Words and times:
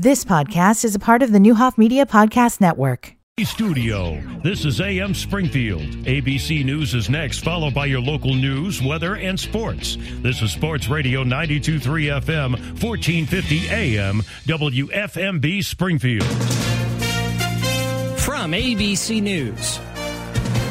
This 0.00 0.24
podcast 0.24 0.84
is 0.84 0.94
a 0.94 1.00
part 1.00 1.24
of 1.24 1.32
the 1.32 1.40
Neuhoff 1.40 1.76
Media 1.76 2.06
Podcast 2.06 2.60
Network. 2.60 3.16
Studio. 3.42 4.22
This 4.44 4.64
is 4.64 4.80
AM 4.80 5.12
Springfield. 5.12 5.82
ABC 6.06 6.64
News 6.64 6.94
is 6.94 7.10
next, 7.10 7.40
followed 7.40 7.74
by 7.74 7.86
your 7.86 8.00
local 8.00 8.32
news, 8.32 8.80
weather, 8.80 9.16
and 9.16 9.40
sports. 9.40 9.96
This 10.22 10.40
is 10.40 10.52
Sports 10.52 10.86
Radio 10.86 11.24
923 11.24 12.04
FM, 12.04 12.50
1450 12.80 13.68
AM, 13.70 14.22
WFMB 14.46 15.64
Springfield. 15.64 16.22
From 18.20 18.52
ABC 18.52 19.20
News, 19.20 19.80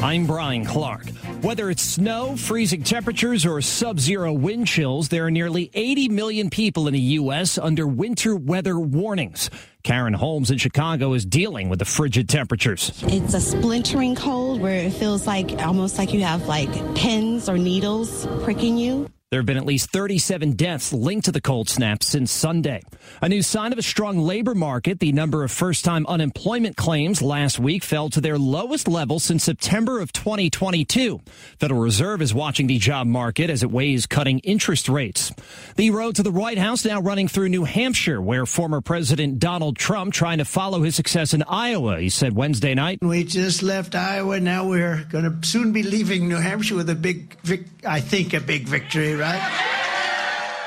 I'm 0.02 0.28
Brian 0.28 0.64
Clark. 0.64 1.08
Whether 1.42 1.70
it's 1.70 1.82
snow, 1.82 2.36
freezing 2.36 2.84
temperatures, 2.84 3.44
or 3.44 3.60
sub 3.60 3.98
zero 3.98 4.32
wind 4.32 4.68
chills, 4.68 5.08
there 5.08 5.26
are 5.26 5.30
nearly 5.30 5.72
80 5.74 6.10
million 6.10 6.50
people 6.50 6.86
in 6.86 6.92
the 6.92 7.00
U.S. 7.00 7.58
under 7.58 7.84
winter 7.84 8.36
weather 8.36 8.78
warnings. 8.78 9.50
Karen 9.82 10.14
Holmes 10.14 10.52
in 10.52 10.58
Chicago 10.58 11.14
is 11.14 11.24
dealing 11.24 11.68
with 11.68 11.80
the 11.80 11.84
frigid 11.84 12.28
temperatures. 12.28 12.92
It's 13.08 13.34
a 13.34 13.40
splintering 13.40 14.14
cold 14.14 14.60
where 14.60 14.84
it 14.86 14.92
feels 14.92 15.26
like 15.26 15.50
almost 15.66 15.98
like 15.98 16.14
you 16.14 16.22
have 16.22 16.46
like 16.46 16.70
pins 16.94 17.48
or 17.48 17.58
needles 17.58 18.24
pricking 18.44 18.76
you. 18.76 19.10
There 19.30 19.40
have 19.40 19.46
been 19.46 19.58
at 19.58 19.66
least 19.66 19.90
37 19.90 20.52
deaths 20.52 20.90
linked 20.90 21.26
to 21.26 21.32
the 21.32 21.42
cold 21.42 21.68
snap 21.68 22.02
since 22.02 22.32
Sunday. 22.32 22.80
A 23.20 23.28
new 23.28 23.42
sign 23.42 23.74
of 23.74 23.78
a 23.78 23.82
strong 23.82 24.16
labor 24.18 24.54
market. 24.54 25.00
The 25.00 25.12
number 25.12 25.44
of 25.44 25.50
first 25.50 25.84
time 25.84 26.06
unemployment 26.06 26.78
claims 26.78 27.20
last 27.20 27.58
week 27.58 27.84
fell 27.84 28.08
to 28.08 28.22
their 28.22 28.38
lowest 28.38 28.88
level 28.88 29.18
since 29.18 29.44
September 29.44 30.00
of 30.00 30.14
2022. 30.14 31.20
Federal 31.58 31.78
Reserve 31.78 32.22
is 32.22 32.32
watching 32.32 32.68
the 32.68 32.78
job 32.78 33.06
market 33.06 33.50
as 33.50 33.62
it 33.62 33.70
weighs 33.70 34.06
cutting 34.06 34.38
interest 34.38 34.88
rates. 34.88 35.30
The 35.76 35.90
road 35.90 36.16
to 36.16 36.22
the 36.22 36.30
White 36.30 36.56
House 36.56 36.86
now 36.86 37.02
running 37.02 37.28
through 37.28 37.50
New 37.50 37.64
Hampshire, 37.64 38.22
where 38.22 38.46
former 38.46 38.80
President 38.80 39.38
Donald 39.40 39.76
Trump 39.76 40.14
trying 40.14 40.38
to 40.38 40.46
follow 40.46 40.80
his 40.80 40.96
success 40.96 41.34
in 41.34 41.42
Iowa. 41.42 42.00
He 42.00 42.08
said 42.08 42.34
Wednesday 42.34 42.72
night. 42.72 43.00
We 43.02 43.24
just 43.24 43.62
left 43.62 43.94
Iowa. 43.94 44.40
Now 44.40 44.66
we're 44.66 45.04
going 45.10 45.24
to 45.24 45.46
soon 45.46 45.72
be 45.72 45.82
leaving 45.82 46.30
New 46.30 46.36
Hampshire 46.36 46.76
with 46.76 46.88
a 46.88 46.94
big, 46.94 47.38
vic- 47.42 47.66
I 47.84 48.00
think, 48.00 48.32
a 48.32 48.40
big 48.40 48.66
victory 48.66 49.17
right? 49.18 49.68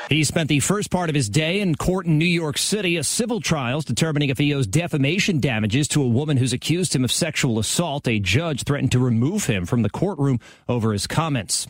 He 0.08 0.24
spent 0.24 0.50
the 0.50 0.60
first 0.60 0.90
part 0.90 1.08
of 1.08 1.14
his 1.14 1.30
day 1.30 1.60
in 1.60 1.74
court 1.74 2.04
in 2.04 2.18
New 2.18 2.26
York 2.26 2.58
City, 2.58 2.98
a 2.98 3.04
civil 3.04 3.40
trial 3.40 3.80
determining 3.80 4.28
if 4.28 4.36
he 4.36 4.52
owes 4.52 4.66
defamation 4.66 5.40
damages 5.40 5.88
to 5.88 6.02
a 6.02 6.06
woman 6.06 6.36
who's 6.36 6.52
accused 6.52 6.94
him 6.94 7.02
of 7.02 7.10
sexual 7.10 7.58
assault. 7.58 8.06
A 8.06 8.18
judge 8.18 8.64
threatened 8.64 8.92
to 8.92 8.98
remove 8.98 9.46
him 9.46 9.64
from 9.64 9.80
the 9.80 9.88
courtroom 9.88 10.38
over 10.68 10.92
his 10.92 11.06
comments. 11.06 11.66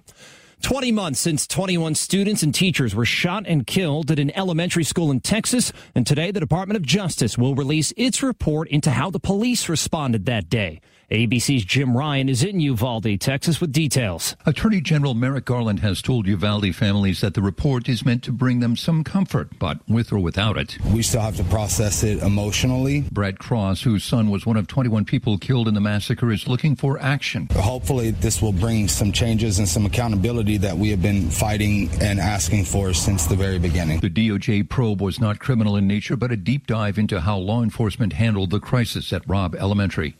20 0.62 0.92
months 0.92 1.20
since 1.20 1.46
21 1.46 1.94
students 1.94 2.42
and 2.42 2.54
teachers 2.54 2.94
were 2.94 3.04
shot 3.04 3.44
and 3.46 3.66
killed 3.66 4.10
at 4.10 4.18
an 4.18 4.36
elementary 4.36 4.84
school 4.84 5.10
in 5.10 5.20
Texas, 5.20 5.72
and 5.94 6.06
today 6.06 6.30
the 6.30 6.40
Department 6.40 6.76
of 6.76 6.82
Justice 6.82 7.38
will 7.38 7.54
release 7.54 7.92
its 7.96 8.22
report 8.22 8.68
into 8.68 8.90
how 8.90 9.10
the 9.10 9.20
police 9.20 9.68
responded 9.68 10.26
that 10.26 10.48
day. 10.48 10.80
ABC's 11.12 11.66
Jim 11.66 11.94
Ryan 11.94 12.30
is 12.30 12.42
in 12.42 12.58
Uvalde, 12.58 13.20
Texas, 13.20 13.60
with 13.60 13.70
details. 13.70 14.34
Attorney 14.46 14.80
General 14.80 15.12
Merrick 15.12 15.44
Garland 15.44 15.80
has 15.80 16.00
told 16.00 16.26
Uvalde 16.26 16.74
families 16.74 17.20
that 17.20 17.34
the 17.34 17.42
report 17.42 17.86
is 17.86 18.02
meant 18.02 18.22
to 18.22 18.32
bring 18.32 18.60
them 18.60 18.76
some 18.76 19.04
comfort, 19.04 19.50
but 19.58 19.86
with 19.86 20.10
or 20.10 20.18
without 20.18 20.56
it. 20.56 20.78
We 20.86 21.02
still 21.02 21.20
have 21.20 21.36
to 21.36 21.44
process 21.44 22.02
it 22.02 22.22
emotionally. 22.22 23.02
Brett 23.12 23.38
Cross, 23.38 23.82
whose 23.82 24.04
son 24.04 24.30
was 24.30 24.46
one 24.46 24.56
of 24.56 24.68
21 24.68 25.04
people 25.04 25.36
killed 25.36 25.68
in 25.68 25.74
the 25.74 25.82
massacre, 25.82 26.32
is 26.32 26.48
looking 26.48 26.76
for 26.76 26.98
action. 26.98 27.46
Hopefully, 27.52 28.12
this 28.12 28.40
will 28.40 28.54
bring 28.54 28.88
some 28.88 29.12
changes 29.12 29.58
and 29.58 29.68
some 29.68 29.84
accountability 29.84 30.56
that 30.56 30.78
we 30.78 30.88
have 30.88 31.02
been 31.02 31.28
fighting 31.28 31.90
and 32.00 32.20
asking 32.20 32.64
for 32.64 32.94
since 32.94 33.26
the 33.26 33.36
very 33.36 33.58
beginning. 33.58 34.00
The 34.00 34.08
DOJ 34.08 34.66
probe 34.70 35.02
was 35.02 35.20
not 35.20 35.40
criminal 35.40 35.76
in 35.76 35.86
nature, 35.86 36.16
but 36.16 36.32
a 36.32 36.38
deep 36.38 36.66
dive 36.66 36.96
into 36.96 37.20
how 37.20 37.36
law 37.36 37.62
enforcement 37.62 38.14
handled 38.14 38.48
the 38.48 38.60
crisis 38.60 39.12
at 39.12 39.28
Robb 39.28 39.54
Elementary. 39.54 40.16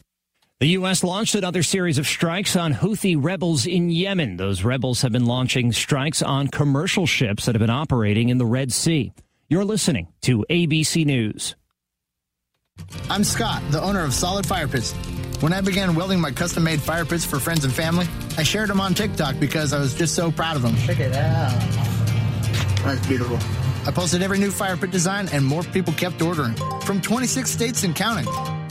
The 0.62 0.78
U.S. 0.78 1.02
launched 1.02 1.34
another 1.34 1.64
series 1.64 1.98
of 1.98 2.06
strikes 2.06 2.55
on 2.55 2.72
Houthi 2.72 3.16
rebels 3.20 3.66
in 3.66 3.91
Yemen. 3.91 4.36
Those 4.36 4.62
rebels 4.62 5.02
have 5.02 5.11
been 5.11 5.27
launching 5.27 5.73
strikes 5.73 6.23
on 6.23 6.46
commercial 6.46 7.05
ships 7.05 7.46
that 7.46 7.56
have 7.56 7.61
been 7.61 7.68
operating 7.68 8.28
in 8.28 8.39
the 8.39 8.46
Red 8.46 8.73
Sea. 8.73 9.12
You're 9.48 9.64
listening 9.64 10.06
to 10.20 10.46
ABC 10.48 11.05
News. 11.05 11.56
I'm 13.11 13.24
Scott, 13.24 13.61
the 13.73 13.83
owner 13.83 14.05
of 14.05 14.14
Solid 14.14 14.46
Fire 14.46 14.68
Pits. 14.68 14.92
When 15.40 15.52
I 15.52 15.62
began 15.62 15.96
welding 15.96 16.20
my 16.20 16.30
custom 16.30 16.62
made 16.62 16.80
fire 16.80 17.05
pits 17.05 17.24
for 17.24 17.40
friends 17.40 17.64
and 17.64 17.74
family, 17.74 18.06
I 18.39 18.44
shared 18.44 18.70
them 18.70 18.80
on 18.80 18.94
TikTok 18.94 19.40
because 19.40 19.73
I 19.73 19.80
was 19.80 19.94
just 19.94 20.14
so 20.14 20.30
proud 20.30 20.55
of 20.55 20.62
them. 20.62 20.77
Check 20.86 21.00
it 21.00 21.12
out. 21.12 21.61
That's 22.84 23.05
beautiful. 23.08 23.36
I 23.84 23.90
posted 23.90 24.23
every 24.23 24.39
new 24.39 24.52
fire 24.52 24.77
pit 24.77 24.92
design, 24.92 25.29
and 25.33 25.44
more 25.44 25.64
people 25.64 25.92
kept 25.94 26.23
ordering 26.23 26.55
from 26.83 27.00
26 27.00 27.50
states 27.50 27.83
and 27.83 27.96
counting. 27.96 28.61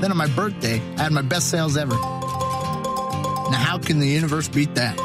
Then 0.00 0.10
on 0.10 0.16
my 0.16 0.28
birthday, 0.28 0.80
I 0.96 1.02
had 1.02 1.12
my 1.12 1.22
best 1.22 1.50
sales 1.50 1.76
ever. 1.76 1.94
Now, 1.94 3.58
how 3.58 3.78
can 3.78 3.98
the 4.00 4.06
universe 4.06 4.48
beat 4.48 4.74
that? 4.74 4.98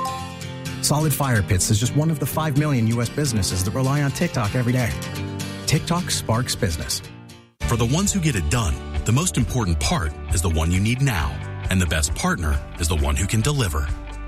Solid 0.81 1.13
Fire 1.13 1.41
Pits 1.41 1.69
is 1.69 1.79
just 1.79 1.95
one 1.95 2.09
of 2.11 2.19
the 2.19 2.25
5 2.25 2.57
million 2.57 2.87
U.S. 2.87 3.09
businesses 3.09 3.63
that 3.63 3.71
rely 3.71 4.03
on 4.03 4.11
TikTok 4.11 4.55
every 4.55 4.73
day. 4.73 4.91
TikTok 5.65 6.11
sparks 6.11 6.55
business. 6.55 7.01
For 7.61 7.75
the 7.75 7.85
ones 7.85 8.13
who 8.13 8.19
get 8.19 8.35
it 8.35 8.49
done, 8.49 8.75
the 9.05 9.11
most 9.11 9.37
important 9.37 9.79
part 9.79 10.13
is 10.33 10.41
the 10.41 10.49
one 10.49 10.71
you 10.71 10.79
need 10.79 11.01
now. 11.01 11.31
And 11.69 11.81
the 11.81 11.87
best 11.87 12.13
partner 12.13 12.63
is 12.79 12.87
the 12.87 12.95
one 12.95 13.15
who 13.15 13.25
can 13.25 13.41
deliver. 13.41 13.87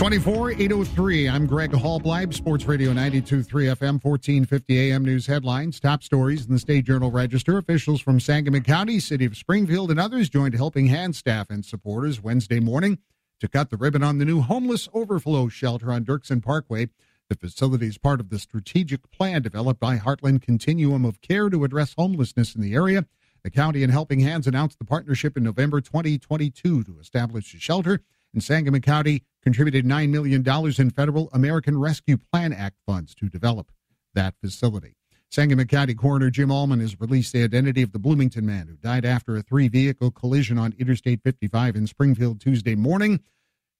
24 0.00 0.52
803. 0.52 1.28
I'm 1.28 1.46
Greg 1.46 1.72
Hallbleib, 1.72 2.32
Sports 2.32 2.64
Radio 2.64 2.88
923 2.88 3.66
FM, 3.66 4.02
1450 4.02 4.90
AM 4.90 5.04
News 5.04 5.26
headlines. 5.26 5.78
Top 5.78 6.02
stories 6.02 6.46
in 6.46 6.54
the 6.54 6.58
State 6.58 6.86
Journal 6.86 7.10
Register. 7.10 7.58
Officials 7.58 8.00
from 8.00 8.18
Sangamon 8.18 8.62
County, 8.62 8.98
City 8.98 9.26
of 9.26 9.36
Springfield, 9.36 9.90
and 9.90 10.00
others 10.00 10.30
joined 10.30 10.54
Helping 10.54 10.86
Hand 10.86 11.16
staff 11.16 11.50
and 11.50 11.66
supporters 11.66 12.18
Wednesday 12.18 12.60
morning 12.60 12.96
to 13.40 13.46
cut 13.46 13.68
the 13.68 13.76
ribbon 13.76 14.02
on 14.02 14.16
the 14.16 14.24
new 14.24 14.40
homeless 14.40 14.88
overflow 14.94 15.48
shelter 15.48 15.92
on 15.92 16.06
Dirksen 16.06 16.42
Parkway. 16.42 16.88
The 17.28 17.34
facility 17.34 17.88
is 17.88 17.98
part 17.98 18.20
of 18.20 18.30
the 18.30 18.38
strategic 18.38 19.10
plan 19.10 19.42
developed 19.42 19.80
by 19.80 19.98
Heartland 19.98 20.40
Continuum 20.40 21.04
of 21.04 21.20
Care 21.20 21.50
to 21.50 21.62
address 21.62 21.92
homelessness 21.98 22.54
in 22.54 22.62
the 22.62 22.72
area. 22.72 23.04
The 23.42 23.50
county 23.50 23.82
and 23.82 23.92
Helping 23.92 24.20
Hands 24.20 24.46
announced 24.46 24.78
the 24.78 24.86
partnership 24.86 25.36
in 25.36 25.42
November 25.42 25.82
2022 25.82 26.84
to 26.84 26.98
establish 26.98 27.52
the 27.52 27.58
shelter 27.60 28.00
in 28.34 28.40
Sangamon 28.40 28.80
County 28.80 29.22
contributed 29.42 29.84
$9 29.84 30.10
million 30.10 30.46
in 30.78 30.90
federal 30.90 31.30
American 31.32 31.78
Rescue 31.78 32.16
Plan 32.16 32.52
Act 32.52 32.76
funds 32.86 33.14
to 33.16 33.28
develop 33.28 33.70
that 34.14 34.34
facility. 34.40 34.96
Sangamon 35.30 35.68
County 35.68 35.94
Coroner 35.94 36.28
Jim 36.28 36.48
Allmon 36.48 36.80
has 36.80 37.00
released 37.00 37.32
the 37.32 37.44
identity 37.44 37.82
of 37.82 37.92
the 37.92 38.00
Bloomington 38.00 38.44
man 38.44 38.66
who 38.66 38.74
died 38.74 39.04
after 39.04 39.36
a 39.36 39.42
three 39.42 39.68
vehicle 39.68 40.10
collision 40.10 40.58
on 40.58 40.74
Interstate 40.78 41.22
55 41.22 41.76
in 41.76 41.86
Springfield 41.86 42.40
Tuesday 42.40 42.74
morning. 42.74 43.20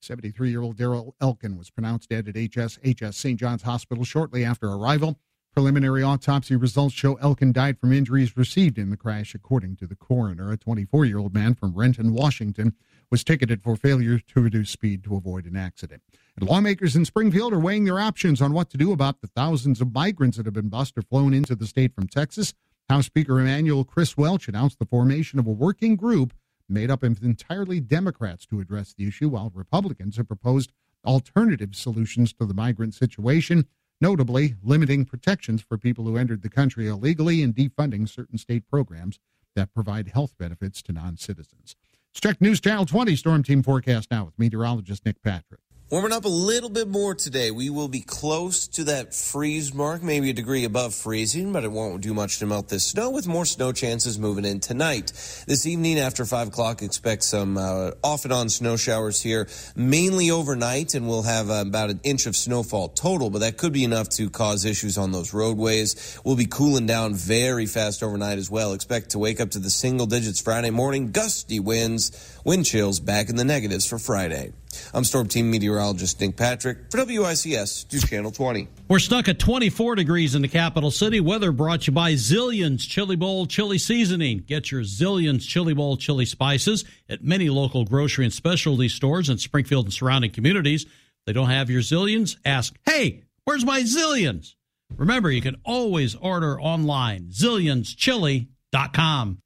73 0.00 0.50
year 0.50 0.62
old 0.62 0.76
Daryl 0.76 1.12
Elkin 1.20 1.58
was 1.58 1.70
pronounced 1.70 2.08
dead 2.08 2.28
at 2.28 2.36
HS, 2.36 2.78
HS 2.84 3.16
St. 3.16 3.38
John's 3.38 3.62
Hospital 3.62 4.04
shortly 4.04 4.44
after 4.44 4.68
arrival. 4.68 5.18
Preliminary 5.52 6.00
autopsy 6.00 6.54
results 6.54 6.94
show 6.94 7.16
Elkin 7.16 7.52
died 7.52 7.76
from 7.76 7.92
injuries 7.92 8.36
received 8.36 8.78
in 8.78 8.90
the 8.90 8.96
crash, 8.96 9.34
according 9.34 9.74
to 9.76 9.86
the 9.86 9.96
coroner. 9.96 10.52
A 10.52 10.56
24 10.56 11.04
year 11.04 11.18
old 11.18 11.34
man 11.34 11.54
from 11.54 11.74
Renton, 11.74 12.14
Washington, 12.14 12.74
was 13.10 13.24
ticketed 13.24 13.60
for 13.60 13.74
failure 13.74 14.20
to 14.20 14.40
reduce 14.40 14.70
speed 14.70 15.02
to 15.02 15.16
avoid 15.16 15.46
an 15.46 15.56
accident. 15.56 16.02
And 16.36 16.48
lawmakers 16.48 16.94
in 16.94 17.04
Springfield 17.04 17.52
are 17.52 17.58
weighing 17.58 17.84
their 17.84 17.98
options 17.98 18.40
on 18.40 18.52
what 18.52 18.70
to 18.70 18.76
do 18.76 18.92
about 18.92 19.20
the 19.20 19.26
thousands 19.26 19.80
of 19.80 19.92
migrants 19.92 20.36
that 20.36 20.46
have 20.46 20.54
been 20.54 20.68
bused 20.68 20.96
or 20.96 21.02
flown 21.02 21.34
into 21.34 21.56
the 21.56 21.66
state 21.66 21.96
from 21.96 22.06
Texas. 22.06 22.54
House 22.88 23.06
Speaker 23.06 23.40
Emanuel 23.40 23.84
Chris 23.84 24.16
Welch 24.16 24.46
announced 24.46 24.78
the 24.78 24.86
formation 24.86 25.40
of 25.40 25.48
a 25.48 25.52
working 25.52 25.96
group 25.96 26.32
made 26.68 26.92
up 26.92 27.02
of 27.02 27.20
entirely 27.24 27.80
Democrats 27.80 28.46
to 28.46 28.60
address 28.60 28.94
the 28.96 29.08
issue, 29.08 29.28
while 29.28 29.50
Republicans 29.52 30.16
have 30.16 30.28
proposed 30.28 30.70
alternative 31.04 31.74
solutions 31.74 32.32
to 32.34 32.46
the 32.46 32.54
migrant 32.54 32.94
situation, 32.94 33.66
notably 34.00 34.54
limiting 34.62 35.04
protections 35.04 35.62
for 35.62 35.76
people 35.76 36.04
who 36.04 36.16
entered 36.16 36.42
the 36.42 36.48
country 36.48 36.88
illegally 36.88 37.42
and 37.42 37.54
defunding 37.54 38.08
certain 38.08 38.38
state 38.38 38.66
programs 38.66 39.18
that 39.54 39.74
provide 39.74 40.08
health 40.08 40.34
benefits 40.38 40.82
to 40.82 40.92
non 40.92 41.16
citizens. 41.16 41.76
Let's 42.12 42.20
check 42.20 42.40
News 42.40 42.60
Channel 42.60 42.86
20 42.86 43.14
Storm 43.16 43.42
Team 43.42 43.62
forecast 43.62 44.10
now 44.10 44.24
with 44.24 44.38
meteorologist 44.38 45.04
Nick 45.04 45.22
Patrick. 45.22 45.60
Warming 45.90 46.12
up 46.12 46.24
a 46.24 46.28
little 46.28 46.70
bit 46.70 46.86
more 46.86 47.16
today. 47.16 47.50
We 47.50 47.68
will 47.68 47.88
be 47.88 48.00
close 48.00 48.68
to 48.68 48.84
that 48.84 49.12
freeze 49.12 49.74
mark, 49.74 50.04
maybe 50.04 50.30
a 50.30 50.32
degree 50.32 50.64
above 50.64 50.94
freezing, 50.94 51.52
but 51.52 51.64
it 51.64 51.72
won't 51.72 52.00
do 52.00 52.14
much 52.14 52.38
to 52.38 52.46
melt 52.46 52.68
this 52.68 52.84
snow 52.84 53.10
with 53.10 53.26
more 53.26 53.44
snow 53.44 53.72
chances 53.72 54.16
moving 54.16 54.44
in 54.44 54.60
tonight. 54.60 55.06
This 55.48 55.66
evening 55.66 55.98
after 55.98 56.24
5 56.24 56.46
o'clock, 56.46 56.82
expect 56.82 57.24
some 57.24 57.58
uh, 57.58 57.90
off 58.04 58.22
and 58.22 58.32
on 58.32 58.50
snow 58.50 58.76
showers 58.76 59.20
here, 59.20 59.48
mainly 59.74 60.30
overnight, 60.30 60.94
and 60.94 61.08
we'll 61.08 61.22
have 61.22 61.50
uh, 61.50 61.64
about 61.66 61.90
an 61.90 61.98
inch 62.04 62.26
of 62.26 62.36
snowfall 62.36 62.90
total, 62.90 63.28
but 63.28 63.40
that 63.40 63.56
could 63.56 63.72
be 63.72 63.82
enough 63.82 64.10
to 64.10 64.30
cause 64.30 64.64
issues 64.64 64.96
on 64.96 65.10
those 65.10 65.34
roadways. 65.34 66.20
We'll 66.24 66.36
be 66.36 66.46
cooling 66.46 66.86
down 66.86 67.14
very 67.14 67.66
fast 67.66 68.04
overnight 68.04 68.38
as 68.38 68.48
well. 68.48 68.74
Expect 68.74 69.10
to 69.10 69.18
wake 69.18 69.40
up 69.40 69.50
to 69.50 69.58
the 69.58 69.70
single 69.70 70.06
digits 70.06 70.40
Friday 70.40 70.70
morning, 70.70 71.10
gusty 71.10 71.58
winds, 71.58 72.39
wind 72.44 72.66
chills 72.66 73.00
back 73.00 73.28
in 73.28 73.36
the 73.36 73.44
negatives 73.44 73.86
for 73.86 73.98
Friday. 73.98 74.52
I'm 74.94 75.04
Storm 75.04 75.28
Team 75.28 75.50
meteorologist 75.50 76.20
Nick 76.20 76.36
Patrick 76.36 76.90
for 76.90 76.98
WICS 76.98 77.92
News 77.92 78.08
Channel 78.08 78.30
20. 78.30 78.68
We're 78.88 78.98
stuck 78.98 79.28
at 79.28 79.38
24 79.38 79.96
degrees 79.96 80.34
in 80.34 80.42
the 80.42 80.48
capital 80.48 80.90
city. 80.90 81.20
Weather 81.20 81.52
brought 81.52 81.86
you 81.86 81.92
by 81.92 82.12
Zillions 82.12 82.80
Chili 82.80 83.16
Bowl 83.16 83.46
Chili 83.46 83.78
Seasoning. 83.78 84.44
Get 84.46 84.70
your 84.70 84.82
Zillions 84.82 85.46
Chili 85.46 85.74
Bowl 85.74 85.96
chili 85.96 86.24
spices 86.24 86.84
at 87.08 87.24
many 87.24 87.50
local 87.50 87.84
grocery 87.84 88.24
and 88.24 88.32
specialty 88.32 88.88
stores 88.88 89.28
in 89.28 89.38
Springfield 89.38 89.86
and 89.86 89.92
surrounding 89.92 90.30
communities. 90.30 90.84
If 90.84 90.90
they 91.26 91.32
don't 91.32 91.50
have 91.50 91.70
your 91.70 91.82
Zillions, 91.82 92.36
ask, 92.44 92.74
hey, 92.86 93.24
where's 93.44 93.64
my 93.64 93.82
Zillions? 93.82 94.54
Remember, 94.96 95.30
you 95.30 95.40
can 95.40 95.56
always 95.64 96.16
order 96.16 96.60
online, 96.60 97.28
zillionschili.com. 97.30 99.38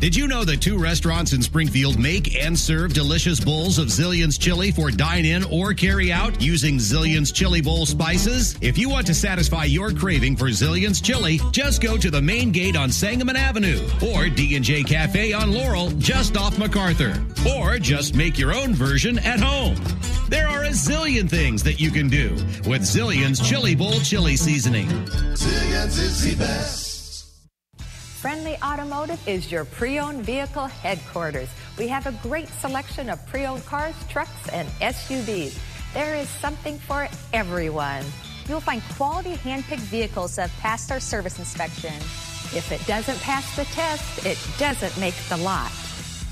Did 0.00 0.14
you 0.14 0.28
know 0.28 0.44
that 0.44 0.60
two 0.60 0.78
restaurants 0.78 1.32
in 1.32 1.42
Springfield 1.42 1.98
make 1.98 2.36
and 2.36 2.56
serve 2.56 2.92
delicious 2.92 3.40
bowls 3.40 3.80
of 3.80 3.88
Zillion's 3.88 4.38
chili 4.38 4.70
for 4.70 4.92
dine 4.92 5.24
in 5.24 5.42
or 5.42 5.74
carry 5.74 6.12
out 6.12 6.40
using 6.40 6.76
Zillion's 6.76 7.32
chili 7.32 7.60
bowl 7.60 7.84
spices? 7.84 8.56
If 8.60 8.78
you 8.78 8.88
want 8.88 9.08
to 9.08 9.14
satisfy 9.14 9.64
your 9.64 9.90
craving 9.90 10.36
for 10.36 10.50
Zillion's 10.50 11.00
chili, 11.00 11.40
just 11.50 11.82
go 11.82 11.96
to 11.96 12.12
the 12.12 12.22
main 12.22 12.52
gate 12.52 12.76
on 12.76 12.92
Sangamon 12.92 13.34
Avenue 13.34 13.80
or 14.14 14.28
D&J 14.28 14.84
Cafe 14.84 15.32
on 15.32 15.50
Laurel 15.50 15.90
just 15.98 16.36
off 16.36 16.56
MacArthur 16.58 17.20
or 17.58 17.80
just 17.80 18.14
make 18.14 18.38
your 18.38 18.54
own 18.54 18.74
version 18.74 19.18
at 19.18 19.40
home. 19.40 19.74
There 20.28 20.46
are 20.46 20.62
a 20.62 20.70
zillion 20.70 21.28
things 21.28 21.64
that 21.64 21.80
you 21.80 21.90
can 21.90 22.08
do 22.08 22.34
with 22.70 22.82
Zillion's 22.82 23.40
Chili 23.40 23.74
Bowl 23.74 23.98
chili 24.00 24.36
seasoning. 24.36 24.86
Zillion's 24.86 25.98
is 25.98 26.22
the 26.22 26.36
best. 26.36 26.87
Friendly 28.20 28.56
Automotive 28.64 29.28
is 29.28 29.52
your 29.52 29.64
pre-owned 29.64 30.26
vehicle 30.26 30.66
headquarters. 30.66 31.48
We 31.78 31.86
have 31.86 32.08
a 32.08 32.12
great 32.20 32.48
selection 32.48 33.08
of 33.10 33.24
pre-owned 33.28 33.64
cars, 33.64 33.94
trucks, 34.08 34.48
and 34.48 34.66
SUVs. 34.80 35.56
There 35.94 36.16
is 36.16 36.28
something 36.28 36.80
for 36.80 37.06
everyone. 37.32 38.04
You'll 38.48 38.58
find 38.58 38.82
quality 38.96 39.36
hand-picked 39.36 39.82
vehicles 39.82 40.34
that 40.34 40.50
have 40.50 40.60
passed 40.60 40.90
our 40.90 40.98
service 40.98 41.38
inspection. 41.38 41.94
If 41.94 42.72
it 42.72 42.84
doesn't 42.88 43.20
pass 43.20 43.54
the 43.54 43.66
test, 43.66 44.26
it 44.26 44.36
doesn't 44.58 44.98
make 44.98 45.14
the 45.28 45.36
lot. 45.36 45.70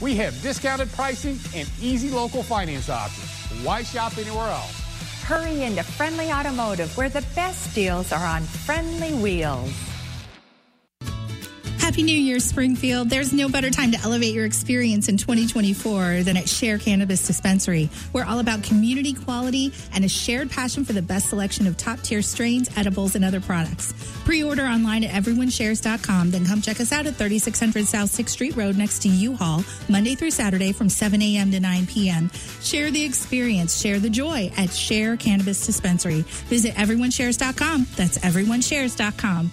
We 0.00 0.16
have 0.16 0.42
discounted 0.42 0.90
pricing 0.90 1.38
and 1.54 1.70
easy 1.80 2.10
local 2.10 2.42
finance 2.42 2.90
options. 2.90 3.30
Why 3.64 3.84
shop 3.84 4.18
anywhere 4.18 4.48
else? 4.48 4.80
Hurry 5.22 5.62
into 5.62 5.84
Friendly 5.84 6.32
Automotive 6.32 6.96
where 6.96 7.08
the 7.08 7.24
best 7.36 7.72
deals 7.76 8.10
are 8.10 8.26
on 8.26 8.42
friendly 8.42 9.14
wheels. 9.14 9.72
Happy 11.86 12.02
New 12.02 12.18
Year, 12.18 12.40
Springfield. 12.40 13.10
There's 13.10 13.32
no 13.32 13.48
better 13.48 13.70
time 13.70 13.92
to 13.92 14.00
elevate 14.00 14.34
your 14.34 14.44
experience 14.44 15.08
in 15.08 15.16
2024 15.16 16.24
than 16.24 16.36
at 16.36 16.48
Share 16.48 16.78
Cannabis 16.78 17.24
Dispensary. 17.24 17.88
We're 18.12 18.24
all 18.24 18.40
about 18.40 18.64
community 18.64 19.12
quality 19.12 19.72
and 19.94 20.04
a 20.04 20.08
shared 20.08 20.50
passion 20.50 20.84
for 20.84 20.94
the 20.94 21.00
best 21.00 21.28
selection 21.28 21.64
of 21.64 21.76
top 21.76 22.00
tier 22.00 22.22
strains, 22.22 22.68
edibles, 22.76 23.14
and 23.14 23.24
other 23.24 23.40
products. 23.40 23.94
Pre 24.24 24.42
order 24.42 24.64
online 24.64 25.04
at 25.04 25.12
everyoneshares.com, 25.12 26.32
then 26.32 26.44
come 26.44 26.60
check 26.60 26.80
us 26.80 26.90
out 26.90 27.06
at 27.06 27.14
3600 27.14 27.86
South 27.86 28.10
6th 28.10 28.30
Street 28.30 28.56
Road 28.56 28.76
next 28.76 29.02
to 29.02 29.08
U 29.08 29.36
Haul, 29.36 29.62
Monday 29.88 30.16
through 30.16 30.32
Saturday 30.32 30.72
from 30.72 30.88
7 30.88 31.22
a.m. 31.22 31.52
to 31.52 31.60
9 31.60 31.86
p.m. 31.86 32.32
Share 32.62 32.90
the 32.90 33.04
experience, 33.04 33.80
share 33.80 34.00
the 34.00 34.10
joy 34.10 34.50
at 34.56 34.72
Share 34.72 35.16
Cannabis 35.16 35.64
Dispensary. 35.64 36.22
Visit 36.48 36.74
everyoneshares.com. 36.74 37.86
That's 37.94 38.18
everyoneshares.com. 38.18 39.52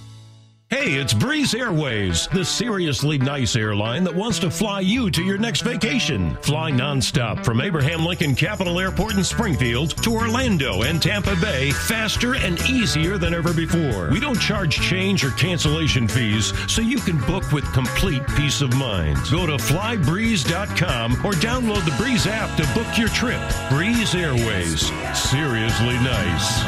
Hey, 0.73 0.95
it's 0.95 1.13
Breeze 1.13 1.53
Airways, 1.53 2.27
the 2.29 2.43
seriously 2.43 3.19
nice 3.19 3.55
airline 3.55 4.03
that 4.05 4.15
wants 4.15 4.39
to 4.39 4.49
fly 4.49 4.79
you 4.79 5.11
to 5.11 5.21
your 5.21 5.37
next 5.37 5.61
vacation. 5.61 6.35
Fly 6.37 6.71
nonstop 6.71 7.45
from 7.45 7.61
Abraham 7.61 8.03
Lincoln 8.03 8.33
Capital 8.33 8.79
Airport 8.79 9.13
in 9.13 9.23
Springfield 9.23 9.91
to 10.01 10.09
Orlando 10.09 10.81
and 10.81 10.99
Tampa 10.99 11.35
Bay 11.35 11.69
faster 11.69 12.33
and 12.33 12.59
easier 12.61 13.19
than 13.19 13.35
ever 13.35 13.53
before. 13.53 14.09
We 14.09 14.19
don't 14.19 14.39
charge 14.39 14.81
change 14.81 15.23
or 15.23 15.29
cancellation 15.31 16.07
fees, 16.07 16.51
so 16.67 16.81
you 16.81 16.97
can 16.97 17.19
book 17.27 17.51
with 17.51 17.71
complete 17.71 18.25
peace 18.29 18.61
of 18.61 18.75
mind. 18.75 19.19
Go 19.29 19.45
to 19.45 19.57
flybreeze.com 19.57 21.13
or 21.23 21.33
download 21.33 21.85
the 21.85 21.95
Breeze 22.03 22.25
app 22.25 22.57
to 22.57 22.65
book 22.73 22.97
your 22.97 23.09
trip. 23.09 23.39
Breeze 23.69 24.15
Airways, 24.15 24.87
seriously 25.15 25.99
nice. 25.99 26.63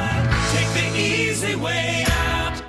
Take 0.54 0.94
the 0.94 0.96
easy 0.96 1.56
way 1.56 2.06
out. 2.08 2.62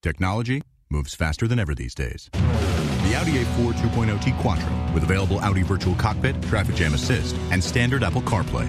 Technology 0.00 0.62
moves 0.90 1.14
faster 1.14 1.46
than 1.46 1.58
ever 1.58 1.74
these 1.74 1.94
days. 1.94 2.28
The 2.32 3.14
Audi 3.16 3.44
A4 3.44 3.72
2.0T 3.74 4.38
Quattro 4.40 4.94
with 4.94 5.02
available 5.02 5.38
Audi 5.40 5.62
Virtual 5.62 5.94
Cockpit, 5.94 6.40
Traffic 6.42 6.74
Jam 6.76 6.94
Assist, 6.94 7.36
and 7.50 7.62
standard 7.62 8.02
Apple 8.02 8.22
CarPlay. 8.22 8.68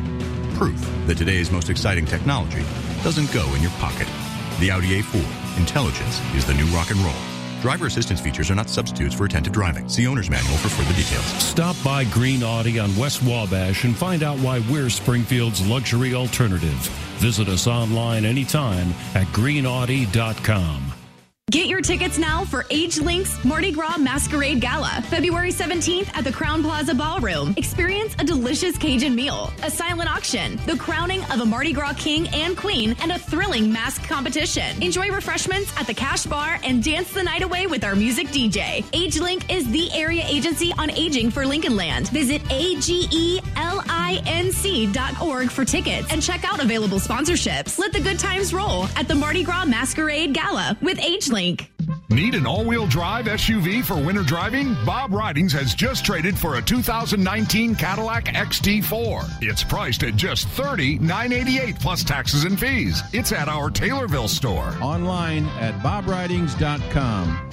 Proof 0.56 0.80
that 1.08 1.18
today's 1.18 1.52
most 1.52 1.70
exciting 1.70 2.06
technology 2.06 2.64
doesn't 3.04 3.32
go 3.34 3.46
in 3.56 3.62
your 3.62 3.72
pocket. 3.72 4.08
The 4.60 4.72
Audi 4.72 5.02
A4. 5.02 5.58
Intelligence 5.58 6.22
is 6.36 6.46
the 6.46 6.54
new 6.54 6.66
rock 6.66 6.92
and 6.92 7.00
roll. 7.00 7.14
Driver 7.62 7.86
assistance 7.86 8.20
features 8.20 8.50
are 8.50 8.56
not 8.56 8.70
substitutes 8.70 9.14
for 9.14 9.26
attentive 9.26 9.54
driving. 9.54 9.88
See 9.88 10.08
owner's 10.08 10.30
manual 10.30 10.58
for 10.58 10.70
further 10.70 10.94
details. 10.96 11.26
Stop 11.44 11.76
by 11.84 12.06
Green 12.06 12.42
Audi 12.42 12.80
on 12.80 12.96
West 12.96 13.22
Wabash 13.22 13.84
and 13.84 13.96
find 13.96 14.24
out 14.24 14.40
why 14.40 14.64
we're 14.70 14.90
Springfield's 14.90 15.66
luxury 15.68 16.16
alternative. 16.16 16.74
Visit 17.20 17.48
us 17.48 17.68
online 17.68 18.26
anytime 18.26 18.90
at 19.14 19.28
greenaudi.com. 19.28 20.91
Get 21.52 21.68
your 21.68 21.82
tickets 21.82 22.18
now 22.18 22.46
for 22.46 22.64
AgeLinc's 22.70 23.44
Mardi 23.44 23.74
Gras 23.74 23.98
Masquerade 23.98 24.62
Gala, 24.62 25.04
February 25.10 25.52
17th 25.52 26.08
at 26.16 26.24
the 26.24 26.32
Crowne 26.32 26.64
Plaza 26.64 26.96
Ballroom. 26.96 27.54
Experience 27.58 28.16
a 28.20 28.24
delicious 28.24 28.78
Cajun 28.78 29.14
meal, 29.14 29.52
a 29.62 29.70
silent 29.70 30.10
auction, 30.10 30.58
the 30.66 30.78
crowning 30.78 31.22
of 31.26 31.42
a 31.42 31.46
Mardi 31.46 31.74
Gras 31.74 31.96
king 31.98 32.30
and 32.30 32.56
queen, 32.56 32.96
and 33.02 33.12
a 33.12 33.20
thrilling 33.20 33.70
mask 33.70 34.08
competition. 34.08 34.82
Enjoy 34.82 35.10
refreshments 35.12 35.78
at 35.78 35.86
the 35.88 35.94
Cash 35.94 36.26
Bar 36.26 36.58
and 36.64 36.82
dance 36.82 37.12
the 37.12 37.22
night 37.22 37.42
away 37.42 37.68
with 37.68 37.84
our 37.84 37.98
music 37.98 38.28
DJ. 38.28 38.86
AgeLinc 38.94 39.54
is 39.54 39.70
the 39.72 39.92
area 39.92 40.24
agency 40.26 40.72
on 40.78 40.90
aging 40.92 41.32
for 41.32 41.46
Lincoln 41.46 41.76
Land. 41.76 42.08
Visit 42.12 42.42
agelinc.org 42.44 43.42
for 45.52 45.66
tickets 45.66 46.08
and 46.12 46.22
check 46.22 46.46
out 46.46 46.64
available 46.64 47.00
sponsorships. 47.00 47.78
Let 47.78 47.92
the 47.92 48.00
good 48.00 48.20
times 48.20 48.54
roll 48.54 48.86
at 48.96 49.10
the 49.10 49.16
Mardi 49.16 49.44
Gras 49.44 49.66
Masquerade 49.66 50.34
Gala 50.34 50.78
with 50.82 50.98
AgeLinc. 50.98 51.41
Need 52.10 52.36
an 52.36 52.46
all-wheel 52.46 52.88
drive 52.88 53.26
SUV 53.26 53.84
for 53.84 53.96
winter 53.96 54.22
driving? 54.22 54.76
Bob 54.86 55.12
Ridings 55.12 55.54
has 55.54 55.74
just 55.74 56.06
traded 56.06 56.38
for 56.38 56.58
a 56.58 56.62
2019 56.62 57.74
Cadillac 57.76 58.26
XT4. 58.26 59.28
It's 59.42 59.64
priced 59.64 60.04
at 60.04 60.16
just 60.16 60.48
$30,988 60.50 61.80
plus 61.80 62.04
taxes 62.04 62.44
and 62.44 62.60
fees. 62.60 63.02
It's 63.14 63.32
at 63.32 63.48
our 63.48 63.72
Taylorville 63.72 64.30
store. 64.30 64.76
Online 64.82 65.48
at 65.60 65.74
bobridings.com. 65.82 67.50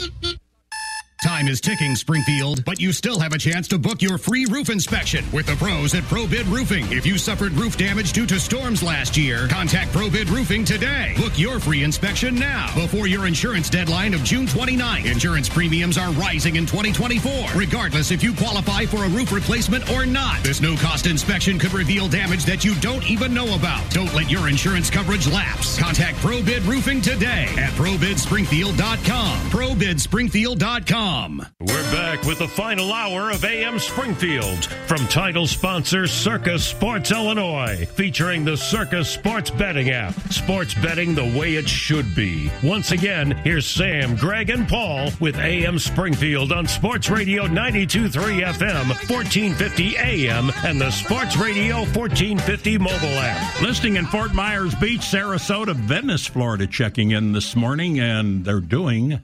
Time 1.23 1.49
is 1.49 1.61
ticking, 1.61 1.97
Springfield, 1.97 2.65
but 2.65 2.79
you 2.79 2.93
still 2.93 3.19
have 3.19 3.33
a 3.33 3.39
chance 3.39 3.67
to 3.67 3.77
book 3.77 4.01
your 4.01 4.19
free 4.19 4.47
roof 4.47 4.71
inspection 4.71 5.25
with 5.33 5.47
the 5.47 5.57
pros 5.57 5.93
at 5.97 6.05
ProBid 6.05 6.49
Roofing. 6.49 6.87
If 6.93 7.05
you 7.05 7.19
suffered 7.19 7.51
roof 7.55 7.77
damage 7.77 8.13
due 8.13 8.25
to 8.27 8.39
storms 8.39 8.85
last 8.85 9.17
year, 9.17 9.49
contact 9.49 9.93
ProBid 9.93 10.31
Roofing 10.31 10.65
today. 10.65 11.15
Book 11.17 11.37
your 11.37 11.59
free 11.59 11.83
inspection 11.83 12.37
now 12.37 12.73
before 12.77 13.09
your 13.09 13.27
insurance 13.27 13.69
deadline 13.69 14.15
of 14.15 14.23
June 14.23 14.47
29. 14.47 15.07
Insurance 15.07 15.49
premiums 15.49 15.99
are 15.99 16.13
rising 16.13 16.55
in 16.55 16.67
2024, 16.67 17.49
regardless 17.57 18.13
if 18.13 18.23
you 18.23 18.33
qualify 18.33 18.87
for 18.87 19.03
a 19.05 19.09
roof 19.09 19.33
replacement 19.33 19.91
or 19.91 20.07
not. 20.07 20.41
This 20.45 20.61
no-cost 20.61 21.09
inspection 21.09 21.59
could 21.59 21.73
reveal 21.73 22.09
damage 22.09 22.45
that 22.45 22.65
you 22.65 22.77
don't 22.77 23.05
even 23.11 23.35
know 23.35 23.57
about. 23.57 23.91
Don't 23.91 24.15
let 24.15 24.31
your 24.31 24.49
insurance 24.49 24.89
coverage 24.89 25.27
lapse. 25.27 25.81
Contact 25.81 26.17
ProBid 26.19 26.65
Roofing 26.69 27.01
today 27.01 27.49
at 27.59 27.73
ProBidSpringfield.com. 27.73 29.51
ProBidSpringfield.com. 29.51 31.08
SportsRadio923FM.com. 31.09 31.47
We're 31.61 31.93
back 31.93 32.23
with 32.25 32.39
the 32.39 32.49
final 32.49 32.93
hour 32.93 33.31
of 33.31 33.45
AM 33.45 33.79
Springfield 33.79 34.65
from 34.87 34.99
title 35.09 35.47
sponsor 35.47 36.07
Circa 36.07 36.59
Sports 36.59 37.11
Illinois, 37.11 37.87
featuring 37.95 38.45
the 38.45 38.57
Circa 38.57 39.05
Sports 39.05 39.51
Betting 39.51 39.91
app. 39.91 40.15
Sports 40.31 40.75
betting 40.75 41.15
the 41.15 41.39
way 41.39 41.55
it 41.55 41.69
should 41.69 42.15
be. 42.15 42.51
Once 42.63 42.93
again, 42.93 43.31
here's 43.45 43.67
Sam, 43.67 44.17
Greg, 44.17 44.51
and 44.51 44.69
Paul 44.69 45.11
with 45.21 45.37
AM 45.37 45.79
Springfield 45.79 46.53
on 46.53 46.67
Sports 46.67 47.11
Radio 47.11 47.47
923 47.47 48.43
FM, 48.43 48.89
1450 48.89 49.97
AM, 49.97 50.51
and 50.65 50.81
the 50.81 50.91
Sports 50.91 51.37
Radio 51.37 51.77
1450 51.79 52.79
mobile 52.79 53.19
app. 53.19 53.61
Listing 53.63 53.97
in 53.97 54.07
Fort 54.07 54.35
Myers 54.35 54.75
Beach, 54.75 55.01
Sarasota, 55.01 55.75
Venice, 55.75 56.27
Florida, 56.27 56.67
checking 56.67 57.13
in 57.13 57.33
this 57.33 57.57
morning, 57.57 57.99
and 57.99 58.45
they're 58.45 58.61
doing 58.61 59.21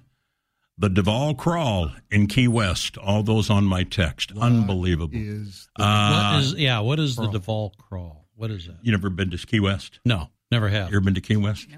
the 0.78 0.88
Duval 0.88 1.35
Crawl 1.35 1.90
in 2.11 2.26
Key 2.26 2.49
West. 2.49 2.97
All 2.99 3.23
those 3.23 3.49
on 3.50 3.64
my 3.64 3.85
text. 3.85 4.33
Unbelievable. 4.38 5.16
Is 5.16 5.69
Uh, 5.78 6.33
what 6.33 6.43
is 6.43 6.54
yeah? 6.54 6.81
What 6.81 6.99
is 6.99 7.16
the 7.16 7.28
Duval 7.28 7.75
crawl? 7.78 8.26
What 8.35 8.50
is 8.50 8.66
that? 8.66 8.76
you 8.83 8.90
never 8.93 9.11
been 9.11 9.31
to 9.31 9.38
Key 9.38 9.61
West? 9.61 10.00
No, 10.04 10.31
never 10.50 10.69
have. 10.69 10.90
You 10.90 10.97
ever 10.97 11.04
been 11.04 11.14
to 11.14 11.21
Key 11.21 11.37
West? 11.37 11.69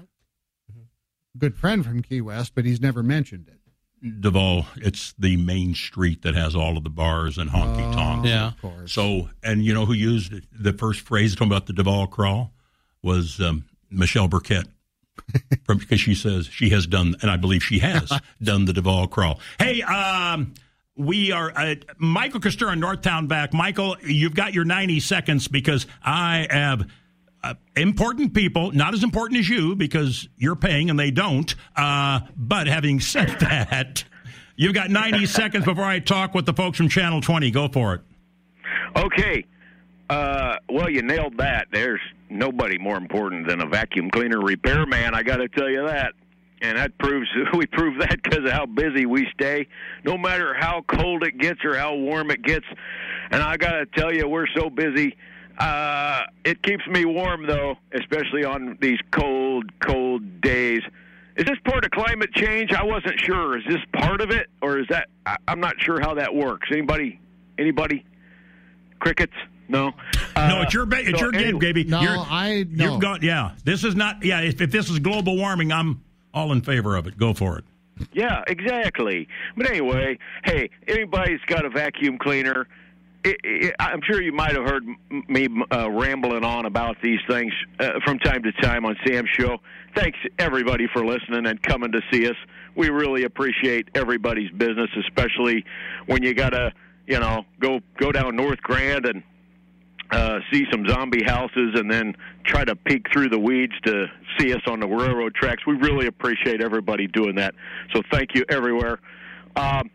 good 1.37 1.55
friend 1.55 1.85
from 1.85 2.01
Key 2.01 2.21
West, 2.21 2.53
but 2.55 2.65
he's 2.65 2.81
never 2.81 3.03
mentioned 3.03 3.47
it. 3.47 4.21
Duval, 4.21 4.65
it's 4.77 5.13
the 5.19 5.37
main 5.37 5.73
street 5.75 6.21
that 6.23 6.33
has 6.35 6.55
all 6.55 6.77
of 6.77 6.83
the 6.83 6.89
bars 6.89 7.37
and 7.37 7.49
honky 7.49 7.93
tonks. 7.93 8.27
Oh, 8.27 8.29
Yeah. 8.29 8.47
Of 8.47 8.61
course. 8.61 8.91
So, 8.93 9.29
and 9.43 9.63
you 9.63 9.73
know 9.73 9.85
who 9.85 9.93
used 9.93 10.33
it? 10.33 10.45
the 10.51 10.73
first 10.73 11.01
phrase 11.01 11.35
talking 11.35 11.47
about 11.51 11.65
the 11.67 11.73
Duval 11.73 12.07
crawl 12.07 12.53
was 13.03 13.39
um, 13.39 13.65
Michelle 13.91 14.27
Burkett. 14.27 14.67
From 15.65 15.77
because 15.77 15.99
she 15.99 16.15
says 16.15 16.47
she 16.47 16.69
has 16.69 16.87
done, 16.87 17.15
and 17.21 17.29
I 17.29 17.37
believe 17.37 17.63
she 17.63 17.79
has 17.79 18.11
done 18.43 18.65
the 18.65 18.73
Duval 18.73 19.07
crawl. 19.07 19.39
Hey, 19.59 19.81
um, 19.81 20.53
we 20.95 21.31
are 21.31 21.51
uh, 21.55 21.75
Michael 21.97 22.39
Castor 22.39 22.71
in 22.71 22.79
Northtown 22.79 23.27
back. 23.27 23.53
Michael, 23.53 23.97
you've 24.03 24.35
got 24.35 24.53
your 24.53 24.65
ninety 24.65 24.99
seconds 24.99 25.47
because 25.47 25.85
I 26.03 26.47
have. 26.49 26.89
Uh, 27.43 27.53
important 27.75 28.33
people, 28.33 28.71
not 28.71 28.95
as 28.95 29.03
important 29.03 29.39
as 29.39 29.47
you 29.47 29.75
because 29.75 30.27
you're 30.37 30.55
paying 30.55 30.89
and 30.89 30.99
they 30.99 31.11
don't. 31.11 31.53
Uh, 31.75 32.19
but 32.35 32.65
having 32.65 32.99
said 32.99 33.29
that, 33.39 34.03
you've 34.55 34.73
got 34.73 34.89
90 34.89 35.27
seconds 35.27 35.63
before 35.63 35.83
I 35.83 35.99
talk 35.99 36.33
with 36.33 36.47
the 36.47 36.53
folks 36.53 36.77
from 36.77 36.89
Channel 36.89 37.21
20. 37.21 37.51
Go 37.51 37.67
for 37.67 37.93
it. 37.93 38.01
Okay. 38.97 39.45
Uh, 40.09 40.57
well, 40.67 40.89
you 40.89 41.03
nailed 41.03 41.37
that. 41.37 41.67
There's 41.71 42.01
nobody 42.29 42.77
more 42.77 42.97
important 42.97 43.47
than 43.47 43.61
a 43.61 43.65
vacuum 43.65 44.09
cleaner 44.09 44.39
repairman. 44.39 45.13
I 45.13 45.23
got 45.23 45.37
to 45.37 45.47
tell 45.47 45.69
you 45.69 45.85
that. 45.85 46.13
And 46.61 46.77
that 46.77 46.97
proves 46.97 47.27
we 47.53 47.65
prove 47.67 47.99
that 47.99 48.21
because 48.23 48.45
of 48.45 48.51
how 48.51 48.65
busy 48.65 49.05
we 49.05 49.27
stay, 49.33 49.67
no 50.03 50.17
matter 50.17 50.53
how 50.53 50.83
cold 50.87 51.23
it 51.23 51.37
gets 51.37 51.63
or 51.63 51.77
how 51.77 51.95
warm 51.95 52.31
it 52.31 52.41
gets. 52.41 52.65
And 53.31 53.41
I 53.41 53.57
got 53.57 53.71
to 53.73 53.85
tell 53.85 54.13
you, 54.13 54.27
we're 54.27 54.47
so 54.55 54.69
busy. 54.69 55.15
Uh, 55.57 56.23
it 56.45 56.61
keeps 56.61 56.85
me 56.87 57.05
warm 57.05 57.47
though, 57.47 57.77
especially 57.93 58.43
on 58.43 58.77
these 58.79 58.99
cold, 59.11 59.65
cold 59.79 60.41
days. 60.41 60.81
Is 61.35 61.45
this 61.45 61.57
part 61.65 61.85
of 61.85 61.91
climate 61.91 62.33
change? 62.33 62.71
I 62.73 62.83
wasn't 62.83 63.19
sure. 63.19 63.57
Is 63.57 63.63
this 63.67 63.81
part 63.93 64.21
of 64.21 64.31
it, 64.31 64.47
or 64.61 64.79
is 64.79 64.87
that? 64.89 65.07
I, 65.25 65.37
I'm 65.47 65.59
not 65.59 65.75
sure 65.79 65.99
how 65.99 66.15
that 66.15 66.33
works. 66.33 66.69
Anybody? 66.71 67.19
Anybody? 67.59 68.03
Crickets? 68.99 69.33
No. 69.69 69.91
No, 70.47 70.61
it's 70.61 70.73
your 70.73 70.85
ba- 70.85 70.99
it's 70.99 71.17
so 71.19 71.25
your 71.25 71.31
game, 71.31 71.41
anyway- 71.43 71.59
baby. 71.59 71.83
No, 71.85 72.01
you're, 72.01 72.17
I- 72.17 72.65
no. 72.69 72.91
You've 72.93 73.01
got 73.01 73.23
yeah. 73.23 73.51
This 73.63 73.83
is 73.83 73.95
not 73.95 74.23
yeah. 74.23 74.41
If, 74.41 74.61
if 74.61 74.71
this 74.71 74.89
is 74.89 74.99
global 74.99 75.35
warming, 75.37 75.71
I'm 75.71 76.03
all 76.33 76.51
in 76.51 76.61
favor 76.61 76.95
of 76.95 77.07
it. 77.07 77.17
Go 77.17 77.33
for 77.33 77.57
it. 77.57 77.65
Yeah, 78.13 78.43
exactly. 78.47 79.27
But 79.55 79.69
anyway, 79.69 80.19
hey, 80.45 80.69
anybody's 80.87 81.39
got 81.47 81.65
a 81.65 81.69
vacuum 81.69 82.17
cleaner. 82.19 82.67
It, 83.23 83.37
it, 83.43 83.75
I'm 83.79 84.01
sure 84.03 84.21
you 84.21 84.31
might 84.31 84.53
have 84.55 84.63
heard 84.65 84.83
me 85.27 85.47
uh, 85.71 85.89
rambling 85.89 86.45
on 86.45 86.65
about 86.67 86.97
these 87.01 87.19
things 87.27 87.51
uh, 87.79 87.93
from 88.05 88.19
time 88.19 88.43
to 88.43 88.51
time 88.61 88.85
on 88.85 88.95
Sam's 89.05 89.29
show. 89.31 89.57
Thanks 89.95 90.17
everybody 90.37 90.87
for 90.93 91.03
listening 91.03 91.47
and 91.47 91.61
coming 91.63 91.91
to 91.91 92.01
see 92.11 92.27
us. 92.29 92.35
We 92.75 92.89
really 92.89 93.23
appreciate 93.23 93.89
everybody's 93.95 94.51
business, 94.51 94.91
especially 94.99 95.65
when 96.05 96.21
you 96.21 96.35
got 96.35 96.51
to, 96.51 96.71
you 97.07 97.19
know, 97.19 97.45
go 97.59 97.79
go 97.99 98.11
down 98.11 98.35
North 98.35 98.61
Grand 98.61 99.07
and 99.07 99.23
uh, 100.11 100.39
see 100.51 100.65
some 100.71 100.87
zombie 100.87 101.23
houses 101.25 101.75
and 101.75 101.91
then 101.91 102.15
try 102.45 102.63
to 102.63 102.75
peek 102.75 103.05
through 103.11 103.29
the 103.29 103.39
weeds 103.39 103.73
to 103.83 104.07
see 104.37 104.53
us 104.53 104.61
on 104.67 104.79
the 104.79 104.87
railroad 104.87 105.35
tracks. 105.35 105.65
We 105.65 105.75
really 105.75 106.07
appreciate 106.07 106.61
everybody 106.61 107.07
doing 107.07 107.35
that. 107.35 107.55
So 107.93 108.01
thank 108.11 108.33
you 108.33 108.45
everywhere. 108.49 108.99
Um, 109.55 109.89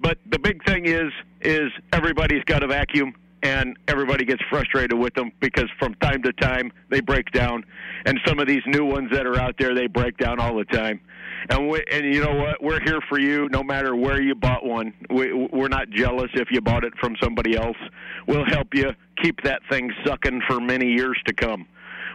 but 0.00 0.18
the 0.30 0.38
big 0.38 0.64
thing 0.64 0.86
is 0.86 1.12
is 1.40 1.70
everybody's 1.92 2.44
got 2.44 2.62
a 2.62 2.66
vacuum 2.66 3.14
and 3.42 3.76
everybody 3.86 4.24
gets 4.24 4.42
frustrated 4.50 4.98
with 4.98 5.14
them 5.14 5.30
because 5.40 5.66
from 5.78 5.94
time 5.96 6.22
to 6.22 6.32
time 6.34 6.72
they 6.90 7.00
break 7.00 7.30
down. 7.32 7.64
And 8.04 8.18
some 8.26 8.38
of 8.38 8.46
these 8.46 8.62
new 8.66 8.84
ones 8.84 9.10
that 9.12 9.26
are 9.26 9.38
out 9.38 9.54
there 9.58 9.74
they 9.74 9.86
break 9.86 10.16
down 10.16 10.40
all 10.40 10.56
the 10.56 10.64
time. 10.64 11.00
And 11.50 11.68
we, 11.68 11.84
and 11.90 12.04
you 12.12 12.22
know 12.22 12.34
what? 12.34 12.62
We're 12.62 12.80
here 12.80 13.00
for 13.08 13.20
you 13.20 13.48
no 13.50 13.62
matter 13.62 13.94
where 13.94 14.20
you 14.20 14.34
bought 14.34 14.64
one. 14.64 14.92
We 15.10 15.32
we're 15.32 15.68
not 15.68 15.90
jealous 15.90 16.30
if 16.34 16.48
you 16.50 16.60
bought 16.60 16.84
it 16.84 16.92
from 17.00 17.16
somebody 17.22 17.56
else. 17.56 17.76
We'll 18.26 18.46
help 18.46 18.74
you 18.74 18.92
keep 19.22 19.42
that 19.44 19.62
thing 19.70 19.92
sucking 20.04 20.42
for 20.48 20.60
many 20.60 20.86
years 20.86 21.18
to 21.26 21.32
come. 21.32 21.66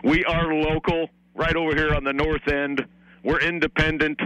We 0.04 0.24
are 0.26 0.54
local 0.54 1.10
right 1.36 1.56
over 1.56 1.76
here 1.76 1.94
on 1.94 2.04
the 2.04 2.14
north 2.14 2.48
end. 2.48 2.86
We're 3.24 3.40
independent 3.40 4.20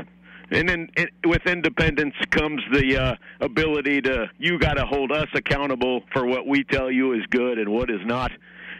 and 0.52 0.70
then 0.70 0.90
it, 0.96 1.10
with 1.26 1.46
independence 1.46 2.16
comes 2.32 2.62
the 2.72 2.98
uh, 2.98 3.16
ability 3.42 4.02
to 4.02 4.30
you 4.38 4.58
got 4.60 4.76
to 4.76 4.86
hold 4.86 5.12
us 5.12 5.28
accountable 5.34 6.02
for 6.14 6.26
what 6.26 6.48
we 6.48 6.64
tell 6.64 6.90
you 6.92 7.14
is 7.14 7.22
good 7.30 7.58
and 7.60 7.70
what 7.70 7.90
is 7.90 8.02
not. 8.06 8.32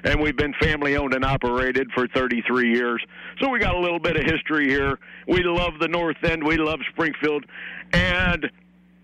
And 0.04 0.22
we've 0.22 0.38
been 0.38 0.54
family 0.62 0.96
owned 0.96 1.14
and 1.14 1.26
operated 1.26 1.90
for 1.94 2.08
33 2.08 2.72
years, 2.72 3.04
so 3.42 3.50
we 3.50 3.60
got 3.60 3.76
a 3.76 3.80
little 3.80 4.00
bit 4.00 4.16
of 4.16 4.24
history 4.24 4.70
here. 4.70 5.00
We 5.28 5.44
love 5.44 5.74
the 5.80 5.88
North 5.88 6.24
End, 6.24 6.44
we 6.44 6.58
love 6.58 6.80
Springfield, 6.92 7.46
and 7.92 8.50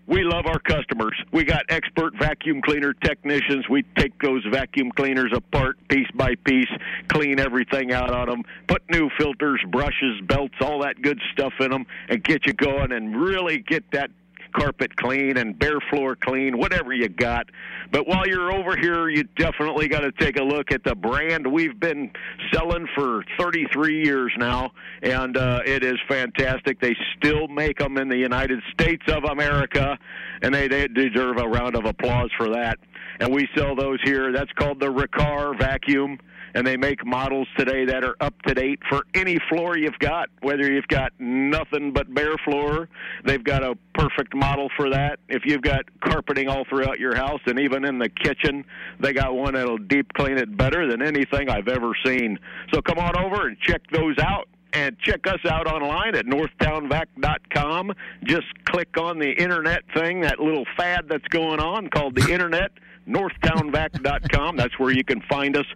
we 0.06 0.22
love 0.22 0.46
our 0.46 0.58
customers. 0.58 1.14
We 1.32 1.44
got 1.44 1.64
expert 1.68 2.14
vacuum 2.18 2.60
cleaner 2.62 2.92
technicians. 2.92 3.68
We 3.68 3.84
take 3.96 4.20
those 4.22 4.44
vacuum 4.50 4.90
cleaners 4.92 5.32
apart 5.34 5.78
piece 5.88 6.10
by 6.14 6.34
piece, 6.44 6.68
clean 7.08 7.40
everything 7.40 7.92
out 7.92 8.10
on 8.10 8.28
them, 8.28 8.42
put 8.66 8.82
new 8.90 9.08
filters, 9.18 9.60
brushes, 9.68 10.20
belts, 10.22 10.54
all 10.60 10.82
that 10.82 11.00
good 11.00 11.20
stuff 11.32 11.54
in 11.60 11.70
them, 11.70 11.86
and 12.08 12.22
get 12.22 12.46
you 12.46 12.52
going 12.52 12.92
and 12.92 13.16
really 13.16 13.58
get 13.58 13.84
that 13.92 14.10
carpet 14.54 14.96
clean 14.96 15.36
and 15.36 15.58
bare 15.58 15.80
floor 15.90 16.16
clean, 16.16 16.58
whatever 16.58 16.92
you 16.92 17.08
got. 17.08 17.48
But 17.92 18.06
while 18.06 18.26
you're 18.26 18.52
over 18.52 18.76
here, 18.76 19.08
you 19.08 19.24
definitely 19.36 19.88
got 19.88 20.00
to 20.00 20.12
take 20.12 20.38
a 20.38 20.42
look 20.42 20.72
at 20.72 20.84
the 20.84 20.94
brand 20.94 21.46
we've 21.46 21.78
been 21.78 22.10
selling 22.52 22.86
for 22.94 23.24
33 23.38 24.04
years 24.04 24.32
now, 24.38 24.72
and 25.02 25.36
uh, 25.36 25.60
it 25.66 25.84
is 25.84 25.96
fantastic. 26.08 26.80
They 26.80 26.96
still 27.16 27.48
make 27.48 27.78
them 27.78 27.98
in 27.98 28.08
the 28.08 28.18
United 28.18 28.60
States 28.72 29.04
of 29.08 29.24
America, 29.24 29.98
and 30.42 30.54
they, 30.54 30.68
they 30.68 30.88
deserve 30.88 31.38
a 31.38 31.48
round 31.48 31.76
of 31.76 31.84
applause 31.84 32.30
for 32.36 32.48
that. 32.50 32.78
And 33.20 33.32
we 33.32 33.48
sell 33.56 33.76
those 33.76 33.98
here. 34.02 34.32
That's 34.32 34.50
called 34.52 34.80
the 34.80 34.92
Riccar 34.92 35.58
vacuum 35.58 36.18
and 36.54 36.66
they 36.66 36.76
make 36.76 37.04
models 37.04 37.48
today 37.58 37.84
that 37.84 38.04
are 38.04 38.16
up 38.20 38.40
to 38.42 38.54
date 38.54 38.80
for 38.88 39.02
any 39.14 39.38
floor 39.48 39.76
you've 39.76 39.98
got, 39.98 40.28
whether 40.40 40.72
you've 40.72 40.88
got 40.88 41.12
nothing 41.18 41.92
but 41.92 42.12
bare 42.14 42.36
floor. 42.44 42.88
They've 43.24 43.42
got 43.42 43.62
a 43.62 43.76
perfect 43.94 44.34
model 44.34 44.68
for 44.76 44.90
that. 44.90 45.18
If 45.28 45.42
you've 45.44 45.62
got 45.62 45.84
carpeting 46.00 46.48
all 46.48 46.64
throughout 46.68 47.00
your 47.00 47.16
house 47.16 47.40
and 47.46 47.58
even 47.58 47.84
in 47.84 47.98
the 47.98 48.08
kitchen, 48.08 48.64
they 49.00 49.12
got 49.12 49.34
one 49.34 49.54
that'll 49.54 49.78
deep 49.78 50.12
clean 50.14 50.38
it 50.38 50.56
better 50.56 50.88
than 50.88 51.02
anything 51.02 51.50
I've 51.50 51.68
ever 51.68 51.92
seen. 52.04 52.38
So 52.72 52.80
come 52.80 52.98
on 52.98 53.18
over 53.18 53.48
and 53.48 53.58
check 53.58 53.82
those 53.90 54.16
out 54.18 54.48
and 54.74 54.98
check 54.98 55.26
us 55.26 55.38
out 55.48 55.66
online 55.66 56.16
at 56.16 56.26
northtownvac.com. 56.26 57.92
Just 58.24 58.46
click 58.64 58.98
on 58.98 59.18
the 59.18 59.30
internet 59.30 59.82
thing, 59.94 60.20
that 60.22 60.40
little 60.40 60.64
fad 60.76 61.06
that's 61.08 61.26
going 61.28 61.60
on 61.60 61.88
called 61.88 62.16
the 62.16 62.32
internet, 62.32 62.72
northtownvac.com. 63.08 64.56
That's 64.56 64.78
where 64.78 64.90
you 64.90 65.04
can 65.04 65.20
find 65.22 65.56
us. 65.56 65.66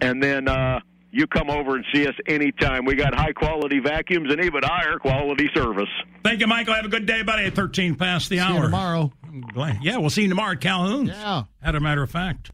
And 0.00 0.22
then 0.22 0.48
uh, 0.48 0.80
you 1.10 1.26
come 1.26 1.50
over 1.50 1.76
and 1.76 1.84
see 1.92 2.06
us 2.06 2.14
anytime. 2.26 2.84
We 2.84 2.94
got 2.94 3.14
high 3.14 3.32
quality 3.32 3.78
vacuums 3.80 4.32
and 4.32 4.42
even 4.44 4.62
higher 4.62 4.98
quality 4.98 5.48
service. 5.54 5.88
Thank 6.24 6.40
you, 6.40 6.46
Michael. 6.46 6.74
Have 6.74 6.84
a 6.84 6.88
good 6.88 7.06
day, 7.06 7.22
buddy. 7.22 7.48
13 7.50 7.94
past 7.94 8.28
the 8.28 8.38
See 8.38 8.42
you 8.42 8.48
hour. 8.48 8.62
tomorrow. 8.64 9.12
Yeah, 9.80 9.98
we'll 9.98 10.10
see 10.10 10.22
you 10.22 10.28
tomorrow 10.28 10.52
at 10.52 10.60
Calhoun's. 10.60 11.08
Yeah. 11.10 11.44
As 11.62 11.74
a 11.74 11.80
matter 11.80 12.02
of 12.02 12.10
fact. 12.10 12.50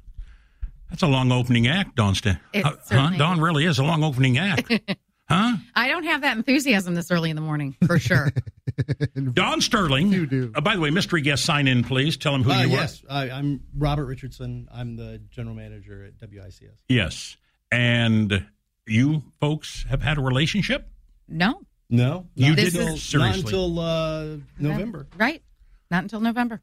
That's 0.90 1.02
a 1.02 1.06
long 1.08 1.32
opening 1.32 1.66
act, 1.66 1.96
Don. 1.96 2.14
St- 2.14 2.36
It 2.52 2.64
Uh, 2.64 2.72
huh? 2.88 3.10
Don 3.16 3.40
really 3.40 3.64
is 3.64 3.78
a 3.78 3.82
long 3.84 4.04
opening 4.04 4.38
act. 4.38 4.70
huh? 5.28 5.56
I 5.74 5.88
don't 5.88 6.04
have 6.04 6.20
that 6.22 6.36
enthusiasm 6.36 6.94
this 6.94 7.10
early 7.10 7.30
in 7.30 7.36
the 7.36 7.42
morning, 7.42 7.76
for 7.86 7.98
sure. 7.98 8.30
Dawn 9.32 9.60
Sterling. 9.60 10.12
You 10.12 10.26
do. 10.26 10.52
Uh, 10.54 10.60
by 10.60 10.74
the 10.74 10.80
way, 10.80 10.90
mystery 10.90 11.20
guest, 11.20 11.44
sign 11.44 11.68
in, 11.68 11.84
please. 11.84 12.16
Tell 12.16 12.34
him 12.34 12.42
who 12.42 12.50
Uh, 12.52 12.62
you 12.62 12.68
yes, 12.70 13.02
I, 13.08 13.30
I'm 13.30 13.60
Robert 13.76 14.06
Richardson. 14.06 14.68
I'm 14.72 14.96
the 14.96 15.18
general 15.30 15.54
manager 15.54 16.04
at 16.04 16.18
WICS. 16.30 16.78
Yes. 16.88 17.36
And 17.72 18.46
you 18.86 19.22
folks 19.40 19.84
have 19.88 20.02
had 20.02 20.18
a 20.18 20.20
relationship? 20.20 20.88
No. 21.28 21.60
No, 21.90 22.26
You 22.34 22.48
not 22.50 22.56
didn't? 22.56 22.80
until, 22.80 22.96
Seriously. 22.96 23.18
not 23.18 23.36
until 23.36 23.78
uh, 23.80 24.36
November. 24.58 25.06
Right. 25.16 25.42
not 25.90 26.02
until 26.02 26.20
November. 26.20 26.60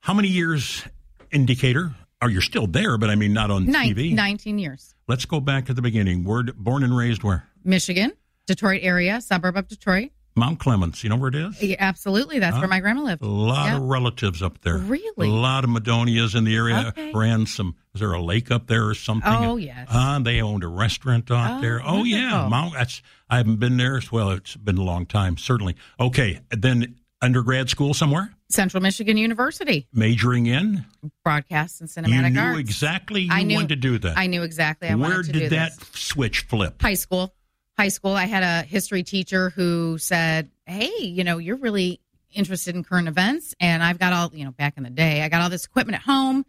How 0.00 0.14
many 0.14 0.28
years 0.28 0.84
indicator? 1.32 1.94
Are 2.22 2.30
you 2.30 2.40
still 2.40 2.66
there? 2.66 2.96
But 2.98 3.10
I 3.10 3.14
mean, 3.14 3.32
not 3.32 3.50
on 3.50 3.66
Nine, 3.66 3.94
TV. 3.94 4.14
19 4.14 4.58
years. 4.58 4.94
Let's 5.08 5.24
go 5.24 5.40
back 5.40 5.66
to 5.66 5.74
the 5.74 5.82
beginning. 5.82 6.24
We're 6.24 6.44
born 6.44 6.82
and 6.82 6.96
raised 6.96 7.22
where? 7.22 7.48
Michigan, 7.66 8.12
Detroit 8.46 8.80
area, 8.82 9.20
suburb 9.20 9.56
of 9.56 9.68
Detroit. 9.68 10.10
Mount 10.38 10.58
Clemens. 10.58 11.02
You 11.02 11.08
know 11.08 11.16
where 11.16 11.30
it 11.30 11.34
is? 11.34 11.62
Yeah, 11.62 11.76
absolutely. 11.78 12.38
That's 12.40 12.54
Huh? 12.54 12.60
where 12.60 12.68
my 12.68 12.80
grandma 12.80 13.02
lived. 13.04 13.22
A 13.22 13.26
lot 13.26 13.66
Yeah. 13.68 13.76
of 13.78 13.82
relatives 13.84 14.42
up 14.42 14.60
there. 14.60 14.76
Really? 14.76 15.28
A 15.28 15.32
lot 15.32 15.64
of 15.64 15.70
Madonias 15.70 16.34
in 16.34 16.44
the 16.44 16.54
area. 16.54 16.88
Okay. 16.88 17.10
Ran 17.14 17.46
some. 17.46 17.74
Was 17.94 18.00
there 18.00 18.12
a 18.12 18.20
lake 18.22 18.50
up 18.50 18.66
there 18.66 18.86
or 18.86 18.94
something? 18.94 19.32
Oh, 19.32 19.56
yes. 19.56 19.88
Uh, 19.90 20.18
they 20.18 20.42
owned 20.42 20.62
a 20.62 20.68
restaurant 20.68 21.30
out 21.30 21.58
Oh, 21.58 21.60
there. 21.62 21.80
Oh 21.82 22.04
yeah. 22.04 22.46
Mount. 22.48 22.74
That's. 22.74 23.00
I 23.30 23.38
haven't 23.38 23.56
been 23.60 23.78
there. 23.78 23.98
Well, 24.12 24.30
it's 24.32 24.56
been 24.56 24.76
a 24.76 24.82
long 24.82 25.06
time. 25.06 25.38
Certainly. 25.38 25.74
Okay. 25.98 26.40
Then 26.50 26.96
undergrad 27.22 27.70
school 27.70 27.94
somewhere. 27.94 28.32
Central 28.50 28.82
Michigan 28.82 29.16
University, 29.16 29.88
Majoring 29.92 30.46
in. 30.46 30.84
broadcast 31.24 31.80
and 31.80 31.88
cinematic 31.90 32.24
You 32.24 32.30
knew 32.30 32.40
arts. 32.40 32.60
exactly 32.60 33.22
you 33.22 33.28
I 33.32 33.42
knew, 33.42 33.54
exactly. 33.54 33.56
I 33.56 33.56
wanted 33.56 33.68
to 33.70 33.76
do 33.76 33.98
that. 34.00 34.18
I 34.18 34.26
knew 34.28 34.42
exactly. 34.42 34.88
I 34.88 34.94
Where 34.94 35.08
wanted 35.10 35.26
to 35.26 35.32
did 35.32 35.38
do 35.40 35.48
that 35.56 35.76
this. 35.78 35.88
switch 35.98 36.40
flip? 36.42 36.80
High 36.82 36.94
school. 36.94 37.34
High 37.78 37.88
school. 37.88 38.12
I 38.12 38.24
had 38.24 38.42
a 38.42 38.66
history 38.66 39.02
teacher 39.02 39.50
who 39.50 39.98
said, 39.98 40.50
"Hey, 40.64 40.90
you 41.00 41.24
know, 41.24 41.38
you're 41.38 41.56
really 41.56 42.00
interested 42.32 42.74
in 42.74 42.84
current 42.84 43.06
events, 43.08 43.54
and 43.60 43.82
I've 43.82 43.98
got 43.98 44.12
all, 44.12 44.30
you 44.34 44.44
know, 44.44 44.50
back 44.50 44.74
in 44.76 44.82
the 44.82 44.90
day, 44.90 45.22
I 45.22 45.28
got 45.28 45.42
all 45.42 45.50
this 45.50 45.66
equipment 45.66 45.96
at 45.96 46.02
home. 46.02 46.44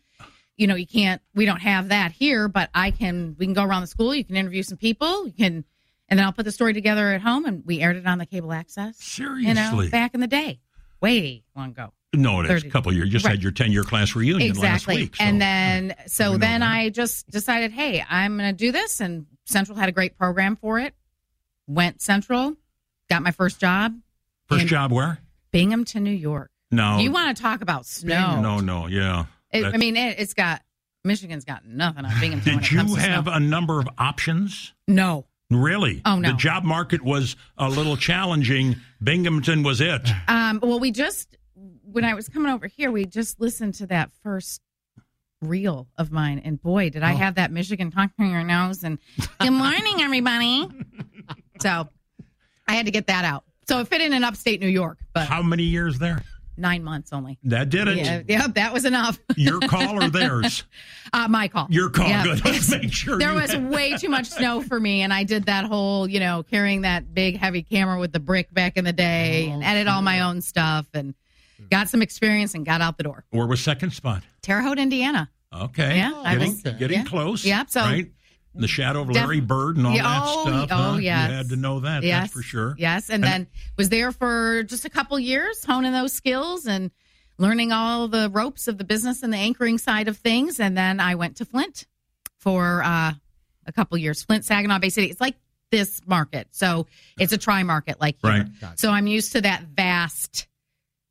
You 0.55 0.67
know, 0.67 0.75
you 0.75 0.87
can't. 0.87 1.21
We 1.35 1.45
don't 1.45 1.59
have 1.61 1.89
that 1.89 2.13
here, 2.13 2.47
but 2.47 2.69
I 2.73 2.91
can. 2.91 3.35
We 3.37 3.45
can 3.45 3.53
go 3.53 3.63
around 3.63 3.81
the 3.81 3.87
school. 3.87 4.15
You 4.15 4.23
can 4.23 4.35
interview 4.37 4.63
some 4.63 4.77
people. 4.77 5.27
You 5.27 5.33
can." 5.33 5.65
And 6.09 6.17
then 6.17 6.25
I'll 6.25 6.31
put 6.31 6.45
the 6.45 6.53
story 6.53 6.71
together 6.73 7.11
at 7.11 7.19
home, 7.21 7.45
and 7.45 7.63
we 7.65 7.81
aired 7.81 7.97
it 7.97 8.07
on 8.07 8.17
the 8.17 8.25
cable 8.25 8.53
access. 8.53 8.97
Seriously, 8.97 9.47
you 9.49 9.53
know, 9.53 9.89
back 9.91 10.13
in 10.13 10.21
the 10.21 10.27
day, 10.27 10.61
way 11.01 11.43
long 11.53 11.71
ago. 11.71 11.91
No, 12.15 12.39
it's 12.39 12.63
a 12.63 12.69
couple 12.69 12.91
of 12.91 12.95
years. 12.95 13.07
You 13.07 13.11
just 13.11 13.25
Right. 13.25 13.31
had 13.31 13.43
your 13.43 13.51
ten 13.51 13.73
year 13.73 13.83
class 13.83 14.15
reunion 14.15 14.55
last 14.57 14.87
week. 14.87 15.17
so- 15.17 15.23
And 15.25 15.41
then 15.41 15.93
so 16.07 16.37
then 16.37 16.63
I 16.63 16.87
just 16.89 17.29
decided, 17.29 17.73
hey, 17.73 18.01
I'm 18.09 18.37
going 18.37 18.49
to 18.49 18.57
do 18.57 18.71
this. 18.71 19.01
And 19.01 19.25
Central 19.43 19.77
had 19.77 19.89
a 19.89 19.91
great 19.91 20.17
program 20.17 20.55
for 20.55 20.79
it. 20.79 20.95
Went 21.67 22.01
Central, 22.01 22.55
got 23.09 23.21
my 23.21 23.31
first 23.31 23.59
job. 23.59 23.93
First 24.47 24.67
job 24.67 24.91
where? 24.91 25.19
Binghamton, 25.51 26.03
New 26.03 26.11
York. 26.11 26.49
No. 26.71 26.99
You 26.99 27.11
want 27.11 27.35
to 27.35 27.41
talk 27.43 27.61
about 27.61 27.85
snow? 27.85 28.41
No, 28.41 28.59
no, 28.59 28.87
yeah. 28.87 29.25
It, 29.51 29.65
I 29.65 29.77
mean, 29.77 29.95
it, 29.97 30.19
it's 30.19 30.33
got 30.33 30.61
Michigan's 31.03 31.45
got 31.45 31.65
nothing 31.65 32.05
on 32.05 32.19
Binghamton. 32.19 32.59
Did 32.59 32.71
you 32.71 32.77
have 32.95 33.23
snow. 33.25 33.33
a 33.33 33.39
number 33.39 33.79
of 33.79 33.87
options? 33.97 34.73
No. 34.87 35.25
Really? 35.49 36.01
Oh, 36.03 36.19
no. 36.19 36.31
The 36.31 36.37
job 36.37 36.63
market 36.65 37.01
was 37.01 37.35
a 37.57 37.69
little 37.69 37.95
challenging. 37.95 38.75
Binghamton 39.01 39.63
was 39.63 39.79
it. 39.79 40.01
Um, 40.27 40.59
well, 40.61 40.79
we 40.79 40.91
just 40.91 41.37
when 41.83 42.03
I 42.03 42.13
was 42.13 42.27
coming 42.27 42.51
over 42.51 42.67
here, 42.67 42.91
we 42.91 43.05
just 43.05 43.39
listened 43.39 43.75
to 43.75 43.87
that 43.87 44.11
first 44.23 44.61
reel 45.41 45.87
of 45.97 46.11
mine, 46.11 46.41
and 46.43 46.61
boy, 46.61 46.89
did 46.89 47.03
I 47.03 47.13
Oh. 47.13 47.17
have 47.17 47.35
that 47.35 47.51
Michigan 47.51 47.91
conquering 47.91 48.31
your 48.31 48.43
nose. 48.43 48.83
And 48.83 48.97
good 49.39 49.51
morning, 49.51 50.01
everybody. 50.01 50.67
so 51.61 51.87
I 52.67 52.73
had 52.75 52.85
to 52.85 52.91
get 52.91 53.07
that 53.07 53.25
out. 53.25 53.43
So 53.67 53.79
it 53.79 53.87
fit 53.87 54.01
in 54.01 54.13
in 54.13 54.23
upstate 54.23 54.61
New 54.61 54.67
York, 54.69 54.97
but 55.13 55.27
How 55.27 55.41
many 55.41 55.63
years 55.63 55.99
there? 55.99 56.23
nine 56.59 56.83
months 56.83 57.13
only. 57.13 57.37
That 57.43 57.69
did 57.69 57.87
it. 57.87 57.97
Yeah, 57.97 58.23
yeah, 58.27 58.47
that 58.47 58.73
was 58.73 58.83
enough. 58.85 59.19
Your 59.35 59.59
call 59.59 60.03
or 60.03 60.09
theirs? 60.09 60.63
Uh, 61.13 61.25
my 61.29 61.47
call. 61.47 61.67
Your 61.69 61.89
call. 61.89 62.09
Yeah. 62.09 62.23
Good. 62.23 62.43
Let's 62.45 62.69
make 62.69 62.91
sure. 63.01 63.17
There 63.17 63.33
was 63.33 63.53
had- 63.53 63.69
way 63.69 63.95
too 63.95 64.09
much 64.09 64.25
snow 64.27 64.61
for 64.61 64.77
me, 64.77 65.03
and 65.03 65.13
I 65.13 65.23
did 65.23 65.45
that 65.45 65.63
whole, 65.63 66.05
you 66.09 66.19
know, 66.19 66.43
carrying 66.43 66.81
that 66.81 67.13
big 67.13 67.37
heavy 67.37 67.63
camera 67.63 67.97
with 67.97 68.11
the 68.11 68.19
brick 68.19 68.53
back 68.53 68.75
in 68.75 68.83
the 68.83 68.91
day, 68.91 69.47
Oh, 69.49 69.53
and 69.53 69.63
edit 69.63 69.87
all 69.87 70.01
my 70.01 70.19
own 70.21 70.41
stuff, 70.41 70.85
and 70.93 71.13
got 71.71 71.87
some 71.89 72.01
experience, 72.01 72.55
and 72.55 72.65
got 72.65 72.81
out 72.81 72.97
the 72.97 73.03
door. 73.03 73.23
Where 73.29 73.47
was 73.47 73.61
second 73.61 73.91
spot? 73.93 74.23
Terre 74.41 74.61
Haute, 74.61 74.79
Indiana. 74.79 75.29
Okay. 75.53 75.95
Yeah, 75.95 76.21
Getting, 76.25 76.51
was- 76.51 76.61
getting 76.63 76.91
yeah. 76.99 77.03
close. 77.05 77.45
Yep, 77.45 77.69
so- 77.69 77.81
right. 77.81 78.11
In 78.57 78.61
the 78.61 78.67
shadow 78.67 79.01
of 79.01 79.07
Def- 79.07 79.15
Larry 79.15 79.39
Bird 79.39 79.77
and 79.77 79.87
all 79.87 79.93
Yeah, 79.95 80.03
that 80.03 80.21
oh, 80.25 80.41
stuff. 80.43 80.69
oh, 80.71 80.75
huh? 80.93 80.97
yes. 80.97 81.29
You 81.29 81.35
had 81.37 81.49
to 81.49 81.55
know 81.55 81.79
that. 81.81 82.03
Yes, 82.03 82.23
That's 82.23 82.33
for 82.33 82.41
sure. 82.41 82.75
Yes, 82.77 83.09
and, 83.09 83.23
then 83.23 83.47
was 83.77 83.89
there 83.89 84.11
for 84.11 84.63
just 84.63 84.85
a 84.85 84.89
couple 84.89 85.19
years, 85.19 85.63
honing 85.63 85.91
those 85.91 86.13
skills 86.13 86.65
and 86.65 86.91
learning 87.37 87.71
all 87.71 88.07
the 88.07 88.29
ropes 88.31 88.67
of 88.67 88.77
the 88.77 88.83
business 88.83 89.23
and 89.23 89.31
the 89.31 89.37
anchoring 89.37 89.77
side 89.77 90.07
of 90.07 90.17
things. 90.17 90.59
And 90.59 90.75
then 90.77 90.99
I 90.99 91.15
went 91.15 91.37
to 91.37 91.45
Flint 91.45 91.85
for 92.39 92.81
uh, 92.83 93.13
a 93.65 93.71
couple 93.71 93.97
years. 93.97 94.23
Flint, 94.23 94.43
Saginaw 94.43 94.79
Bay 94.79 94.89
City. 94.89 95.07
It's 95.11 95.21
like 95.21 95.35
this 95.69 96.01
market, 96.07 96.47
so 96.51 96.87
it's 97.19 97.33
a 97.33 97.37
tri 97.37 97.61
market 97.63 97.99
like 97.99 98.17
here. 98.23 98.31
Right. 98.61 98.79
So 98.79 98.89
I'm 98.89 99.05
used 99.07 99.33
to 99.33 99.41
that 99.41 99.63
vast. 99.63 100.47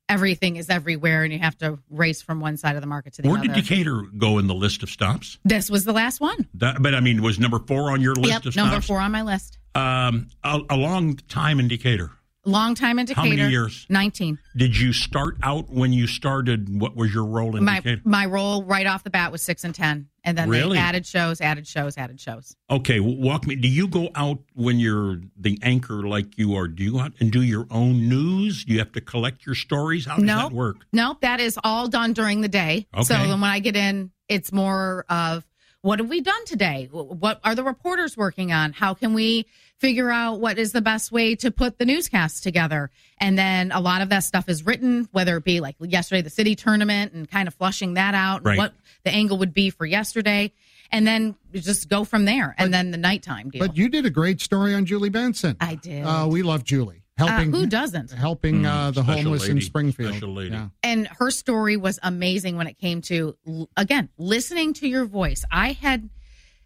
Everything 0.09 0.55
is 0.55 0.69
everywhere, 0.69 1.23
and 1.23 1.33
you 1.33 1.39
have 1.39 1.57
to 1.57 1.79
race 1.89 2.21
from 2.21 2.39
one 2.39 2.55
side 2.55 2.75
of 2.75 2.81
the 2.81 2.87
market 2.87 3.13
to 3.13 3.21
the 3.21 3.27
Where 3.27 3.39
other. 3.39 3.47
Where 3.47 3.55
did 3.55 3.67
Decatur 3.67 4.03
go 4.17 4.37
in 4.37 4.47
the 4.47 4.55
list 4.55 4.81
of 4.81 4.89
stops? 4.89 5.37
this 5.43 5.69
was 5.69 5.83
the 5.83 5.91
last 5.91 6.21
one. 6.21 6.47
That, 6.53 6.81
but 6.81 6.95
I 6.95 7.01
mean, 7.01 7.21
was 7.21 7.39
number 7.39 7.59
four 7.59 7.91
on 7.91 8.01
your 8.01 8.15
list 8.15 8.29
yep, 8.29 8.45
of 8.45 8.55
number 8.55 8.79
four 8.79 8.99
on 8.99 9.11
my 9.11 9.21
list. 9.21 9.57
Um, 9.75 10.29
long 10.77 11.17
time 11.27 11.59
in 11.59 11.67
Decatur. 11.67 12.11
Long 12.47 12.75
time 12.75 12.97
in 12.97 13.07
How 13.07 13.25
many 13.25 13.45
years? 13.49 13.85
19. 13.89 14.39
Did 14.55 14.77
you 14.77 14.93
start 14.93 15.35
out 15.43 15.69
when 15.69 15.91
you 15.91 16.07
started? 16.07 16.79
What 16.79 16.95
was 16.95 17.13
your 17.13 17.25
role 17.25 17.57
in 17.57 17.65
my 17.65 17.81
my 18.05 18.25
role 18.25 18.63
right 18.63 18.87
off 18.87 19.03
the 19.03 19.09
bat 19.09 19.33
was 19.33 19.41
six 19.41 19.65
and 19.65 19.75
ten, 19.75 20.07
and 20.23 20.37
then 20.37 20.49
Really? 20.49 20.77
they 20.77 20.81
added 20.81 21.05
shows, 21.05 21.41
added 21.41 21.67
shows, 21.67 21.97
added 21.97 22.21
shows. 22.21 22.55
Okay, 22.69 22.99
w- 22.99 23.19
walk 23.19 23.45
me. 23.45 23.55
Do 23.55 23.67
you 23.67 23.87
go 23.89 24.09
out 24.15 24.39
when 24.53 24.79
you're 24.79 25.19
the 25.37 25.59
anchor 25.61 26.07
like 26.07 26.37
you 26.37 26.55
are? 26.55 26.69
Do 26.69 26.83
you 26.83 26.93
go 26.93 26.99
out 27.01 27.13
and 27.19 27.31
do 27.31 27.41
your 27.41 27.67
own 27.69 28.07
news? 28.07 28.63
Do 28.63 28.71
you 28.73 28.79
have 28.79 28.93
to 28.93 29.01
collect 29.01 29.45
your 29.45 29.55
stories? 29.55 30.05
How 30.05 30.15
does 30.15 30.23
no, 30.23 30.37
that 30.37 30.51
work? 30.53 30.77
no, 30.93 31.17
that 31.21 31.41
is 31.41 31.59
all 31.65 31.89
done 31.89 32.13
during 32.13 32.39
the 32.41 32.47
day. 32.47 32.87
So 32.95 32.99
Okay. 33.13 33.27
then 33.27 33.29
when 33.41 33.43
I 33.49 33.59
get 33.59 33.75
in, 33.75 34.11
it's 34.29 34.51
more 34.51 35.05
of 35.09 35.45
what 35.87 35.99
have 35.99 36.09
we 36.09 36.19
done 36.19 36.43
today? 36.45 36.89
What 36.91 37.39
are 37.45 37.55
the 37.55 37.63
reporters 37.63 38.17
working 38.17 38.51
on? 38.51 38.73
How 38.73 38.93
can 38.93 39.13
we 39.13 39.45
figure 39.77 40.11
out 40.11 40.41
what 40.41 40.57
is 40.57 40.73
the 40.73 40.81
best 40.81 41.13
way 41.13 41.35
to 41.35 41.49
put 41.49 41.79
the 41.79 41.85
newscast 41.85 42.43
together? 42.43 42.91
And 43.19 43.37
then 43.37 43.71
a 43.71 43.79
lot 43.79 44.01
of 44.01 44.09
that 44.09 44.25
stuff 44.25 44.49
is 44.49 44.65
written, 44.65 45.07
whether 45.13 45.37
it 45.37 45.45
be 45.45 45.61
like 45.61 45.77
yesterday, 45.79 46.21
the 46.21 46.29
city 46.29 46.55
tournament 46.55 47.13
and 47.13 47.29
kind 47.29 47.47
of 47.47 47.53
flushing 47.53 47.93
that 47.93 48.15
out, 48.15 48.43
Right. 48.43 48.57
what 48.57 48.73
the 49.05 49.11
angle 49.11 49.37
would 49.37 49.53
be 49.53 49.69
for 49.69 49.85
yesterday. 49.85 50.51
And 50.91 51.07
then 51.07 51.35
just 51.53 51.87
go 51.87 52.03
from 52.03 52.25
there. 52.25 52.53
And 52.57 52.73
then 52.73 52.91
the 52.91 52.97
nighttime 52.97 53.49
deal. 53.49 53.65
But 53.65 53.77
you 53.77 53.87
did 53.87 54.05
a 54.05 54.09
great 54.09 54.41
story 54.41 54.73
on 54.73 54.85
Julie 54.85 55.09
Benson. 55.09 55.55
I 55.61 55.75
did. 55.75 56.03
Uh, 56.03 56.27
we 56.29 56.43
love 56.43 56.65
Julie 56.65 57.03
helping. 57.17 57.53
Uh, 57.53 57.57
who 57.57 57.65
doesn't? 57.65 58.11
Helping 58.11 58.65
uh, 58.65 58.91
the 58.91 59.03
special 59.03 59.23
homeless 59.23 59.47
in. 59.47 59.61
Springfield. 59.61 60.13
Special 60.13 60.33
lady. 60.33 60.51
Yeah. 60.51 60.69
and 60.83 61.07
her 61.19 61.31
story 61.31 61.77
was 61.77 61.99
amazing 62.03 62.55
when 62.57 62.67
it 62.67 62.77
came 62.77 63.01
to 63.03 63.35
again 63.75 64.09
listening 64.17 64.73
to 64.73 64.87
your 64.87 65.05
voice 65.05 65.43
i 65.51 65.71
had 65.71 66.09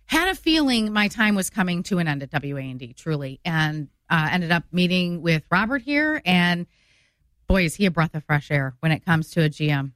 had 0.05 0.27
a 0.29 0.35
feeling 0.35 0.91
my 0.91 1.07
time 1.07 1.35
was 1.35 1.49
coming 1.49 1.83
to 1.83 1.99
an 1.99 2.07
end 2.07 2.21
at 2.23 2.31
WAND 2.31 2.95
truly 2.97 3.39
and 3.45 3.87
uh, 4.09 4.27
ended 4.31 4.51
up 4.51 4.63
meeting 4.71 5.21
with 5.21 5.43
robert 5.49 5.81
here 5.83 6.21
and 6.25 6.67
boy 7.47 7.63
is 7.65 7.75
he 7.75 7.85
a 7.85 7.91
breath 7.91 8.13
of 8.15 8.23
fresh 8.25 8.51
air 8.51 8.75
when 8.81 8.91
it 8.91 9.05
comes 9.05 9.31
to 9.31 9.43
a 9.43 9.49
gm 9.49 9.91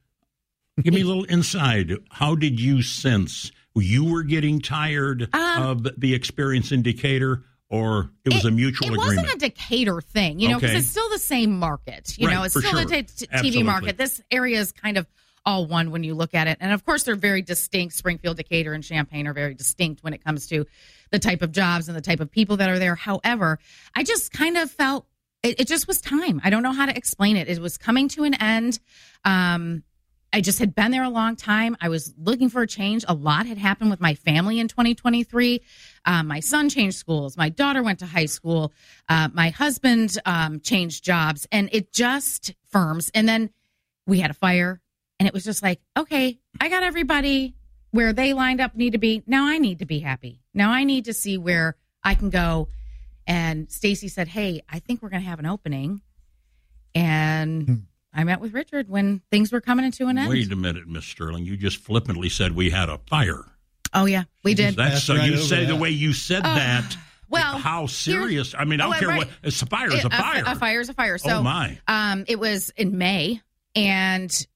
Give 0.82 0.92
me 0.92 1.00
a 1.00 1.06
little 1.06 1.24
inside. 1.24 1.90
How 2.10 2.34
did 2.34 2.60
you 2.60 2.82
sense 2.82 3.50
you 3.74 4.04
were 4.04 4.22
getting 4.22 4.60
tired 4.60 5.26
Um, 5.32 5.62
of 5.62 5.88
the 5.98 6.12
experience 6.14 6.70
in 6.70 6.82
Decatur, 6.82 7.44
or 7.68 8.10
it 8.24 8.32
was 8.32 8.44
a 8.44 8.50
mutual 8.50 8.86
it 8.88 8.92
agreement? 8.94 9.16
wasn't 9.26 9.34
a 9.34 9.38
Decatur 9.48 10.00
thing, 10.00 10.38
you 10.40 10.48
know, 10.48 10.56
because 10.56 10.70
Okay. 10.70 10.78
it's 10.78 10.88
still 10.88 11.08
the 11.10 11.18
same 11.18 11.58
market. 11.58 12.16
You 12.18 12.28
Right, 12.28 12.34
know, 12.34 12.42
it's 12.44 12.58
still 12.58 12.72
the 12.74 12.84
t- 12.84 13.02
t- 13.02 13.26
TV 13.26 13.64
market. 13.64 13.96
This 13.98 14.20
area 14.30 14.58
is 14.60 14.72
kind 14.72 14.96
of 14.98 15.06
all 15.44 15.66
one 15.66 15.90
when 15.92 16.02
you 16.02 16.14
look 16.14 16.34
at 16.34 16.48
it. 16.48 16.58
And 16.60 16.72
of 16.72 16.84
course, 16.84 17.04
they're 17.04 17.14
very 17.16 17.40
distinct. 17.42 17.94
Springfield, 17.94 18.36
Decatur, 18.36 18.72
and 18.72 18.82
Champaign 18.82 19.26
are 19.28 19.32
very 19.32 19.54
distinct 19.54 20.02
when 20.02 20.12
it 20.12 20.22
comes 20.24 20.46
to 20.48 20.66
the 21.10 21.18
type 21.20 21.40
of 21.42 21.52
jobs 21.52 21.86
and 21.88 21.96
the 21.96 22.00
type 22.00 22.18
of 22.20 22.30
people 22.30 22.56
that 22.58 22.68
are 22.68 22.78
there. 22.80 22.96
However, 22.96 23.58
I 23.94 24.02
just 24.02 24.32
kind 24.32 24.56
of 24.56 24.70
felt 24.70 25.06
it, 25.44 25.60
it 25.60 25.68
just 25.68 25.86
was 25.86 26.00
time. 26.00 26.40
I 26.42 26.50
don't 26.50 26.64
know 26.64 26.72
how 26.72 26.86
to 26.86 26.96
explain 26.96 27.36
it. 27.36 27.48
It 27.48 27.60
was 27.60 27.78
coming 27.78 28.08
to 28.08 28.24
an 28.24 28.34
end. 28.34 28.80
Um, 29.24 29.84
I 30.32 30.40
just 30.40 30.58
had 30.58 30.74
been 30.74 30.90
there 30.90 31.04
a 31.04 31.08
long 31.08 31.36
time. 31.36 31.76
I 31.80 31.88
was 31.88 32.12
looking 32.18 32.48
for 32.48 32.62
a 32.62 32.66
change. 32.66 33.04
A 33.08 33.14
lot 33.14 33.46
had 33.46 33.58
happened 33.58 33.90
with 33.90 34.00
my 34.00 34.14
family 34.14 34.58
in 34.58 34.68
2023. 34.68 35.62
Um, 36.04 36.26
my 36.26 36.40
son 36.40 36.68
changed 36.68 36.98
schools. 36.98 37.36
My 37.36 37.48
daughter 37.48 37.82
went 37.82 38.00
to 38.00 38.06
high 38.06 38.26
school. 38.26 38.72
Uh, 39.08 39.28
my 39.32 39.50
husband 39.50 40.18
um, 40.26 40.60
changed 40.60 41.04
jobs, 41.04 41.46
and 41.50 41.68
it 41.72 41.92
just 41.92 42.54
firms. 42.70 43.10
And 43.14 43.28
then 43.28 43.50
we 44.06 44.20
had 44.20 44.30
a 44.30 44.34
fire, 44.34 44.80
and 45.18 45.26
it 45.26 45.32
was 45.32 45.44
just 45.44 45.62
like, 45.62 45.80
okay, 45.96 46.38
I 46.60 46.68
got 46.68 46.82
everybody 46.82 47.54
where 47.90 48.12
they 48.12 48.34
lined 48.34 48.60
up 48.60 48.74
need 48.74 48.92
to 48.92 48.98
be. 48.98 49.22
Now 49.26 49.46
I 49.46 49.58
need 49.58 49.78
to 49.78 49.86
be 49.86 50.00
happy. 50.00 50.40
Now 50.52 50.70
I 50.70 50.84
need 50.84 51.06
to 51.06 51.14
see 51.14 51.38
where 51.38 51.76
I 52.04 52.14
can 52.14 52.30
go. 52.30 52.68
And 53.26 53.70
Stacy 53.70 54.08
said, 54.08 54.28
"Hey, 54.28 54.62
I 54.68 54.78
think 54.78 55.02
we're 55.02 55.08
going 55.08 55.22
to 55.22 55.28
have 55.28 55.38
an 55.38 55.46
opening." 55.46 56.02
And 56.94 57.86
I 58.16 58.24
met 58.24 58.40
with 58.40 58.54
Richard 58.54 58.88
when 58.88 59.20
things 59.30 59.52
were 59.52 59.60
coming 59.60 59.84
into 59.84 60.06
an 60.08 60.16
end. 60.18 60.28
Wait 60.30 60.50
a 60.50 60.56
minute, 60.56 60.88
Miss 60.88 61.04
Sterling. 61.04 61.44
You 61.44 61.56
just 61.56 61.76
flippantly 61.76 62.28
said 62.30 62.56
we 62.56 62.70
had 62.70 62.88
a 62.88 62.98
fire. 63.06 63.44
Oh 63.94 64.06
yeah, 64.06 64.24
we 64.42 64.54
did. 64.54 64.74
That's 64.74 65.04
so 65.04 65.14
right 65.14 65.26
you 65.26 65.34
over 65.34 65.42
say 65.42 65.64
the 65.66 65.76
way 65.76 65.90
you 65.90 66.12
said 66.12 66.40
Uh, 66.44 66.54
that. 66.54 66.96
well, 67.28 67.58
how 67.58 67.86
serious? 67.86 68.54
I 68.58 68.64
mean, 68.64 68.80
I 68.80 68.84
don't 68.84 68.96
Oh, 68.96 68.98
care 68.98 69.08
right. 69.08 69.18
what. 69.18 69.28
A 69.44 69.50
fire 69.66 69.92
is 69.92 70.02
a 70.04 70.06
It- 70.06 70.12
fire. 70.12 70.42
A, 70.46 70.56
fire 70.56 70.80
is 70.80 70.88
a 70.88 70.94
fire. 70.94 71.18
So, 71.18 71.36
Oh, 71.38 71.42
my. 71.42 71.78
Um, 71.86 72.24
it 72.26 72.40
was 72.40 72.70
in 72.76 72.98
May, 72.98 73.40
and 73.74 74.46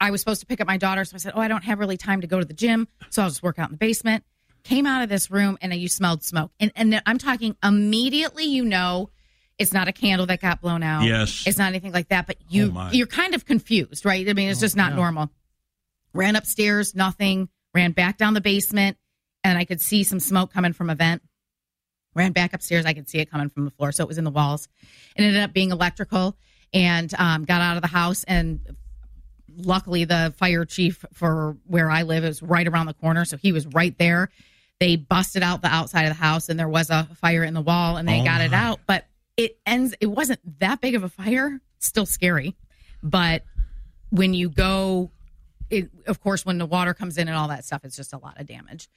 I 0.00 0.10
was 0.10 0.20
supposed 0.20 0.40
to 0.40 0.46
pick 0.46 0.60
up 0.60 0.66
my 0.66 0.76
daughter. 0.76 1.04
So 1.04 1.14
I 1.14 1.18
said, 1.18 1.32
Oh, 1.34 1.40
I 1.40 1.48
don't 1.48 1.64
have 1.64 1.78
really 1.78 1.96
time 1.96 2.20
to 2.20 2.26
go 2.26 2.38
to 2.38 2.44
the 2.44 2.54
gym. 2.54 2.88
So 3.10 3.22
I'll 3.22 3.28
just 3.28 3.42
work 3.42 3.58
out 3.58 3.68
in 3.68 3.72
the 3.72 3.78
basement. 3.78 4.24
Came 4.64 4.86
out 4.86 5.02
of 5.02 5.08
this 5.08 5.30
room 5.30 5.58
and 5.60 5.74
you 5.74 5.88
smelled 5.88 6.22
smoke. 6.24 6.50
And, 6.58 6.72
and 6.74 7.02
I'm 7.06 7.18
talking 7.18 7.56
immediately, 7.62 8.44
you 8.44 8.64
know, 8.64 9.10
it's 9.58 9.72
not 9.72 9.88
a 9.88 9.92
candle 9.92 10.26
that 10.26 10.40
got 10.40 10.60
blown 10.60 10.82
out. 10.82 11.04
Yes. 11.04 11.44
It's 11.46 11.58
not 11.58 11.68
anything 11.68 11.92
like 11.92 12.08
that. 12.08 12.26
But 12.26 12.36
you 12.48 12.72
oh 12.76 12.90
you're 12.92 13.06
kind 13.06 13.34
of 13.34 13.44
confused, 13.44 14.04
right? 14.04 14.28
I 14.28 14.32
mean, 14.32 14.48
it's 14.50 14.60
just 14.60 14.76
not 14.76 14.90
yeah. 14.90 14.96
normal. 14.96 15.30
Ran 16.12 16.36
upstairs, 16.36 16.94
nothing. 16.94 17.48
Ran 17.74 17.92
back 17.92 18.18
down 18.18 18.34
the 18.34 18.40
basement 18.40 18.96
and 19.42 19.58
I 19.58 19.64
could 19.64 19.80
see 19.80 20.04
some 20.04 20.20
smoke 20.20 20.52
coming 20.52 20.72
from 20.72 20.90
a 20.90 20.94
vent. 20.94 21.22
Ran 22.14 22.32
back 22.32 22.52
upstairs. 22.54 22.86
I 22.86 22.94
could 22.94 23.08
see 23.08 23.18
it 23.18 23.30
coming 23.30 23.48
from 23.48 23.64
the 23.64 23.70
floor. 23.72 23.90
So 23.92 24.04
it 24.04 24.08
was 24.08 24.18
in 24.18 24.24
the 24.24 24.30
walls. 24.30 24.68
It 25.16 25.22
ended 25.22 25.42
up 25.42 25.52
being 25.52 25.70
electrical 25.72 26.36
and 26.72 27.12
um, 27.18 27.44
got 27.44 27.60
out 27.60 27.76
of 27.76 27.82
the 27.82 27.88
house. 27.88 28.22
And 28.24 28.60
luckily, 29.56 30.04
the 30.04 30.32
fire 30.36 30.64
chief 30.64 31.04
for 31.12 31.56
where 31.66 31.90
I 31.90 32.02
live 32.02 32.24
is 32.24 32.42
right 32.42 32.66
around 32.66 32.86
the 32.86 32.94
corner. 32.94 33.24
So 33.24 33.36
he 33.36 33.50
was 33.52 33.66
right 33.66 33.96
there. 33.98 34.30
They 34.78 34.94
busted 34.96 35.42
out 35.42 35.62
the 35.62 35.68
outside 35.68 36.02
of 36.04 36.10
the 36.10 36.22
house 36.22 36.48
and 36.48 36.58
there 36.58 36.68
was 36.68 36.90
a 36.90 37.08
fire 37.20 37.42
in 37.42 37.54
the 37.54 37.60
wall 37.60 37.96
and 37.96 38.08
they 38.08 38.20
Oh, 38.20 38.24
got 38.24 38.40
it 38.40 38.52
out. 38.52 38.80
But 38.86 39.06
it 39.36 39.58
ends, 39.66 39.94
it 40.00 40.06
wasn't 40.06 40.40
that 40.60 40.80
big 40.80 40.94
of 40.94 41.02
a 41.02 41.08
fire. 41.08 41.60
Still 41.78 42.06
scary. 42.06 42.54
But 43.02 43.44
when 44.10 44.32
you 44.34 44.48
go, 44.48 45.10
it, 45.70 45.90
of 46.06 46.20
course, 46.20 46.46
when 46.46 46.58
the 46.58 46.66
water 46.66 46.94
comes 46.94 47.18
in 47.18 47.28
and 47.28 47.36
all 47.36 47.48
that 47.48 47.64
stuff, 47.64 47.84
it's 47.84 47.96
just 47.96 48.12
a 48.12 48.18
lot 48.18 48.40
of 48.40 48.46
damage. 48.46 48.88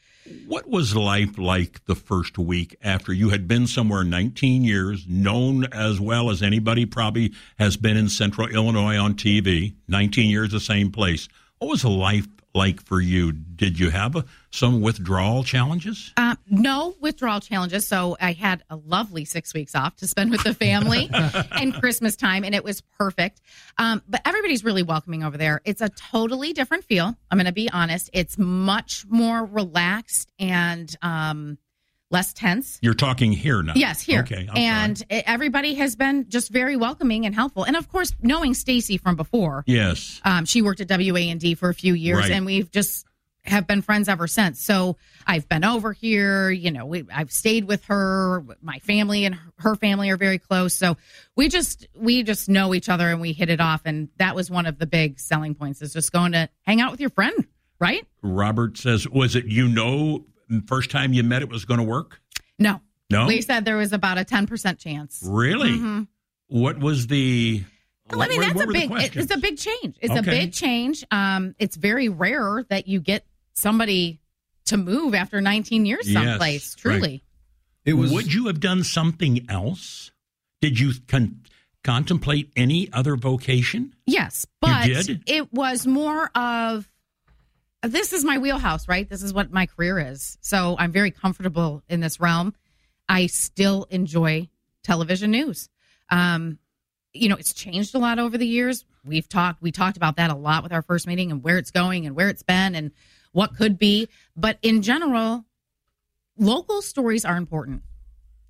What 0.45 0.69
was 0.69 0.95
life 0.95 1.38
like 1.38 1.84
the 1.86 1.95
first 1.95 2.38
week 2.38 2.76
after 2.82 3.12
you 3.13 3.30
had 3.30 3.47
been 3.47 3.67
somewhere 3.67 4.04
19 4.04 4.63
years, 4.63 5.06
known 5.08 5.65
as 5.73 6.00
well 6.00 6.30
as 6.30 6.41
anybody 6.41 6.86
probably 6.86 7.34
has 7.58 7.78
been 7.78 7.97
in 7.97 8.10
central 8.10 8.47
Illinois 8.47 8.97
on 8.97 9.15
TV, 9.15 9.76
19 9.88 10.30
years 10.30 10.52
the 10.52 10.60
same 10.60 10.91
place? 10.91 11.28
What 11.60 11.69
was 11.69 11.84
life 11.84 12.28
like 12.57 12.83
for 12.83 12.99
you? 12.99 13.31
Did 13.31 13.79
you 13.79 13.89
have 13.91 14.15
a, 14.15 14.25
some 14.51 14.81
withdrawal 14.81 15.43
challenges? 15.43 16.11
Uh, 16.17 16.35
no 16.49 16.95
withdrawal 16.99 17.39
challenges. 17.39 17.87
So 17.87 18.17
I 18.19 18.33
had 18.33 18.63
a 18.69 18.75
lovely 18.75 19.23
six 19.23 19.53
weeks 19.53 19.75
off 19.75 19.95
to 19.97 20.07
spend 20.07 20.31
with 20.31 20.43
the 20.43 20.53
family 20.53 21.09
and 21.51 21.73
Christmas 21.73 22.15
time, 22.15 22.43
and 22.43 22.53
it 22.53 22.63
was 22.63 22.81
perfect. 22.97 23.39
Um, 23.77 24.01
but 24.09 24.21
everybody's 24.25 24.63
really 24.63 24.83
welcoming 24.83 25.23
over 25.23 25.37
there. 25.37 25.61
It's 25.63 25.81
a 25.81 25.89
totally 25.89 26.51
different 26.51 26.83
feel. 26.83 27.15
I'm 27.31 27.37
going 27.37 27.45
to 27.45 27.51
be 27.53 27.69
honest. 27.69 28.09
It's 28.11 28.37
much 28.37 29.05
more 29.07 29.45
relaxed 29.45 30.31
and 30.39 30.93
um, 31.01 31.57
less 32.09 32.33
tense. 32.33 32.79
You're 32.81 32.93
talking 32.93 33.31
here 33.31 33.61
now. 33.63 33.73
Yes, 33.75 34.01
here. 34.01 34.21
Okay. 34.21 34.47
I'm 34.49 34.57
and 34.57 35.05
everybody 35.09 35.75
has 35.75 35.95
been 35.95 36.29
just 36.29 36.51
very 36.51 36.75
welcoming 36.77 37.25
and 37.25 37.35
helpful. 37.35 37.63
And 37.63 37.75
of 37.75 37.89
course, 37.89 38.13
knowing 38.21 38.53
Stacy 38.53 38.97
from 38.97 39.15
before, 39.15 39.63
Yes. 39.67 40.21
um, 40.23 40.45
she 40.45 40.61
worked 40.61 40.79
at 40.79 40.87
WAND 40.89 41.57
for 41.57 41.69
a 41.69 41.73
few 41.73 41.93
years, 41.93 42.19
Right. 42.21 42.31
and 42.31 42.45
we've 42.45 42.71
just 42.71 43.05
have 43.43 43.65
been 43.65 43.81
friends 43.81 44.09
ever 44.09 44.27
since. 44.27 44.61
So 44.61 44.97
I've 45.25 45.47
been 45.47 45.63
over 45.63 45.93
here. 45.93 46.49
You 46.49 46.69
know, 46.71 46.85
we, 46.85 47.05
I've 47.13 47.31
stayed 47.31 47.65
with 47.65 47.85
her. 47.85 48.43
My 48.61 48.79
family 48.79 49.23
and 49.23 49.37
her 49.59 49.75
family 49.75 50.09
are 50.09 50.17
very 50.17 50.37
close. 50.37 50.73
So 50.75 50.97
we 51.37 51.47
just 51.47 51.87
we 51.95 52.23
just 52.23 52.49
know 52.49 52.73
each 52.73 52.89
other, 52.89 53.09
and 53.09 53.21
we 53.21 53.31
hit 53.33 53.49
it 53.49 53.61
off. 53.61 53.81
And 53.85 54.09
that 54.17 54.35
was 54.35 54.51
one 54.51 54.65
of 54.65 54.79
the 54.79 54.85
big 54.85 55.19
selling 55.19 55.55
points 55.55 55.81
is 55.81 55.93
just 55.93 56.11
going 56.11 56.33
to 56.33 56.49
hang 56.63 56.81
out 56.81 56.91
with 56.91 56.99
your 56.99 57.09
friend, 57.09 57.47
right? 57.79 58.05
Robert 58.21 58.77
says, 58.77 59.07
was 59.07 59.33
it 59.35 59.45
you 59.45 59.67
know 59.69 60.25
first 60.67 60.91
time 60.91 61.13
you 61.13 61.23
met 61.23 61.41
it 61.41 61.49
was 61.49 61.65
going 61.65 61.79
to 61.79 61.86
work? 61.86 62.19
No, 62.60 62.81
No? 63.10 63.27
We 63.27 63.41
said 63.41 63.65
there 63.65 63.77
was 63.77 63.93
about 63.93 64.17
a 64.17 64.23
ten 64.25 64.47
percent 64.47 64.79
chance. 64.79 65.21
Really? 65.25 65.71
Mhm. 65.71 66.07
What 66.47 66.79
was 66.79 67.07
the. 67.07 67.63
Well, 68.10 68.21
I 68.21 68.27
mean, 68.27 68.38
what- 68.38 68.45
that's 68.47 68.55
what 68.55 68.69
a 68.69 68.71
big. 68.71 68.91
It's 69.17 69.33
a 69.33 69.38
big 69.38 69.57
change. 69.57 69.97
It's 70.01 70.15
a 70.15 70.21
big 70.23 70.53
change. 70.53 71.03
Um, 71.12 71.55
it's 71.60 71.75
very 71.75 72.07
rare 72.10 72.63
that 72.69 72.88
you 72.88 72.99
get 73.01 73.25
somebody 73.53 74.19
to 74.65 74.77
move 74.77 75.13
after 75.13 75.39
19 75.41 75.86
years 75.86 76.10
Yes, 76.10 76.23
someplace. 76.23 76.75
Truly, 76.75 77.23
It 77.86 77.93
was. 77.93 78.12
Would 78.13 78.33
you 78.33 78.47
have 78.47 78.60
done 78.60 78.83
something 78.83 79.45
else? 79.49 80.12
Did 80.62 80.79
you 80.79 80.93
con- 81.07 81.41
contemplate 81.83 82.51
any 82.55 82.91
other 82.91 83.15
vocation? 83.15 83.93
yes, 84.05 84.45
but 84.62 84.86
did? 84.86 85.23
it 85.25 85.53
was 85.53 85.86
more 85.88 86.29
of. 86.36 86.89
This 87.83 88.11
is 88.11 88.23
my 88.23 88.37
wheelhouse, 88.37 88.87
right? 88.87 89.07
This 89.07 89.21
is 89.21 89.33
what 89.33 89.51
my 89.51 89.67
career 89.67 89.99
is. 89.99 90.37
So 90.41 90.75
I'm 90.79 90.91
very 90.91 91.11
comfortable 91.11 91.83
in 91.87 91.99
this 91.99 92.19
realm. 92.19 92.55
I 93.07 93.27
still 93.27 93.87
enjoy 93.89 94.49
television 94.83 95.31
news. 95.31 95.69
Um, 96.09 96.57
you 97.13 97.29
know, 97.29 97.35
it's 97.35 97.53
changed 97.53 97.95
a 97.95 97.99
lot 97.99 98.19
over 98.19 98.37
the 98.37 98.47
years. 98.47 98.85
We've 99.05 99.27
talked 99.27 99.61
we 99.61 99.71
talked 99.71 99.97
about 99.97 100.17
that 100.17 100.31
a 100.31 100.35
lot 100.35 100.63
with 100.63 100.73
our 100.73 100.81
first 100.81 101.07
meeting 101.07 101.31
and 101.31 101.43
where 101.43 101.57
it's 101.57 101.71
going 101.71 102.05
and 102.05 102.15
where 102.15 102.29
it's 102.29 102.43
been 102.43 102.75
and 102.75 102.91
what 103.31 103.55
could 103.55 103.77
be. 103.77 104.09
But 104.35 104.57
in 104.61 104.81
general, 104.81 105.45
local 106.37 106.81
stories 106.81 107.25
are 107.25 107.37
important. 107.37 107.83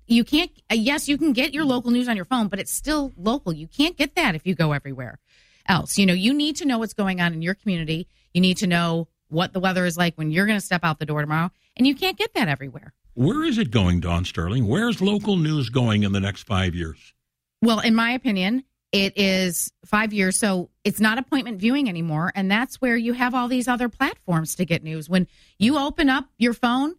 You 0.06 0.24
can't 0.24 0.50
yes, 0.72 1.08
you 1.08 1.18
can 1.18 1.32
get 1.32 1.54
your 1.54 1.64
local 1.64 1.90
news 1.90 2.08
on 2.08 2.16
your 2.16 2.24
phone, 2.24 2.48
but 2.48 2.58
it's 2.58 2.72
still 2.72 3.12
local. 3.16 3.52
You 3.52 3.68
can't 3.68 3.96
get 3.96 4.14
that 4.16 4.34
if 4.34 4.46
you 4.46 4.54
go 4.54 4.72
everywhere 4.72 5.18
else. 5.66 5.98
You 5.98 6.06
know, 6.06 6.14
you 6.14 6.32
need 6.32 6.56
to 6.56 6.64
know 6.64 6.78
what's 6.78 6.94
going 6.94 7.20
on 7.20 7.32
in 7.34 7.42
your 7.42 7.54
community. 7.54 8.08
You 8.32 8.40
need 8.40 8.56
to 8.58 8.66
know 8.66 9.08
what 9.28 9.52
the 9.52 9.60
weather 9.60 9.86
is 9.86 9.96
like 9.96 10.14
when 10.16 10.30
you're 10.30 10.46
going 10.46 10.58
to 10.58 10.64
step 10.64 10.84
out 10.84 10.98
the 10.98 11.06
door 11.06 11.20
tomorrow, 11.20 11.50
and 11.76 11.86
you 11.86 11.94
can't 11.94 12.16
get 12.16 12.34
that 12.34 12.48
everywhere. 12.48 12.92
Where 13.14 13.44
is 13.44 13.58
it 13.58 13.70
going, 13.70 14.00
Dawn 14.00 14.24
Sterling? 14.24 14.66
Where's 14.68 15.00
local 15.00 15.36
news 15.36 15.70
going 15.70 16.04
in 16.04 16.12
the 16.12 16.20
next 16.20 16.44
five 16.44 16.74
years? 16.74 17.14
Well, 17.60 17.80
in 17.80 17.94
my 17.94 18.12
opinion, 18.12 18.64
it 18.92 19.18
is 19.18 19.72
five 19.84 20.12
years. 20.12 20.38
So 20.38 20.70
it's 20.84 21.00
not 21.00 21.18
appointment 21.18 21.60
viewing 21.60 21.88
anymore. 21.88 22.32
And 22.34 22.50
that's 22.50 22.80
where 22.80 22.96
you 22.96 23.12
have 23.12 23.34
all 23.34 23.48
these 23.48 23.68
other 23.68 23.88
platforms 23.88 24.54
to 24.56 24.64
get 24.64 24.82
news. 24.82 25.08
When 25.08 25.26
you 25.58 25.78
open 25.78 26.08
up 26.08 26.26
your 26.38 26.54
phone, 26.54 26.94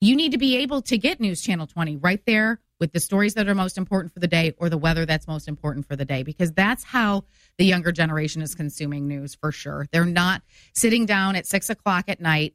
you 0.00 0.16
need 0.16 0.32
to 0.32 0.38
be 0.38 0.56
able 0.58 0.82
to 0.82 0.98
get 0.98 1.20
News 1.20 1.40
Channel 1.40 1.66
20 1.66 1.96
right 1.96 2.24
there 2.26 2.58
with 2.80 2.92
the 2.92 3.00
stories 3.00 3.34
that 3.34 3.48
are 3.48 3.54
most 3.54 3.78
important 3.78 4.12
for 4.12 4.18
the 4.18 4.26
day 4.26 4.54
or 4.58 4.68
the 4.70 4.78
weather 4.78 5.06
that's 5.06 5.28
most 5.28 5.46
important 5.46 5.86
for 5.86 5.94
the 5.94 6.04
day, 6.04 6.22
because 6.22 6.50
that's 6.52 6.82
how 6.82 7.24
the 7.58 7.64
younger 7.64 7.92
generation 7.92 8.42
is 8.42 8.54
consuming 8.54 9.06
news 9.06 9.34
for 9.34 9.52
sure. 9.52 9.86
They're 9.92 10.04
not 10.06 10.42
sitting 10.74 11.06
down 11.06 11.36
at 11.36 11.46
six 11.46 11.68
o'clock 11.68 12.06
at 12.08 12.20
night 12.20 12.54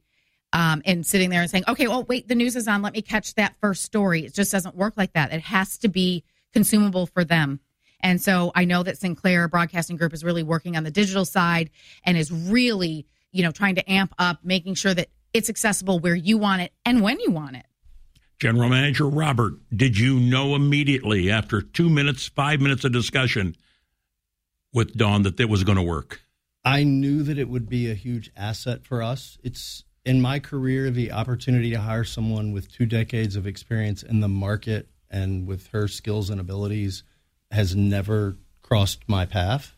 um, 0.52 0.82
and 0.84 1.06
sitting 1.06 1.30
there 1.30 1.42
and 1.42 1.50
saying, 1.50 1.64
okay, 1.68 1.86
well, 1.86 2.04
wait, 2.04 2.28
the 2.28 2.34
news 2.34 2.56
is 2.56 2.66
on. 2.66 2.82
Let 2.82 2.92
me 2.92 3.02
catch 3.02 3.34
that 3.34 3.54
first 3.60 3.82
story. 3.82 4.26
It 4.26 4.34
just 4.34 4.52
doesn't 4.52 4.74
work 4.74 4.94
like 4.96 5.12
that. 5.12 5.32
It 5.32 5.42
has 5.42 5.78
to 5.78 5.88
be 5.88 6.24
consumable 6.52 7.06
for 7.06 7.24
them. 7.24 7.60
And 8.00 8.20
so 8.20 8.52
I 8.54 8.64
know 8.64 8.82
that 8.82 8.98
Sinclair 8.98 9.48
Broadcasting 9.48 9.96
Group 9.96 10.12
is 10.12 10.24
really 10.24 10.42
working 10.42 10.76
on 10.76 10.84
the 10.84 10.90
digital 10.90 11.24
side 11.24 11.70
and 12.04 12.16
is 12.16 12.30
really, 12.30 13.06
you 13.32 13.42
know, 13.42 13.52
trying 13.52 13.76
to 13.76 13.90
amp 13.90 14.14
up, 14.18 14.40
making 14.42 14.74
sure 14.74 14.92
that 14.92 15.08
it's 15.32 15.50
accessible 15.50 15.98
where 15.98 16.14
you 16.14 16.38
want 16.38 16.62
it 16.62 16.72
and 16.84 17.02
when 17.02 17.20
you 17.20 17.30
want 17.30 17.56
it. 17.56 17.66
General 18.38 18.68
Manager 18.68 19.08
Robert, 19.08 19.54
did 19.74 19.98
you 19.98 20.20
know 20.20 20.54
immediately 20.54 21.30
after 21.30 21.62
two 21.62 21.88
minutes, 21.88 22.28
five 22.28 22.60
minutes 22.60 22.84
of 22.84 22.92
discussion 22.92 23.56
with 24.74 24.94
Dawn 24.94 25.22
that 25.22 25.40
it 25.40 25.48
was 25.48 25.64
going 25.64 25.76
to 25.76 25.82
work? 25.82 26.20
I 26.62 26.84
knew 26.84 27.22
that 27.22 27.38
it 27.38 27.48
would 27.48 27.68
be 27.68 27.90
a 27.90 27.94
huge 27.94 28.30
asset 28.36 28.84
for 28.84 29.02
us. 29.02 29.38
It's 29.42 29.84
in 30.04 30.20
my 30.20 30.38
career 30.38 30.90
the 30.90 31.12
opportunity 31.12 31.70
to 31.70 31.80
hire 31.80 32.04
someone 32.04 32.52
with 32.52 32.70
two 32.70 32.84
decades 32.84 33.36
of 33.36 33.46
experience 33.46 34.02
in 34.02 34.20
the 34.20 34.28
market 34.28 34.90
and 35.10 35.46
with 35.46 35.68
her 35.68 35.88
skills 35.88 36.28
and 36.28 36.40
abilities 36.40 37.04
has 37.50 37.74
never 37.74 38.36
crossed 38.60 39.08
my 39.08 39.24
path. 39.24 39.76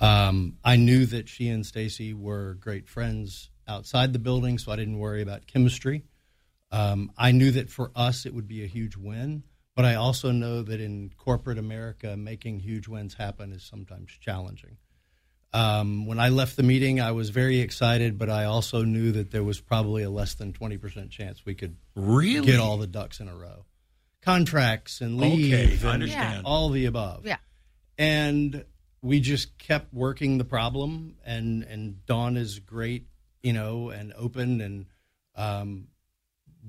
Um, 0.00 0.58
I 0.64 0.76
knew 0.76 1.06
that 1.06 1.28
she 1.28 1.48
and 1.48 1.64
Stacy 1.64 2.12
were 2.12 2.54
great 2.54 2.88
friends 2.88 3.48
outside 3.66 4.12
the 4.12 4.18
building, 4.18 4.58
so 4.58 4.72
I 4.72 4.76
didn't 4.76 4.98
worry 4.98 5.22
about 5.22 5.46
chemistry. 5.46 6.04
Um, 6.72 7.10
I 7.18 7.32
knew 7.32 7.50
that 7.52 7.70
for 7.70 7.90
us 7.96 8.26
it 8.26 8.34
would 8.34 8.46
be 8.48 8.62
a 8.62 8.66
huge 8.66 8.96
win, 8.96 9.42
but 9.74 9.84
I 9.84 9.94
also 9.96 10.30
know 10.30 10.62
that 10.62 10.80
in 10.80 11.10
corporate 11.16 11.58
America, 11.58 12.16
making 12.16 12.60
huge 12.60 12.86
wins 12.88 13.14
happen 13.14 13.52
is 13.52 13.62
sometimes 13.62 14.10
challenging. 14.20 14.76
Um, 15.52 16.06
when 16.06 16.20
I 16.20 16.28
left 16.28 16.56
the 16.56 16.62
meeting, 16.62 17.00
I 17.00 17.10
was 17.10 17.30
very 17.30 17.58
excited, 17.58 18.18
but 18.18 18.30
I 18.30 18.44
also 18.44 18.84
knew 18.84 19.10
that 19.12 19.32
there 19.32 19.42
was 19.42 19.60
probably 19.60 20.04
a 20.04 20.10
less 20.10 20.34
than 20.34 20.52
20% 20.52 21.10
chance 21.10 21.44
we 21.44 21.56
could 21.56 21.76
Really? 21.96 22.46
get 22.46 22.60
all 22.60 22.76
the 22.76 22.86
ducks 22.86 23.18
in 23.18 23.26
a 23.26 23.34
row. 23.34 23.64
Contracts 24.22 25.00
and 25.00 25.18
leave 25.18 25.52
Okay, 25.52 25.70
I 25.72 25.74
and 25.94 26.02
understand. 26.02 26.42
all 26.46 26.68
the 26.70 26.86
above. 26.86 27.26
Yeah. 27.26 27.38
And 27.98 28.64
we 29.02 29.18
just 29.18 29.58
kept 29.58 29.92
working 29.92 30.38
the 30.38 30.44
problem 30.44 31.16
and, 31.24 31.64
and 31.64 32.04
Dawn 32.06 32.36
is 32.36 32.60
great, 32.60 33.06
you 33.42 33.52
know, 33.52 33.88
and 33.90 34.12
open 34.16 34.60
and 34.60 34.86
um, 35.34 35.88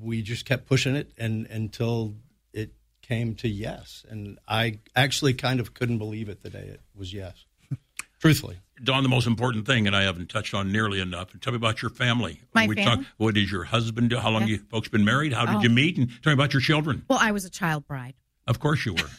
we 0.01 0.21
just 0.21 0.45
kept 0.45 0.65
pushing 0.65 0.95
it 0.95 1.11
and 1.17 1.45
until 1.47 2.15
it 2.53 2.71
came 3.01 3.35
to 3.35 3.47
yes. 3.47 4.03
And 4.09 4.39
I 4.47 4.79
actually 4.95 5.33
kind 5.33 5.59
of 5.59 5.73
couldn't 5.73 5.97
believe 5.97 6.27
it 6.29 6.41
the 6.41 6.49
day 6.49 6.59
it 6.73 6.81
was 6.95 7.13
yes. 7.13 7.45
Truthfully. 8.19 8.57
Dawn, 8.83 9.03
the 9.03 9.09
most 9.09 9.27
important 9.27 9.67
thing, 9.67 9.85
and 9.85 9.95
I 9.95 10.03
haven't 10.03 10.29
touched 10.29 10.53
on 10.55 10.71
nearly 10.71 10.99
enough. 10.99 11.33
And 11.33 11.41
Tell 11.41 11.53
me 11.53 11.57
about 11.57 11.81
your 11.83 11.91
family. 11.91 12.41
My 12.55 12.65
we 12.67 12.75
family? 12.75 13.05
what 13.17 13.35
did 13.35 13.51
your 13.51 13.63
husband 13.65 14.09
do? 14.09 14.17
How 14.17 14.29
long 14.31 14.41
Yeah. 14.43 14.47
you 14.55 14.57
folks 14.71 14.87
been 14.89 15.05
married? 15.05 15.33
How 15.33 15.45
did 15.45 15.55
Oh. 15.57 15.61
you 15.61 15.69
meet? 15.69 15.97
And 15.97 16.09
tell 16.23 16.31
me 16.31 16.33
about 16.33 16.53
your 16.53 16.61
children. 16.61 17.05
Well, 17.07 17.19
I 17.21 17.31
was 17.31 17.45
a 17.45 17.49
child 17.49 17.87
bride. 17.87 18.15
Of 18.47 18.59
course 18.59 18.85
you 18.85 18.93
were. 18.93 19.09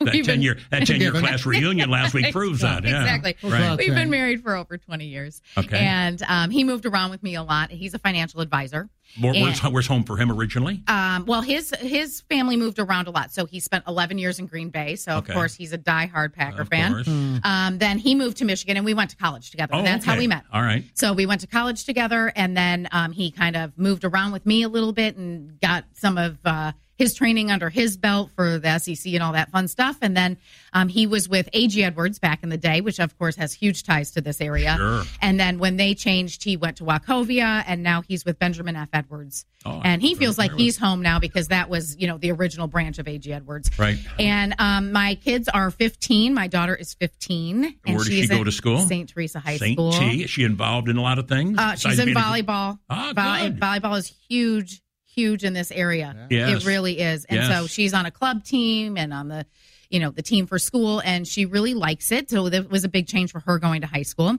That 0.00 0.14
We've 0.14 0.24
10 0.24 0.40
year 0.42 0.56
that 0.70 0.86
ten 0.86 1.00
year 1.00 1.10
class 1.12 1.44
reunion 1.44 1.90
last 1.90 2.14
week 2.14 2.32
proves 2.32 2.60
that. 2.60 2.84
Yeah. 2.84 3.00
Exactly. 3.00 3.36
Right. 3.50 3.76
We've 3.78 3.94
been 3.94 4.10
married 4.10 4.42
for 4.42 4.54
over 4.54 4.78
20 4.78 5.04
years. 5.06 5.42
Okay. 5.58 5.78
And 5.78 6.22
um, 6.28 6.50
he 6.50 6.64
moved 6.64 6.86
around 6.86 7.10
with 7.10 7.22
me 7.22 7.34
a 7.34 7.42
lot. 7.42 7.70
He's 7.70 7.92
a 7.94 7.98
financial 7.98 8.40
advisor. 8.40 8.88
Where- 9.20 9.32
And- 9.34 9.42
where's, 9.42 9.60
where's 9.60 9.86
home 9.86 10.04
for 10.04 10.16
him 10.16 10.30
originally? 10.30 10.82
Um, 10.86 11.26
well, 11.26 11.42
his 11.42 11.74
his 11.80 12.20
family 12.30 12.56
moved 12.56 12.78
around 12.78 13.08
a 13.08 13.10
lot, 13.10 13.32
so 13.32 13.44
he 13.44 13.58
spent 13.58 13.84
11 13.88 14.18
years 14.18 14.38
in 14.38 14.46
Green 14.46 14.68
Bay. 14.70 14.94
So 14.96 15.12
of 15.12 15.28
course 15.28 15.54
he's 15.54 15.72
a 15.72 15.78
diehard 15.78 16.32
Packer 16.34 16.62
Of 16.62 16.68
fan. 16.68 16.92
course. 16.92 17.06
Hmm. 17.06 17.36
Um, 17.42 17.78
then 17.78 17.98
he 17.98 18.14
moved 18.14 18.36
to 18.38 18.44
Michigan, 18.44 18.76
and 18.76 18.86
we 18.86 18.94
went 18.94 19.10
to 19.10 19.16
college 19.16 19.50
together. 19.50 19.74
Oh, 19.74 19.82
That's 19.82 20.04
how 20.04 20.16
we 20.16 20.28
met. 20.28 20.44
All 20.52 20.62
right. 20.62 20.84
So 20.94 21.12
we 21.12 21.26
went 21.26 21.40
to 21.40 21.46
college 21.48 21.84
together, 21.84 22.32
and 22.36 22.56
then 22.56 22.88
um, 22.92 23.10
he 23.12 23.30
kind 23.32 23.56
of 23.56 23.76
moved 23.76 24.04
around 24.04 24.32
with 24.32 24.46
me 24.46 24.62
a 24.62 24.68
little 24.68 24.92
bit 24.92 25.16
and 25.16 25.60
got 25.60 25.84
some 25.94 26.16
of 26.16 26.38
uh, 26.44 26.70
his 27.00 27.14
training 27.14 27.50
under 27.50 27.70
his 27.70 27.96
belt 27.96 28.30
for 28.36 28.58
the 28.58 28.78
SEC 28.78 29.14
and 29.14 29.22
all 29.22 29.32
that 29.32 29.50
fun 29.50 29.68
stuff. 29.68 29.96
And 30.02 30.14
then 30.14 30.36
um, 30.74 30.88
he 30.88 31.06
was 31.06 31.30
with 31.30 31.48
A.G. 31.54 31.82
Edwards 31.82 32.18
back 32.18 32.42
in 32.42 32.50
the 32.50 32.58
day, 32.58 32.82
which 32.82 33.00
of 33.00 33.16
course 33.18 33.36
has 33.36 33.54
huge 33.54 33.84
ties 33.84 34.10
to 34.10 34.20
this 34.20 34.38
area. 34.38 34.76
Sure. 34.76 35.04
And 35.22 35.40
then 35.40 35.58
when 35.58 35.78
they 35.78 35.94
changed, 35.94 36.44
he 36.44 36.58
went 36.58 36.76
to 36.76 36.84
Wachovia, 36.84 37.64
and 37.66 37.82
now 37.82 38.02
he's 38.02 38.26
with 38.26 38.38
Benjamin 38.38 38.76
F. 38.76 38.90
Edwards. 38.92 39.46
Oh, 39.64 39.80
and 39.82 40.02
he 40.02 40.14
feels 40.14 40.36
like 40.36 40.52
he's 40.52 40.76
home 40.76 41.00
now 41.00 41.18
because 41.18 41.48
that 41.48 41.70
was, 41.70 41.96
you 41.98 42.06
know, 42.06 42.18
the 42.18 42.32
original 42.32 42.66
branch 42.66 42.98
of 42.98 43.08
A.G. 43.08 43.32
Edwards. 43.32 43.70
Right. 43.78 43.96
And 44.18 44.54
um, 44.58 44.92
my 44.92 45.14
kids 45.14 45.48
are 45.48 45.70
15. 45.70 46.34
My 46.34 46.48
daughter 46.48 46.74
is 46.74 46.92
15. 46.92 47.64
And 47.64 47.74
Where 47.96 48.04
does 48.04 48.08
she 48.08 48.28
go 48.28 48.44
to 48.44 48.52
school? 48.52 48.80
St. 48.80 49.08
Teresa 49.08 49.40
High 49.40 49.56
Saint 49.56 49.76
School. 49.76 49.92
T. 49.92 50.24
Is 50.24 50.30
she 50.30 50.44
involved 50.44 50.90
in 50.90 50.98
a 50.98 51.02
lot 51.02 51.18
of 51.18 51.28
things? 51.28 51.58
Uh, 51.58 51.76
she's 51.76 51.98
in 51.98 52.06
being 52.06 52.16
a- 52.18 52.20
volleyball. 52.20 52.78
Ah, 52.90 53.12
volleyball 53.14 53.96
is 53.96 54.14
huge, 54.28 54.82
huge 55.14 55.44
in 55.44 55.52
this 55.52 55.70
area. 55.70 56.26
Yes. 56.30 56.62
It 56.62 56.66
really 56.66 57.00
is. 57.00 57.24
And 57.26 57.44
so 57.46 57.66
she's 57.66 57.94
on 57.94 58.06
a 58.06 58.10
club 58.10 58.44
team 58.44 58.96
and 58.96 59.12
on 59.12 59.28
the, 59.28 59.46
you 59.90 60.00
know, 60.00 60.10
the 60.10 60.22
team 60.22 60.46
for 60.46 60.58
school, 60.58 61.00
and 61.04 61.26
she 61.26 61.46
really 61.46 61.74
likes 61.74 62.12
it. 62.12 62.30
So 62.30 62.48
that 62.48 62.70
was 62.70 62.84
a 62.84 62.88
big 62.88 63.06
change 63.06 63.32
for 63.32 63.40
her 63.40 63.58
going 63.58 63.80
to 63.80 63.86
high 63.86 64.02
school. 64.02 64.36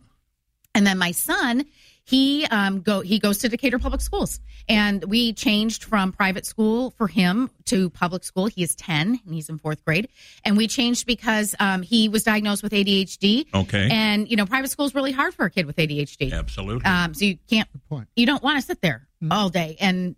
And 0.73 0.87
then 0.87 0.97
my 0.97 1.11
son, 1.11 1.65
he 2.03 2.45
um 2.45 2.81
go 2.81 3.01
he 3.01 3.19
goes 3.19 3.37
to 3.39 3.49
Decatur 3.49 3.77
Public 3.77 4.01
Schools, 4.01 4.39
and 4.67 5.03
we 5.05 5.33
changed 5.33 5.83
from 5.83 6.11
private 6.11 6.45
school 6.45 6.91
for 6.91 7.07
him 7.07 7.49
to 7.65 7.89
public 7.89 8.23
school. 8.23 8.47
He 8.47 8.63
is 8.63 8.75
ten 8.75 9.19
and 9.25 9.33
he's 9.33 9.49
in 9.49 9.57
fourth 9.59 9.83
grade, 9.85 10.07
and 10.43 10.57
we 10.57 10.67
changed 10.67 11.05
because 11.05 11.55
um, 11.59 11.81
he 11.81 12.09
was 12.09 12.23
diagnosed 12.23 12.63
with 12.63 12.71
ADHD. 12.71 13.45
Okay. 13.53 13.87
and 13.91 14.29
you 14.29 14.35
know 14.35 14.45
private 14.45 14.69
school 14.69 14.85
is 14.85 14.95
really 14.95 15.11
hard 15.11 15.33
for 15.33 15.45
a 15.45 15.51
kid 15.51 15.65
with 15.65 15.75
ADHD. 15.75 16.33
Absolutely. 16.33 16.85
Um, 16.85 17.13
so 17.13 17.25
you 17.25 17.37
can't, 17.49 17.69
you 18.15 18.25
don't 18.25 18.41
want 18.41 18.59
to 18.59 18.65
sit 18.65 18.81
there 18.81 19.07
all 19.29 19.49
day, 19.49 19.77
and 19.79 20.15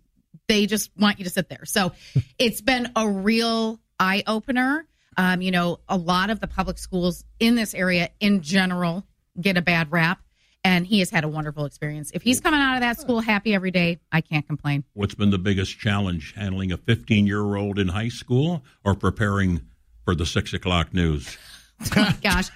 they 0.48 0.66
just 0.66 0.90
want 0.96 1.18
you 1.18 1.24
to 1.24 1.30
sit 1.30 1.48
there. 1.48 1.64
So 1.64 1.92
it's 2.38 2.60
been 2.60 2.90
a 2.96 3.08
real 3.08 3.80
eye 3.98 4.22
opener. 4.26 4.86
Um, 5.16 5.42
you 5.42 5.52
know, 5.52 5.78
a 5.88 5.96
lot 5.96 6.30
of 6.30 6.40
the 6.40 6.48
public 6.48 6.78
schools 6.78 7.24
in 7.38 7.54
this 7.54 7.72
area, 7.72 8.10
in 8.18 8.42
general, 8.42 9.04
get 9.40 9.56
a 9.56 9.62
bad 9.62 9.92
rap, 9.92 10.20
and 10.64 10.86
he 10.86 10.98
has 10.98 11.10
had 11.10 11.22
a 11.22 11.28
wonderful 11.28 11.66
experience. 11.66 12.10
If 12.12 12.22
he's 12.22 12.40
coming 12.40 12.60
out 12.60 12.74
of 12.74 12.80
that 12.80 12.98
school 12.98 13.20
happy 13.20 13.54
every 13.54 13.70
day, 13.70 14.00
I 14.10 14.22
can't 14.22 14.46
complain. 14.46 14.82
What's 14.94 15.14
been 15.14 15.30
the 15.30 15.38
biggest 15.38 15.78
challenge? 15.78 16.34
Handling 16.34 16.72
a 16.72 16.76
15 16.76 17.26
year 17.26 17.54
old 17.54 17.78
in 17.78 17.88
high 17.88 18.08
school 18.08 18.64
or 18.84 18.94
preparing 18.94 19.60
for 20.04 20.14
the 20.14 20.26
six 20.26 20.52
o'clock 20.52 20.92
news? 20.92 21.38
Oh 21.96 22.00
my 22.00 22.16
gosh, 22.22 22.48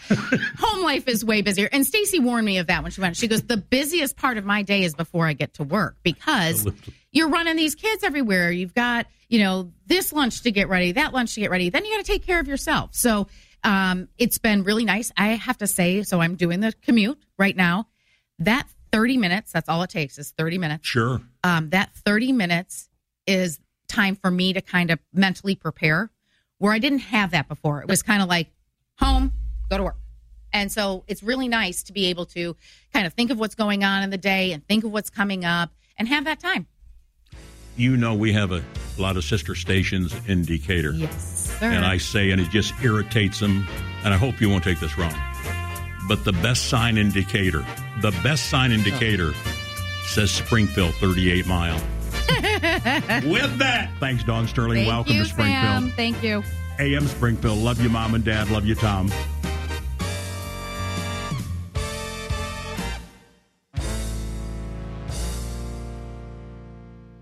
home 0.59 0.83
life 0.83 1.07
is 1.07 1.25
way 1.25 1.43
busier. 1.43 1.69
And 1.71 1.87
Stacy 1.87 2.19
warned 2.19 2.47
me 2.47 2.59
of 2.59 2.69
that 2.69 2.83
when 2.83 2.91
she 2.91 3.01
went. 3.01 3.17
She 3.17 3.29
goes, 3.29 3.43
"The 3.43 3.57
busiest 3.57 4.17
part 4.17 4.39
of 4.39 4.45
my 4.45 4.63
day 4.63 4.83
is 4.83 4.95
before 4.95 5.27
I 5.27 5.33
get 5.33 5.55
to 5.55 5.65
work 5.65 5.97
because 6.03 6.67
you're 7.13 7.29
running 7.29 7.57
these 7.57 7.75
kids 7.75 8.03
everywhere. 8.03 8.51
You've 8.51 8.75
got 8.75 9.07
you 9.29 9.41
know 9.41 9.73
this 9.87 10.13
lunch 10.13 10.43
to 10.43 10.51
get 10.51 10.69
ready, 10.69 10.93
that 10.93 11.13
lunch 11.13 11.35
to 11.35 11.41
get 11.41 11.51
ready. 11.51 11.71
Then 11.71 11.85
you 11.85 11.97
got 11.97 12.05
to 12.05 12.11
take 12.11 12.27
care 12.27 12.41
of 12.41 12.49
yourself. 12.49 12.95
So 12.95 13.29
um, 13.65 14.09
it's 14.19 14.39
been 14.39 14.65
really 14.65 14.85
nice. 14.85 15.13
I 15.17 15.29
have 15.29 15.59
to 15.59 15.67
say, 15.67 16.03
so 16.03 16.21
I'm 16.21 16.37
doing 16.37 16.61
the 16.61 16.73
commute 16.83 17.19
right 17.39 17.57
now. 17.57 17.87
That 18.39 18.67
30 18.93 19.17
minutes, 19.17 19.53
that's 19.53 19.69
all 19.69 19.83
it 19.83 19.91
takes 19.91 20.19
is 20.19 20.31
30 20.31 20.59
minutes. 20.59 20.87
Sure. 20.87 21.21
Um, 21.45 21.71
that 21.71 21.95
30 21.95 22.33
minutes 22.33 22.89
is 23.27 23.59
time 23.89 24.17
for 24.17 24.31
me 24.31 24.53
to 24.53 24.61
kind 24.61 24.91
of 24.91 24.99
mentally 25.13 25.55
prepare 25.55 26.11
where 26.59 26.73
I 26.73 26.79
didn't 26.79 27.01
have 27.01 27.33
that 27.33 27.49
before. 27.49 27.83
It 27.83 27.89
was 27.89 28.03
kind 28.03 28.23
of 28.23 28.29
like 28.29 28.49
home, 28.99 29.33
go 29.71 29.77
to 29.79 29.85
work. 29.85 29.97
And 30.53 30.73
so 30.73 31.05
it's 31.07 31.23
really 31.23 31.49
nice 31.49 31.83
to 31.85 31.93
be 31.93 32.07
able 32.07 32.27
to 32.27 32.57
kind 32.93 33.07
of 33.07 33.13
think 33.13 33.31
of 33.31 33.39
what's 33.39 33.55
going 33.55 33.85
on 33.85 34.03
in 34.03 34.11
the 34.11 34.19
day 34.19 34.53
and 34.53 34.67
think 34.67 34.85
of 34.85 34.93
what's 34.93 35.11
coming 35.11 35.45
up 35.45 35.71
and 35.99 36.09
have 36.09 36.25
that 36.25 36.41
time. 36.41 36.67
You 37.77 37.97
know, 37.97 38.15
we 38.15 38.33
have 38.33 38.51
a 38.51 38.63
lot 38.99 39.17
of 39.17 39.25
sister 39.25 39.55
stations 39.55 40.13
in 40.27 40.45
Decatur. 40.45 40.93
Yes, 40.93 41.53
sir. 41.61 41.67
And 41.67 41.85
I 41.85 41.99
say, 41.99 42.31
and 42.31 42.41
it 42.41 42.51
just 42.51 42.75
irritates 42.83 43.39
them, 43.39 43.69
and 44.05 44.13
I 44.13 44.17
hope 44.17 44.41
you 44.41 44.51
won't 44.51 44.65
take 44.65 44.81
this 44.81 44.99
wrong. 44.99 45.15
But 46.09 46.25
the 46.25 46.33
best 46.33 46.69
sign 46.69 46.97
in 46.97 47.11
Decatur, 47.13 47.65
the 48.01 48.11
best 48.23 48.49
sign 48.51 48.73
in 48.73 48.83
Decatur 48.83 49.33
says 50.07 50.31
Springfield 50.31 50.95
38 50.95 51.47
mile. 51.47 51.81
With 52.29 53.59
that, 53.59 53.91
thanks, 54.01 54.25
Dawn 54.25 54.49
Sterling. 54.49 54.79
Thank 54.79 54.89
Welcome 54.89 55.13
you, 55.15 55.23
to 55.23 55.29
Springfield. 55.29 55.63
Sam. 55.63 55.91
Thank 55.91 56.23
you. 56.23 56.43
AM 56.79 57.07
Springfield. 57.07 57.59
Love 57.59 57.81
you, 57.83 57.89
mom 57.89 58.15
and 58.15 58.25
dad. 58.25 58.51
Love 58.51 58.67
you, 58.67 58.75
Tom. 58.75 59.11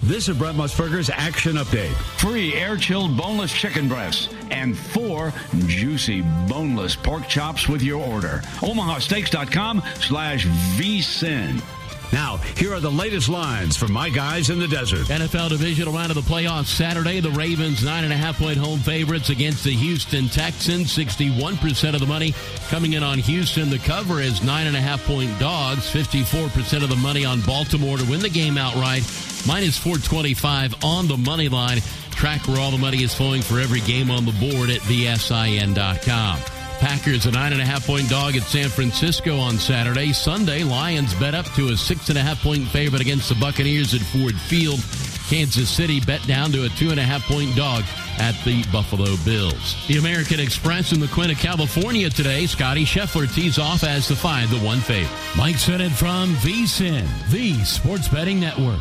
This 0.06 0.28
is 0.28 0.38
Brent 0.38 0.56
Musburger's 0.56 1.10
Action 1.10 1.56
Update. 1.56 1.92
Free 2.20 2.54
air 2.54 2.76
chilled 2.76 3.16
boneless 3.16 3.52
chicken 3.52 3.88
breasts 3.88 4.32
and 4.52 4.78
four 4.78 5.32
juicy 5.66 6.22
boneless 6.48 6.94
pork 6.94 7.26
chops 7.26 7.68
with 7.68 7.82
your 7.82 8.00
order. 8.00 8.40
OmahaSteaks.com 8.60 9.82
slash 9.96 10.46
VSIN. 10.46 11.60
Now, 12.12 12.36
here 12.56 12.72
are 12.72 12.80
the 12.80 12.90
latest 12.90 13.28
lines 13.28 13.76
from 13.76 13.92
my 13.92 14.08
guys 14.08 14.50
in 14.50 14.58
the 14.58 14.68
desert. 14.68 15.06
NFL 15.06 15.50
divisional 15.50 15.92
round 15.92 16.10
of 16.10 16.14
the 16.14 16.22
playoffs 16.22 16.66
Saturday. 16.66 17.20
The 17.20 17.30
Ravens, 17.30 17.84
nine 17.84 18.04
and 18.04 18.12
a 18.12 18.16
half 18.16 18.38
point 18.38 18.58
home 18.58 18.78
favorites 18.78 19.30
against 19.30 19.64
the 19.64 19.72
Houston 19.72 20.28
Texans. 20.28 20.96
61% 20.96 21.94
of 21.94 22.00
the 22.00 22.06
money 22.06 22.34
coming 22.68 22.94
in 22.94 23.02
on 23.02 23.18
Houston. 23.18 23.70
The 23.70 23.78
cover 23.78 24.20
is 24.20 24.42
nine 24.42 24.66
and 24.66 24.76
a 24.76 24.80
half 24.80 25.04
point 25.04 25.36
dogs. 25.38 25.90
54% 25.90 26.82
of 26.82 26.88
the 26.88 26.96
money 26.96 27.24
on 27.24 27.40
Baltimore 27.42 27.98
to 27.98 28.04
win 28.10 28.20
the 28.20 28.28
game 28.30 28.56
outright. 28.56 29.02
Minus 29.46 29.76
425 29.78 30.84
on 30.84 31.08
the 31.08 31.16
money 31.16 31.48
line. 31.48 31.80
Track 32.10 32.48
where 32.48 32.60
all 32.60 32.70
the 32.70 32.78
money 32.78 33.02
is 33.02 33.14
flowing 33.14 33.42
for 33.42 33.60
every 33.60 33.80
game 33.80 34.10
on 34.10 34.24
the 34.24 34.32
board 34.32 34.70
at 34.70 34.80
VSIN.com. 34.80 36.55
Packers 36.78 37.26
a 37.26 37.30
nine 37.30 37.52
and 37.52 37.60
a 37.60 37.64
half 37.64 37.86
point 37.86 38.08
dog 38.08 38.36
at 38.36 38.42
San 38.42 38.68
Francisco 38.68 39.38
on 39.38 39.58
Saturday. 39.58 40.12
Sunday, 40.12 40.62
Lions 40.62 41.14
bet 41.14 41.34
up 41.34 41.46
to 41.54 41.68
a 41.68 41.76
six 41.76 42.08
and 42.08 42.18
a 42.18 42.22
half 42.22 42.42
point 42.42 42.66
favorite 42.68 43.00
against 43.00 43.28
the 43.28 43.34
Buccaneers 43.36 43.94
at 43.94 44.00
Ford 44.00 44.34
Field. 44.34 44.80
Kansas 45.28 45.68
City 45.68 46.00
bet 46.00 46.24
down 46.26 46.52
to 46.52 46.64
a 46.64 46.68
two 46.70 46.90
and 46.90 47.00
a 47.00 47.02
half 47.02 47.22
point 47.24 47.54
dog 47.56 47.84
at 48.18 48.34
the 48.44 48.64
Buffalo 48.70 49.16
Bills. 49.24 49.76
The 49.88 49.98
American 49.98 50.40
Express 50.40 50.92
in 50.92 51.00
the 51.00 51.08
Quinta, 51.08 51.34
California 51.34 52.10
today. 52.10 52.46
Scotty 52.46 52.84
Scheffler 52.84 53.32
tees 53.32 53.58
off 53.58 53.82
as 53.82 54.06
to 54.08 54.16
find 54.16 54.48
the 54.50 54.64
one 54.64 54.78
favorite. 54.78 55.10
Mike 55.36 55.56
Sennett 55.56 55.92
from 55.92 56.34
VSIN, 56.36 57.06
the 57.30 57.54
Sports 57.64 58.08
Betting 58.08 58.40
Network. 58.40 58.80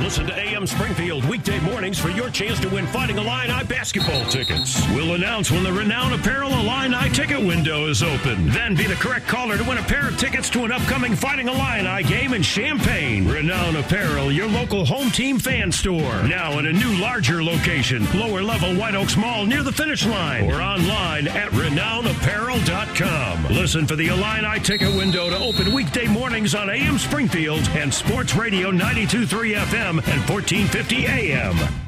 Listen 0.00 0.26
to 0.26 0.36
AM 0.36 0.66
Springfield 0.66 1.24
weekday 1.26 1.60
mornings 1.60 2.00
for 2.00 2.08
your 2.08 2.28
chance 2.28 2.58
to 2.60 2.68
win 2.68 2.84
Fighting 2.88 3.16
Illini 3.16 3.62
basketball 3.64 4.24
tickets. 4.26 4.84
We'll 4.88 5.14
announce 5.14 5.52
when 5.52 5.62
the 5.62 5.72
Renown 5.72 6.12
Apparel 6.12 6.50
Illini 6.52 7.08
ticket 7.10 7.38
window 7.38 7.86
is 7.86 8.02
open. 8.02 8.48
Then 8.50 8.74
be 8.74 8.86
the 8.86 8.96
correct 8.96 9.28
caller 9.28 9.56
to 9.56 9.62
win 9.62 9.78
a 9.78 9.82
pair 9.82 10.08
of 10.08 10.18
tickets 10.18 10.50
to 10.50 10.64
an 10.64 10.72
upcoming 10.72 11.14
Fighting 11.14 11.46
Illini 11.46 12.02
game 12.02 12.34
in 12.34 12.42
Champaign. 12.42 13.28
Renown 13.28 13.76
Apparel, 13.76 14.32
your 14.32 14.48
local 14.48 14.84
home 14.84 15.10
team 15.12 15.38
fan 15.38 15.70
store. 15.70 16.22
Now 16.24 16.58
in 16.58 16.66
a 16.66 16.72
new, 16.72 16.96
larger 16.96 17.44
location, 17.44 18.04
lower 18.18 18.42
level 18.42 18.74
White 18.74 18.96
Oaks 18.96 19.16
Mall 19.16 19.46
near 19.46 19.62
the 19.62 19.72
finish 19.72 20.04
line 20.06 20.50
or 20.50 20.60
online 20.60 21.28
at 21.28 21.50
renownapparel.com. 21.52 23.46
Listen 23.54 23.86
for 23.86 23.94
the 23.94 24.08
Illini 24.08 24.58
ticket 24.60 24.92
window 24.96 25.30
to 25.30 25.38
open 25.38 25.72
weekday 25.72 26.08
mornings 26.08 26.56
on 26.56 26.68
AM 26.68 26.98
Springfield 26.98 27.62
and 27.74 27.94
Sports 27.94 28.34
Radio 28.34 28.72
923 28.72 29.54
FM 29.54 29.83
and 29.84 30.28
1450 30.28 31.06
AM. 31.06 31.84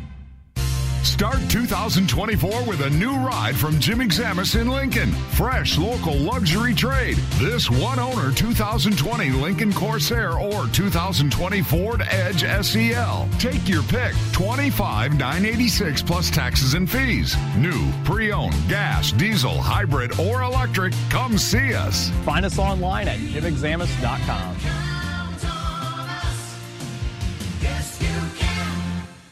Start 1.03 1.39
2024 1.49 2.65
with 2.65 2.81
a 2.83 2.91
new 2.91 3.15
ride 3.17 3.57
from 3.57 3.79
Jim 3.79 4.01
Examus 4.01 4.61
in 4.61 4.69
Lincoln. 4.69 5.13
Fresh 5.33 5.79
local 5.79 6.15
luxury 6.15 6.75
trade. 6.75 7.17
This 7.39 7.71
one 7.71 7.99
owner 7.99 8.33
2020 8.33 9.31
Lincoln 9.31 9.73
Corsair 9.73 10.33
or 10.33 10.67
2020 10.67 11.63
Ford 11.63 12.03
Edge 12.11 12.43
SEL. 12.67 13.29
Take 13.39 13.67
your 13.69 13.85
pick. 13.85 14.15
25,986 14.33 16.03
plus 16.03 16.31
taxes 16.31 16.75
and 16.75 16.91
fees. 16.91 17.35
New, 17.57 17.91
pre-owned, 18.05 18.57
gas, 18.69 19.13
diesel, 19.13 19.57
hybrid, 19.57 20.19
or 20.21 20.43
electric. 20.43 20.93
Come 21.09 21.39
see 21.39 21.73
us. 21.73 22.11
Find 22.27 22.45
us 22.45 22.59
online 22.59 23.09
at 23.09 23.19
jimexamus.com. 23.21 24.86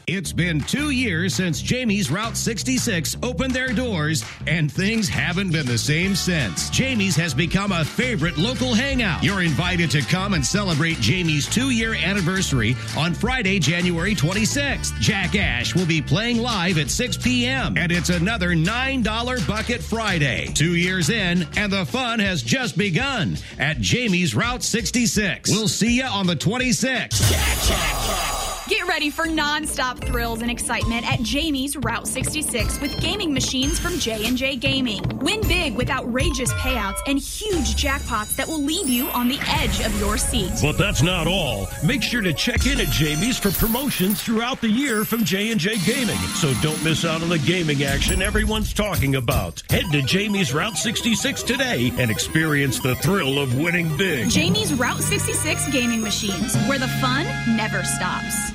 It's 0.07 0.31
been 0.31 0.61
two 0.61 0.91
years 0.91 1.33
since 1.33 1.59
Jamie's 1.59 2.11
Route 2.11 2.37
66 2.37 3.17
opened 3.23 3.55
their 3.55 3.73
doors, 3.73 4.23
and 4.45 4.71
things 4.71 5.09
haven't 5.09 5.51
been 5.51 5.65
the 5.65 5.79
same 5.79 6.15
since. 6.15 6.69
Jamie's 6.69 7.15
has 7.15 7.33
become 7.33 7.71
a 7.71 7.83
favorite 7.83 8.37
local 8.37 8.75
hangout. 8.75 9.23
You're 9.23 9.41
invited 9.41 9.89
to 9.91 10.01
come 10.01 10.35
and 10.35 10.45
celebrate 10.45 10.99
Jamie's 10.99 11.47
two 11.47 11.71
year 11.71 11.95
anniversary 11.95 12.75
on 12.95 13.15
Friday, 13.15 13.57
January 13.57 14.13
26th. 14.13 14.93
Jack 14.99 15.35
Ash 15.35 15.73
will 15.73 15.87
be 15.87 16.03
playing 16.03 16.37
live 16.37 16.77
at 16.77 16.91
6 16.91 17.17
p.m., 17.17 17.75
and 17.75 17.91
it's 17.91 18.09
another 18.09 18.51
$9 18.51 19.47
Bucket 19.47 19.81
Friday. 19.81 20.51
Two 20.53 20.75
years 20.75 21.09
in, 21.09 21.47
and 21.57 21.73
the 21.73 21.85
fun 21.85 22.19
has 22.19 22.43
just 22.43 22.77
begun 22.77 23.37
at 23.57 23.81
Jamie's 23.81 24.35
Route 24.35 24.61
66. 24.61 25.49
We'll 25.49 25.67
see 25.67 25.97
you 25.97 26.05
on 26.05 26.27
the 26.27 26.35
26th. 26.35 28.44
Get 28.67 28.87
ready 28.87 29.11
for 29.11 29.27
non-stop 29.27 29.99
thrills 29.99 30.41
and 30.41 30.49
excitement 30.49 31.07
at 31.07 31.21
Jamie's 31.21 31.77
Route 31.77 32.07
66 32.07 32.81
with 32.81 32.99
gaming 32.99 33.31
machines 33.31 33.77
from 33.77 33.99
J&J 33.99 34.55
Gaming. 34.55 35.03
Win 35.19 35.41
big 35.41 35.75
with 35.75 35.91
outrageous 35.91 36.51
payouts 36.53 36.97
and 37.05 37.19
huge 37.19 37.75
jackpots 37.75 38.35
that 38.37 38.47
will 38.47 38.63
leave 38.63 38.89
you 38.89 39.07
on 39.09 39.27
the 39.27 39.37
edge 39.41 39.81
of 39.81 39.95
your 39.99 40.17
seat. 40.17 40.51
But 40.63 40.79
that's 40.79 41.03
not 41.03 41.27
all. 41.27 41.67
Make 41.85 42.01
sure 42.01 42.21
to 42.21 42.33
check 42.33 42.65
in 42.65 42.79
at 42.79 42.87
Jamie's 42.87 43.37
for 43.37 43.51
promotions 43.51 44.23
throughout 44.23 44.61
the 44.61 44.69
year 44.69 45.05
from 45.05 45.23
J&J 45.23 45.77
Gaming. 45.85 46.17
So 46.33 46.51
don't 46.63 46.83
miss 46.83 47.05
out 47.05 47.21
on 47.21 47.29
the 47.29 47.37
gaming 47.37 47.83
action 47.83 48.23
everyone's 48.23 48.73
talking 48.73 49.13
about. 49.13 49.61
Head 49.69 49.85
to 49.91 50.01
Jamie's 50.01 50.55
Route 50.55 50.75
66 50.75 51.43
today 51.43 51.91
and 51.99 52.09
experience 52.09 52.79
the 52.79 52.95
thrill 52.95 53.37
of 53.37 53.55
winning 53.59 53.95
big. 53.95 54.31
Jamie's 54.31 54.73
Route 54.73 55.03
66 55.03 55.71
gaming 55.71 56.01
machines, 56.01 56.55
where 56.67 56.79
the 56.79 56.87
fun 56.87 57.25
never 57.55 57.83
stops. 57.83 58.54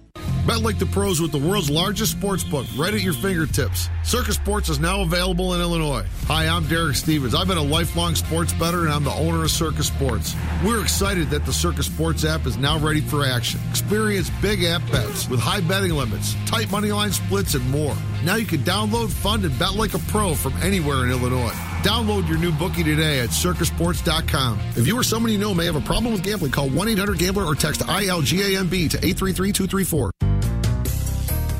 Bet 0.45 0.61
like 0.61 0.79
the 0.79 0.85
pros 0.87 1.21
with 1.21 1.31
the 1.31 1.37
world's 1.37 1.69
largest 1.69 2.13
sports 2.13 2.43
book 2.43 2.65
right 2.75 2.93
at 2.93 3.01
your 3.01 3.13
fingertips. 3.13 3.89
Circa 4.03 4.33
Sports 4.33 4.69
is 4.69 4.79
now 4.79 5.01
available 5.01 5.53
in 5.53 5.61
Illinois. 5.61 6.05
Hi, 6.25 6.47
I'm 6.47 6.67
Derek 6.67 6.95
Stevens. 6.95 7.35
I've 7.35 7.47
been 7.47 7.57
a 7.57 7.63
lifelong 7.63 8.15
sports 8.15 8.51
bettor 8.53 8.81
and 8.81 8.89
I'm 8.89 9.03
the 9.03 9.13
owner 9.13 9.43
of 9.43 9.51
Circa 9.51 9.83
Sports. 9.83 10.35
We're 10.65 10.81
excited 10.81 11.29
that 11.29 11.45
the 11.45 11.53
Circa 11.53 11.83
Sports 11.83 12.25
app 12.25 12.45
is 12.45 12.57
now 12.57 12.79
ready 12.79 13.01
for 13.01 13.23
action. 13.23 13.59
Experience 13.69 14.31
big 14.41 14.63
app 14.63 14.81
bets 14.91 15.29
with 15.29 15.39
high 15.39 15.61
betting 15.61 15.91
limits, 15.91 16.35
tight 16.45 16.71
money 16.71 16.91
line 16.91 17.11
splits, 17.11 17.53
and 17.53 17.69
more. 17.69 17.95
Now 18.23 18.35
you 18.35 18.45
can 18.45 18.61
download, 18.61 19.11
fund, 19.11 19.45
and 19.45 19.57
bet 19.59 19.75
like 19.75 19.93
a 19.93 19.99
pro 19.99 20.33
from 20.33 20.53
anywhere 20.61 21.05
in 21.05 21.11
Illinois. 21.11 21.70
Download 21.83 22.27
your 22.27 22.37
new 22.37 22.51
bookie 22.51 22.83
today 22.83 23.21
at 23.21 23.29
circasports.com. 23.29 24.59
If 24.75 24.85
you 24.85 24.97
or 24.97 25.03
someone 25.03 25.31
you 25.31 25.39
know 25.39 25.53
may 25.53 25.65
have 25.65 25.75
a 25.75 25.81
problem 25.81 26.13
with 26.13 26.21
gambling, 26.21 26.51
call 26.51 26.69
1 26.69 26.87
800 26.89 27.17
Gambler 27.17 27.45
or 27.45 27.55
text 27.55 27.81
ILGAMB 27.81 28.89
to 28.91 28.97
833 28.97 29.51
234. 29.51 30.11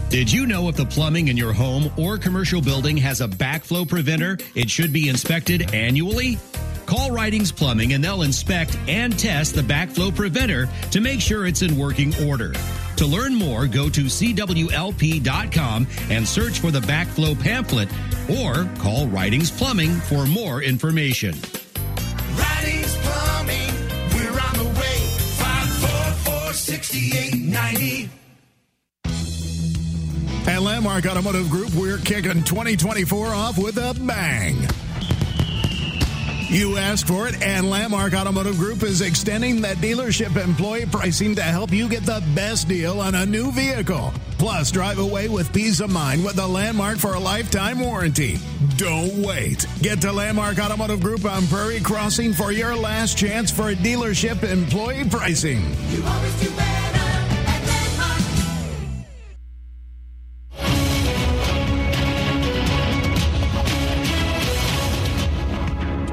Did 0.09 0.31
you 0.31 0.45
know 0.45 0.67
if 0.67 0.75
the 0.75 0.85
plumbing 0.85 1.29
in 1.29 1.37
your 1.37 1.53
home 1.53 1.89
or 1.97 2.17
commercial 2.17 2.61
building 2.61 2.97
has 2.97 3.21
a 3.21 3.27
backflow 3.27 3.87
preventer, 3.87 4.37
it 4.53 4.69
should 4.69 4.93
be 4.93 5.09
inspected 5.09 5.73
annually? 5.73 6.37
Call 6.91 7.09
Writings 7.09 7.53
Plumbing 7.53 7.93
and 7.93 8.03
they'll 8.03 8.23
inspect 8.23 8.77
and 8.85 9.17
test 9.17 9.55
the 9.55 9.61
backflow 9.61 10.13
preventer 10.13 10.67
to 10.91 10.99
make 10.99 11.21
sure 11.21 11.47
it's 11.47 11.61
in 11.61 11.77
working 11.77 12.13
order. 12.27 12.51
To 12.97 13.05
learn 13.05 13.33
more, 13.33 13.65
go 13.65 13.87
to 13.87 14.01
CWLP.com 14.01 15.87
and 16.09 16.27
search 16.27 16.59
for 16.59 16.69
the 16.69 16.81
backflow 16.81 17.41
pamphlet 17.41 17.87
or 18.29 18.67
call 18.79 19.07
Writings 19.07 19.49
Plumbing 19.49 19.91
for 20.01 20.27
more 20.27 20.63
information. 20.63 21.33
Writings 22.35 22.97
Plumbing, 22.97 23.73
we're 24.13 24.37
on 24.41 24.57
the 24.57 24.73
way. 24.77 24.97
544 25.39 26.53
6890. 26.53 28.09
At 30.45 30.61
Landmark 30.61 31.05
Automotive 31.05 31.49
Group, 31.49 31.73
we're 31.73 31.99
kicking 31.99 32.43
2024 32.43 33.27
off 33.27 33.57
with 33.57 33.77
a 33.77 33.93
bang. 34.05 34.67
You 36.51 36.75
asked 36.75 37.07
for 37.07 37.29
it, 37.29 37.41
and 37.41 37.69
Landmark 37.69 38.13
Automotive 38.13 38.57
Group 38.57 38.83
is 38.83 38.99
extending 38.99 39.61
that 39.61 39.77
dealership 39.77 40.35
employee 40.35 40.85
pricing 40.85 41.33
to 41.35 41.41
help 41.41 41.71
you 41.71 41.87
get 41.87 42.03
the 42.05 42.21
best 42.35 42.67
deal 42.67 42.99
on 42.99 43.15
a 43.15 43.25
new 43.25 43.53
vehicle. 43.53 44.11
Plus, 44.37 44.69
drive 44.69 44.99
away 44.99 45.29
with 45.29 45.53
peace 45.53 45.79
of 45.79 45.89
mind 45.89 46.25
with 46.25 46.35
the 46.35 46.45
Landmark 46.45 46.97
for 46.97 47.13
a 47.13 47.19
lifetime 47.19 47.79
warranty. 47.79 48.37
Don't 48.75 49.25
wait. 49.25 49.65
Get 49.81 50.01
to 50.01 50.11
Landmark 50.11 50.59
Automotive 50.59 50.99
Group 50.99 51.23
on 51.23 51.47
Prairie 51.47 51.79
Crossing 51.79 52.33
for 52.33 52.51
your 52.51 52.75
last 52.75 53.17
chance 53.17 53.49
for 53.49 53.71
dealership 53.71 54.43
employee 54.43 55.07
pricing. 55.09 55.63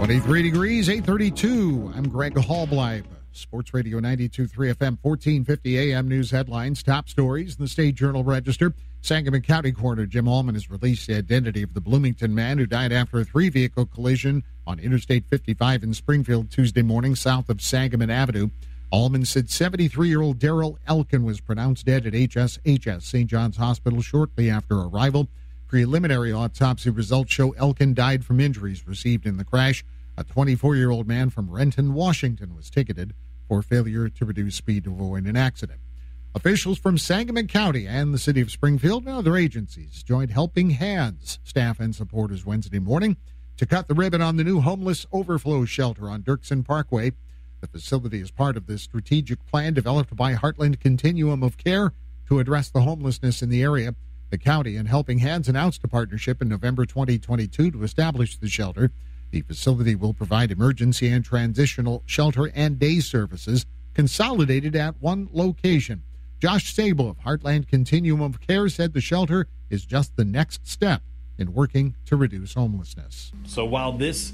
23 0.08 0.42
degrees, 0.42 0.88
832. 0.88 1.92
I'm 1.94 2.08
Greg 2.08 2.34
Halbleib. 2.34 3.04
Sports 3.32 3.74
Radio 3.74 4.00
92.3 4.00 4.48
FM, 4.48 4.96
1450 5.02 5.78
AM 5.78 6.08
news 6.08 6.30
headlines, 6.30 6.82
top 6.82 7.10
stories 7.10 7.58
in 7.58 7.62
the 7.62 7.68
State 7.68 7.94
Journal 7.94 8.24
Register. 8.24 8.72
Sangamon 9.02 9.42
County 9.42 9.70
Coroner 9.70 10.06
Jim 10.06 10.24
Allmon 10.24 10.54
has 10.54 10.70
released 10.70 11.08
the 11.08 11.16
identity 11.16 11.62
of 11.62 11.74
the 11.74 11.82
Bloomington 11.82 12.34
man 12.34 12.56
who 12.56 12.64
died 12.64 12.90
after 12.90 13.18
a 13.18 13.24
three 13.26 13.50
vehicle 13.50 13.84
collision 13.84 14.44
on 14.66 14.78
Interstate 14.78 15.26
55 15.26 15.82
in 15.82 15.92
Springfield 15.92 16.50
Tuesday 16.50 16.80
morning 16.80 17.14
south 17.14 17.50
of 17.50 17.60
Sangamon 17.60 18.08
Avenue. 18.08 18.48
Allmon 18.90 19.26
said 19.26 19.50
73 19.50 20.08
year 20.08 20.22
old 20.22 20.38
Daryl 20.38 20.78
Elkin 20.86 21.22
was 21.22 21.42
pronounced 21.42 21.84
dead 21.84 22.06
at 22.06 22.14
HSHS 22.14 23.02
St. 23.02 23.28
John's 23.28 23.58
Hospital 23.58 24.00
shortly 24.00 24.48
after 24.48 24.80
arrival. 24.80 25.28
Preliminary 25.66 26.32
autopsy 26.32 26.88
results 26.88 27.30
show 27.30 27.50
Elkin 27.50 27.92
died 27.92 28.24
from 28.24 28.40
injuries 28.40 28.88
received 28.88 29.26
in 29.26 29.36
the 29.36 29.44
crash. 29.44 29.84
A 30.18 30.24
24 30.24 30.74
year 30.74 30.90
old 30.90 31.06
man 31.06 31.30
from 31.30 31.48
Renton, 31.48 31.94
Washington 31.94 32.56
was 32.56 32.70
ticketed 32.70 33.14
for 33.46 33.62
failure 33.62 34.08
to 34.08 34.24
reduce 34.24 34.56
speed 34.56 34.82
to 34.82 34.92
avoid 34.92 35.26
an 35.26 35.36
accident. 35.36 35.78
Officials 36.34 36.76
from 36.76 36.98
Sangamon 36.98 37.46
County 37.46 37.86
and 37.86 38.12
the 38.12 38.18
city 38.18 38.40
of 38.40 38.50
Springfield 38.50 39.06
and 39.06 39.14
other 39.14 39.36
agencies 39.36 40.02
joined 40.02 40.32
Helping 40.32 40.70
Hands 40.70 41.38
staff 41.44 41.78
and 41.78 41.94
supporters 41.94 42.44
Wednesday 42.44 42.80
morning 42.80 43.16
to 43.58 43.64
cut 43.64 43.86
the 43.86 43.94
ribbon 43.94 44.20
on 44.20 44.36
the 44.36 44.42
new 44.42 44.60
homeless 44.60 45.06
overflow 45.12 45.64
shelter 45.64 46.10
on 46.10 46.24
Dirksen 46.24 46.64
Parkway. 46.64 47.12
The 47.60 47.68
facility 47.68 48.20
is 48.20 48.32
part 48.32 48.56
of 48.56 48.66
the 48.66 48.76
strategic 48.76 49.46
plan 49.46 49.72
developed 49.72 50.16
by 50.16 50.34
Heartland 50.34 50.80
Continuum 50.80 51.44
of 51.44 51.58
Care 51.58 51.92
to 52.26 52.40
address 52.40 52.70
the 52.70 52.82
homelessness 52.82 53.40
in 53.40 53.50
the 53.50 53.62
area. 53.62 53.94
The 54.30 54.38
county 54.38 54.74
and 54.74 54.88
Helping 54.88 55.18
Hands 55.18 55.48
announced 55.48 55.84
a 55.84 55.88
partnership 55.88 56.42
in 56.42 56.48
November 56.48 56.86
2022 56.86 57.70
to 57.70 57.84
establish 57.84 58.36
the 58.36 58.48
shelter. 58.48 58.90
The 59.30 59.42
facility 59.42 59.94
will 59.94 60.14
provide 60.14 60.50
emergency 60.50 61.08
and 61.08 61.24
transitional 61.24 62.02
shelter 62.06 62.50
and 62.54 62.78
day 62.78 63.00
services 63.00 63.66
consolidated 63.94 64.74
at 64.74 65.00
one 65.00 65.28
location. 65.32 66.02
Josh 66.40 66.72
Sable 66.72 67.10
of 67.10 67.18
Heartland 67.18 67.68
Continuum 67.68 68.20
of 68.20 68.40
Care 68.40 68.68
said 68.68 68.92
the 68.94 69.00
shelter 69.00 69.48
is 69.70 69.84
just 69.84 70.16
the 70.16 70.24
next 70.24 70.66
step 70.66 71.02
in 71.36 71.52
working 71.52 71.94
to 72.06 72.16
reduce 72.16 72.54
homelessness. 72.54 73.32
So 73.46 73.64
while 73.64 73.92
this 73.92 74.32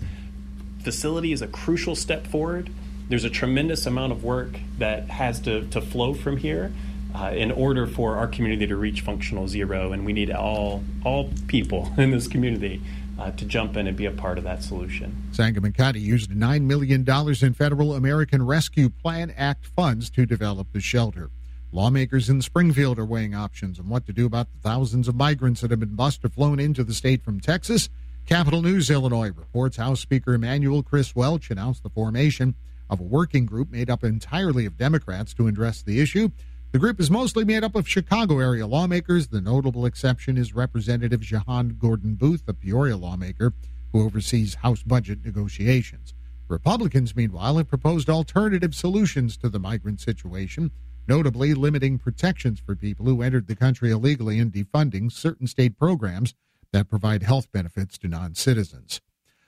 facility 0.83 1.33
is 1.33 1.43
a 1.43 1.49
crucial 1.49 1.97
step 1.97 2.27
forward, 2.27 2.71
there's 3.09 3.25
a 3.25 3.31
tremendous 3.31 3.87
amount 3.87 4.13
of 4.13 4.23
work 4.23 4.59
that 4.79 5.11
has 5.11 5.41
to, 5.41 5.67
to 5.69 5.81
flow 5.81 6.15
from 6.15 6.37
here. 6.37 6.73
uh, 7.15 7.31
in 7.31 7.53
order 7.53 7.87
for 7.87 8.17
our 8.17 8.27
community 8.27 8.67
to 8.67 8.77
reach 8.77 9.01
functional 9.03 9.47
zero, 9.47 9.93
and 9.93 10.05
we 10.05 10.13
need 10.13 10.31
all 10.31 10.83
all 11.05 11.31
people 11.47 11.93
in 11.99 12.11
this 12.11 12.27
community 12.27 12.83
uh, 13.19 13.31
to 13.33 13.45
jump 13.45 13.77
in 13.77 13.87
and 13.87 13.97
be 13.97 14.07
a 14.07 14.11
part 14.11 14.39
of 14.39 14.45
that 14.45 14.63
solution. 14.63 15.29
Sangamon 15.33 15.73
County 15.73 16.01
used 16.01 16.31
$9 16.31 16.63
million 16.63 17.09
in 17.09 17.55
federal 17.55 17.95
American 17.95 18.45
Rescue 18.45 18.89
Plan 18.89 19.33
Act 19.37 19.67
funds 19.67 20.11
to 20.11 20.27
develop 20.27 20.69
the 20.73 20.81
shelter. 20.81 21.31
Lawmakers 21.73 22.29
in 22.29 22.41
Springfield 22.41 22.99
are 22.99 23.05
weighing 23.05 23.35
options 23.35 23.81
on 23.81 23.89
what 23.89 24.07
to 24.07 24.13
do 24.13 24.27
about 24.27 24.47
the 24.53 24.59
thousands 24.69 25.09
of 25.09 25.17
migrants 25.17 25.61
that 25.61 25.71
have 25.71 25.81
been 25.81 25.97
bused 25.97 26.25
or 26.25 26.29
flown 26.29 26.61
into 26.61 26.85
the 26.85 26.95
state 26.95 27.25
from 27.25 27.41
Texas. 27.41 27.89
Capital 28.27 28.63
News 28.63 28.91
Illinois 28.91 29.33
reports 29.33 29.77
House 29.77 30.01
Speaker 30.01 30.35
Emanuel 30.35 30.83
Chris 30.83 31.17
Welch 31.17 31.51
announced 31.51 31.83
the 31.83 31.91
formation 31.91 32.55
of 32.89 33.01
a 33.01 33.05
working 33.05 33.45
group 33.45 33.71
made 33.71 33.91
up 33.91 34.05
entirely 34.05 34.67
of 34.67 34.77
Democrats 34.77 35.35
to 35.35 35.49
address 35.49 35.83
the 35.83 36.01
issue. 36.01 36.29
The 36.75 36.81
group 36.81 36.99
is 36.99 37.09
mostly 37.09 37.45
made 37.45 37.63
up 37.63 37.77
of 37.77 37.89
Chicago 37.89 38.41
area 38.41 38.67
lawmakers. 38.67 39.29
The 39.29 39.41
notable 39.41 39.87
exception 39.87 40.37
is 40.37 40.57
Representative 40.57 41.21
Jehan 41.21 41.77
Gordon 41.79 42.17
Booth, 42.17 42.43
a 42.49 42.53
Peoria 42.53 42.97
lawmaker 42.97 43.55
who 43.93 44.03
oversees 44.03 44.57
House 44.57 44.83
budget 44.83 45.25
negotiations. 45.25 46.15
Republicans, 46.49 47.15
meanwhile, 47.15 47.59
have 47.59 47.69
proposed 47.69 48.11
alternative 48.11 48.75
solutions 48.75 49.37
to 49.37 49.49
the 49.49 49.61
migrant 49.61 50.01
situation, 50.01 50.73
notably 51.07 51.55
limiting 51.55 51.97
protections 51.97 52.59
for 52.59 52.75
people 52.75 53.07
who 53.07 53.23
entered 53.23 53.47
the 53.47 53.55
country 53.55 53.93
illegally 53.93 54.41
and 54.41 54.53
defunding 54.53 55.13
certain 55.13 55.47
state 55.47 55.79
programs 55.79 56.35
that 56.73 56.91
provide 56.91 57.23
health 57.23 57.53
benefits 57.53 57.97
to 57.99 58.09
non 58.09 58.35
citizens. 58.35 59.01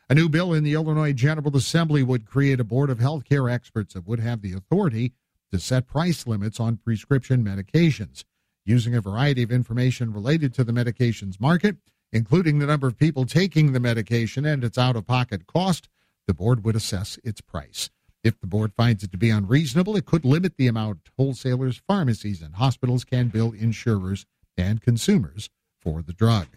A 0.08 0.14
new 0.14 0.28
bill 0.28 0.52
in 0.52 0.62
the 0.62 0.74
Illinois 0.74 1.12
General 1.12 1.56
Assembly 1.56 2.04
would 2.04 2.24
create 2.24 2.60
a 2.60 2.64
board 2.64 2.88
of 2.88 3.00
health 3.00 3.24
care 3.24 3.48
experts 3.48 3.94
that 3.94 4.06
would 4.06 4.20
have 4.20 4.42
the 4.42 4.52
authority 4.52 5.12
to 5.52 5.58
set 5.58 5.86
price 5.86 6.26
limits 6.26 6.58
on 6.60 6.76
prescription 6.76 7.44
medications. 7.44 8.24
Using 8.64 8.94
a 8.94 9.00
variety 9.00 9.42
of 9.42 9.52
information 9.52 10.12
related 10.12 10.52
to 10.54 10.64
the 10.64 10.72
medications 10.72 11.40
market, 11.40 11.76
including 12.12 12.58
the 12.58 12.66
number 12.66 12.86
of 12.86 12.98
people 12.98 13.24
taking 13.26 13.72
the 13.72 13.80
medication 13.80 14.44
and 14.44 14.64
its 14.64 14.78
out 14.78 14.96
of 14.96 15.06
pocket 15.06 15.46
cost, 15.46 15.88
the 16.26 16.34
board 16.34 16.64
would 16.64 16.76
assess 16.76 17.18
its 17.22 17.40
price. 17.40 17.90
If 18.24 18.40
the 18.40 18.48
board 18.48 18.72
finds 18.76 19.04
it 19.04 19.12
to 19.12 19.16
be 19.16 19.30
unreasonable, 19.30 19.94
it 19.96 20.04
could 20.04 20.24
limit 20.24 20.56
the 20.56 20.66
amount 20.66 21.10
wholesalers, 21.16 21.80
pharmacies, 21.86 22.42
and 22.42 22.56
hospitals 22.56 23.04
can 23.04 23.28
bill 23.28 23.52
insurers 23.52 24.26
and 24.56 24.82
consumers 24.82 25.48
for 25.80 26.02
the 26.02 26.12
drug. 26.12 26.48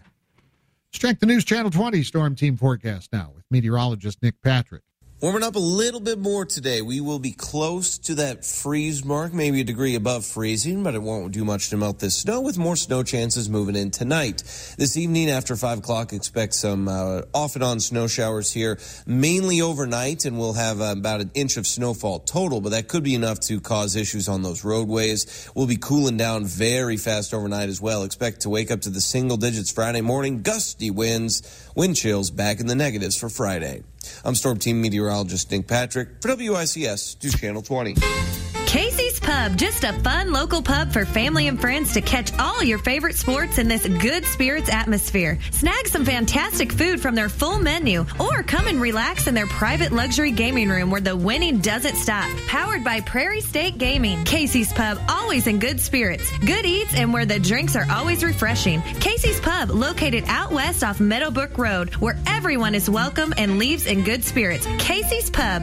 Strength 0.92 1.20
the 1.20 1.26
News 1.26 1.44
Channel 1.44 1.70
20 1.70 2.02
Storm 2.02 2.34
Team 2.34 2.56
Forecast 2.56 3.12
now 3.12 3.30
with 3.36 3.44
meteorologist 3.50 4.20
Nick 4.20 4.42
Patrick. 4.42 4.82
Warming 5.22 5.42
up 5.42 5.54
a 5.54 5.58
little 5.58 6.00
bit 6.00 6.18
more 6.18 6.46
today. 6.46 6.80
We 6.80 7.02
will 7.02 7.18
be 7.18 7.32
close 7.32 7.98
to 7.98 8.14
that 8.14 8.42
freeze 8.42 9.04
mark, 9.04 9.34
maybe 9.34 9.60
a 9.60 9.64
degree 9.64 9.94
above 9.94 10.24
freezing, 10.24 10.82
but 10.82 10.94
it 10.94 11.02
won't 11.02 11.34
do 11.34 11.44
much 11.44 11.68
to 11.68 11.76
melt 11.76 11.98
this 11.98 12.16
snow 12.16 12.40
with 12.40 12.56
more 12.56 12.74
snow 12.74 13.02
chances 13.02 13.50
moving 13.50 13.76
in 13.76 13.90
tonight. 13.90 14.38
This 14.78 14.96
evening 14.96 15.28
after 15.28 15.56
5 15.56 15.80
o'clock, 15.80 16.14
expect 16.14 16.54
some 16.54 16.88
uh, 16.88 17.20
off 17.34 17.54
and 17.54 17.62
on 17.62 17.80
snow 17.80 18.06
showers 18.06 18.50
here, 18.50 18.78
mainly 19.04 19.60
overnight, 19.60 20.24
and 20.24 20.38
we'll 20.38 20.54
have 20.54 20.80
uh, 20.80 20.94
about 20.96 21.20
an 21.20 21.30
inch 21.34 21.58
of 21.58 21.66
snowfall 21.66 22.20
total, 22.20 22.62
but 22.62 22.70
that 22.70 22.88
could 22.88 23.04
be 23.04 23.14
enough 23.14 23.40
to 23.40 23.60
cause 23.60 23.96
issues 23.96 24.26
on 24.26 24.40
those 24.40 24.64
roadways. 24.64 25.50
We'll 25.54 25.66
be 25.66 25.76
cooling 25.76 26.16
down 26.16 26.46
very 26.46 26.96
fast 26.96 27.34
overnight 27.34 27.68
as 27.68 27.78
well. 27.78 28.04
Expect 28.04 28.40
to 28.40 28.48
wake 28.48 28.70
up 28.70 28.80
to 28.80 28.90
the 28.90 29.02
single 29.02 29.36
digits 29.36 29.70
Friday 29.70 30.00
morning, 30.00 30.40
gusty 30.40 30.90
winds, 30.90 31.42
wind 31.76 31.96
chills 31.96 32.30
back 32.30 32.58
in 32.58 32.68
the 32.68 32.74
negatives 32.74 33.16
for 33.16 33.28
Friday. 33.28 33.82
I'm 34.24 34.34
Storm 34.34 34.58
Team 34.58 34.80
meteorologist 34.80 35.50
Nick 35.50 35.66
Patrick 35.66 36.20
for 36.20 36.34
WICS 36.34 37.22
News 37.22 37.34
Channel 37.40 37.62
20. 37.62 38.59
Casey's 38.70 39.18
Pub, 39.18 39.56
just 39.56 39.82
a 39.82 39.92
fun 39.94 40.30
local 40.30 40.62
pub 40.62 40.92
for 40.92 41.04
family 41.04 41.48
and 41.48 41.60
friends 41.60 41.92
to 41.94 42.00
catch 42.00 42.32
all 42.38 42.62
your 42.62 42.78
favorite 42.78 43.16
sports 43.16 43.58
in 43.58 43.66
this 43.66 43.84
good 43.84 44.24
spirits 44.24 44.70
atmosphere. 44.70 45.40
Snag 45.50 45.88
some 45.88 46.04
fantastic 46.04 46.70
food 46.70 47.00
from 47.00 47.16
their 47.16 47.28
full 47.28 47.58
menu 47.58 48.06
or 48.20 48.44
come 48.44 48.68
and 48.68 48.80
relax 48.80 49.26
in 49.26 49.34
their 49.34 49.48
private 49.48 49.90
luxury 49.90 50.30
gaming 50.30 50.68
room 50.68 50.88
where 50.88 51.00
the 51.00 51.16
winning 51.16 51.58
doesn't 51.58 51.96
stop. 51.96 52.30
Powered 52.46 52.84
by 52.84 53.00
Prairie 53.00 53.40
State 53.40 53.76
Gaming. 53.76 54.22
Casey's 54.22 54.72
Pub, 54.72 55.00
always 55.08 55.48
in 55.48 55.58
good 55.58 55.80
spirits, 55.80 56.30
good 56.38 56.64
eats, 56.64 56.94
and 56.94 57.12
where 57.12 57.26
the 57.26 57.40
drinks 57.40 57.74
are 57.74 57.90
always 57.90 58.22
refreshing. 58.22 58.82
Casey's 59.00 59.40
Pub, 59.40 59.70
located 59.70 60.22
out 60.28 60.52
west 60.52 60.84
off 60.84 61.00
Meadowbrook 61.00 61.58
Road, 61.58 61.96
where 61.96 62.16
everyone 62.28 62.76
is 62.76 62.88
welcome 62.88 63.34
and 63.36 63.58
leaves 63.58 63.86
in 63.86 64.04
good 64.04 64.22
spirits. 64.22 64.64
Casey's 64.78 65.28
Pub. 65.28 65.60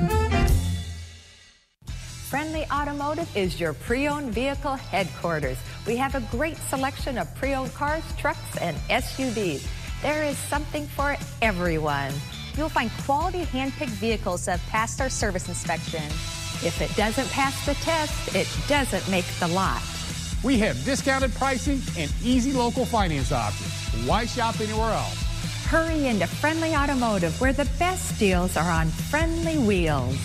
Friendly 2.30 2.66
Automotive 2.70 3.38
is 3.38 3.58
your 3.58 3.72
pre-owned 3.72 4.34
vehicle 4.34 4.76
headquarters. 4.76 5.58
We 5.86 5.96
have 5.96 6.14
a 6.14 6.20
great 6.30 6.58
selection 6.58 7.18
of 7.18 7.34
pre-owned 7.36 7.74
cars, 7.74 8.04
trucks, 8.18 8.58
and 8.60 8.76
SUVs. 8.90 9.66
There 10.02 10.26
is 10.26 10.38
something 10.38 10.88
for 10.88 11.16
everyone. 11.42 12.12
You'll 12.58 12.68
find 12.68 12.92
quality 13.06 13.46
hand-picked 13.46 13.92
vehicles 13.92 14.44
that 14.44 14.60
have 14.60 14.70
passed 14.70 15.00
our 15.00 15.10
service 15.10 15.48
inspection. 15.48 16.04
If 16.68 16.82
it 16.82 16.94
doesn't 16.98 17.30
pass 17.30 17.66
the 17.66 17.76
test, 17.76 18.36
it 18.36 18.50
doesn't 18.68 19.10
make 19.10 19.26
the 19.40 19.48
lot. 19.48 19.82
We 20.44 20.60
have 20.60 20.84
discounted 20.84 21.34
pricing 21.36 21.80
and 21.98 22.14
easy 22.22 22.52
local 22.52 22.86
finance 22.86 23.32
options. 23.32 23.72
Why 24.06 24.26
shop 24.26 24.60
anywhere 24.60 24.92
else? 24.92 25.24
Hurry 25.68 26.08
into 26.08 26.28
Friendly 26.28 26.76
Automotive 26.76 27.40
where 27.40 27.54
the 27.54 27.70
best 27.80 28.20
deals 28.20 28.58
are 28.58 28.70
on 28.70 28.88
friendly 28.88 29.58
wheels. 29.60 30.18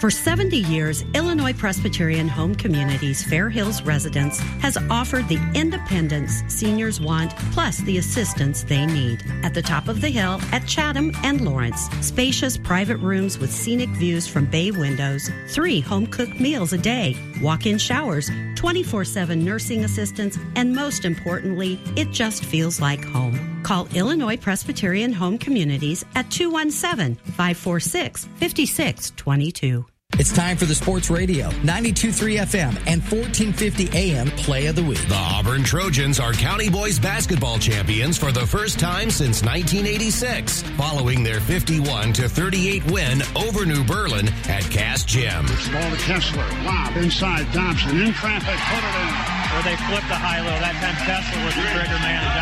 For 0.00 0.10
70 0.10 0.56
years, 0.56 1.04
Illinois 1.14 1.52
Presbyterian 1.52 2.28
Home 2.28 2.54
Communities 2.54 3.24
Fair 3.24 3.50
Hills 3.50 3.82
Residence 3.82 4.38
has 4.60 4.76
offered 4.90 5.26
the 5.26 5.40
independence 5.54 6.44
seniors 6.46 7.00
want, 7.00 7.36
plus 7.52 7.78
the 7.78 7.98
assistance 7.98 8.62
they 8.62 8.86
need. 8.86 9.24
At 9.42 9.54
the 9.54 9.62
top 9.62 9.88
of 9.88 10.00
the 10.00 10.08
hill 10.08 10.40
at 10.52 10.68
Chatham 10.68 11.12
and 11.24 11.40
Lawrence, 11.40 11.88
spacious 12.00 12.56
private 12.56 12.98
rooms 12.98 13.38
with 13.38 13.52
scenic 13.52 13.88
views 13.90 14.28
from 14.28 14.46
bay 14.46 14.70
windows, 14.70 15.30
three 15.48 15.80
home 15.80 16.06
cooked 16.06 16.38
meals 16.38 16.72
a 16.72 16.78
day, 16.78 17.16
walk 17.42 17.66
in 17.66 17.76
showers, 17.76 18.30
24 18.54 19.04
7 19.04 19.44
nursing 19.44 19.84
assistance, 19.84 20.38
and 20.54 20.76
most 20.76 21.04
importantly, 21.04 21.80
it 21.96 22.12
just 22.12 22.44
feels 22.44 22.80
like 22.80 23.04
home. 23.04 23.57
Call 23.62 23.86
Illinois 23.94 24.36
Presbyterian 24.36 25.12
Home 25.12 25.38
Communities 25.38 26.04
at 26.14 26.30
217 26.30 27.16
546 27.34 28.24
5622. 28.24 29.86
It's 30.14 30.32
time 30.32 30.56
for 30.56 30.64
the 30.64 30.74
Sports 30.74 31.10
Radio, 31.10 31.50
92.3 31.62 32.40
FM 32.40 32.74
and 32.88 32.98
1450 33.04 33.92
AM 33.92 34.26
Play 34.40 34.66
of 34.66 34.74
the 34.74 34.82
Week. 34.82 34.98
The 35.06 35.14
Auburn 35.14 35.62
Trojans 35.62 36.18
are 36.18 36.32
County 36.32 36.70
Boys 36.70 36.98
basketball 36.98 37.58
champions 37.58 38.16
for 38.16 38.32
the 38.32 38.46
first 38.46 38.80
time 38.80 39.10
since 39.10 39.44
1986, 39.44 40.62
following 40.80 41.22
their 41.22 41.38
51 41.40 42.14
to 42.14 42.28
38 42.28 42.90
win 42.90 43.22
over 43.36 43.66
New 43.66 43.84
Berlin 43.84 44.28
at 44.48 44.64
Cass 44.72 45.04
Gym. 45.04 45.44
Ball 45.70 45.90
to 45.92 46.00
Kessler. 46.02 46.48
Lob 46.64 46.96
inside. 46.96 47.46
Thompson 47.52 48.00
in 48.00 48.12
traffic. 48.14 48.58
Put 48.58 48.82
it 48.82 48.96
in. 48.98 49.12
Where 49.54 49.62
they 49.70 49.76
flipped 49.86 50.08
the 50.08 50.18
high 50.18 50.40
low. 50.40 50.56
That 50.58 50.74
time 50.82 50.98
Kessler 51.04 51.44
was 51.44 51.54
the 51.54 51.62
trigger 51.68 52.00
man 52.02 52.24
and 52.24 52.34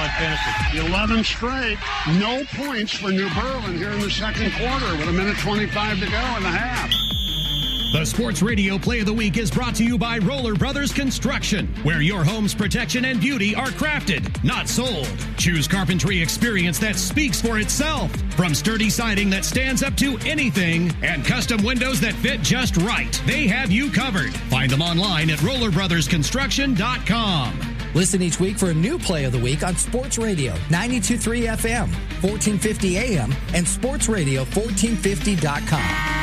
Dobson 0.00 0.30
was 0.30 0.38
the 0.72 0.82
one 0.82 1.10
11 1.10 1.24
straight. 1.24 1.76
No 2.18 2.42
points 2.54 2.94
for 2.94 3.10
New 3.10 3.28
Berlin 3.34 3.76
here 3.76 3.90
in 3.90 4.00
the 4.00 4.10
second 4.10 4.50
quarter 4.52 4.96
with 4.96 5.08
a 5.08 5.12
minute 5.12 5.36
25 5.38 5.98
to 5.98 6.06
go 6.06 6.36
in 6.36 6.42
the 6.42 6.48
half. 6.48 6.90
The 7.92 8.06
Sports 8.06 8.40
Radio 8.40 8.78
Play 8.78 9.00
of 9.00 9.06
the 9.06 9.12
Week 9.12 9.36
is 9.36 9.50
brought 9.50 9.74
to 9.74 9.84
you 9.84 9.98
by 9.98 10.18
Roller 10.18 10.54
Brothers 10.54 10.92
Construction, 10.92 11.66
where 11.82 12.00
your 12.00 12.22
home's 12.22 12.54
protection 12.54 13.06
and 13.06 13.20
beauty 13.20 13.52
are 13.54 13.66
crafted, 13.66 14.44
not 14.44 14.68
sold. 14.68 15.08
Choose 15.36 15.66
carpentry 15.66 16.22
experience 16.22 16.78
that 16.78 16.94
speaks 16.94 17.42
for 17.42 17.58
itself. 17.58 18.14
From 18.36 18.54
sturdy 18.54 18.90
siding 18.90 19.28
that 19.30 19.44
stands 19.44 19.82
up 19.82 19.96
to 19.96 20.16
anything 20.18 20.94
and 21.02 21.24
custom 21.24 21.64
windows 21.64 22.00
that 22.00 22.14
fit 22.14 22.42
just 22.42 22.76
right, 22.76 23.20
they 23.26 23.48
have 23.48 23.72
you 23.72 23.90
covered. 23.90 24.32
Find 24.48 24.70
them 24.70 24.82
online 24.82 25.30
at 25.30 25.40
rollerbrothersconstruction.com. 25.40 27.69
Listen 27.94 28.22
each 28.22 28.38
week 28.38 28.58
for 28.58 28.70
a 28.70 28.74
new 28.74 28.98
Play 28.98 29.24
of 29.24 29.32
the 29.32 29.38
Week 29.38 29.64
on 29.64 29.74
Sports 29.76 30.18
Radio, 30.18 30.52
92.3 30.68 31.56
FM, 31.56 31.88
1450 32.22 32.98
AM, 32.98 33.34
and 33.54 33.66
Sports 33.66 34.06
sportsradio1450.com. 34.06 36.19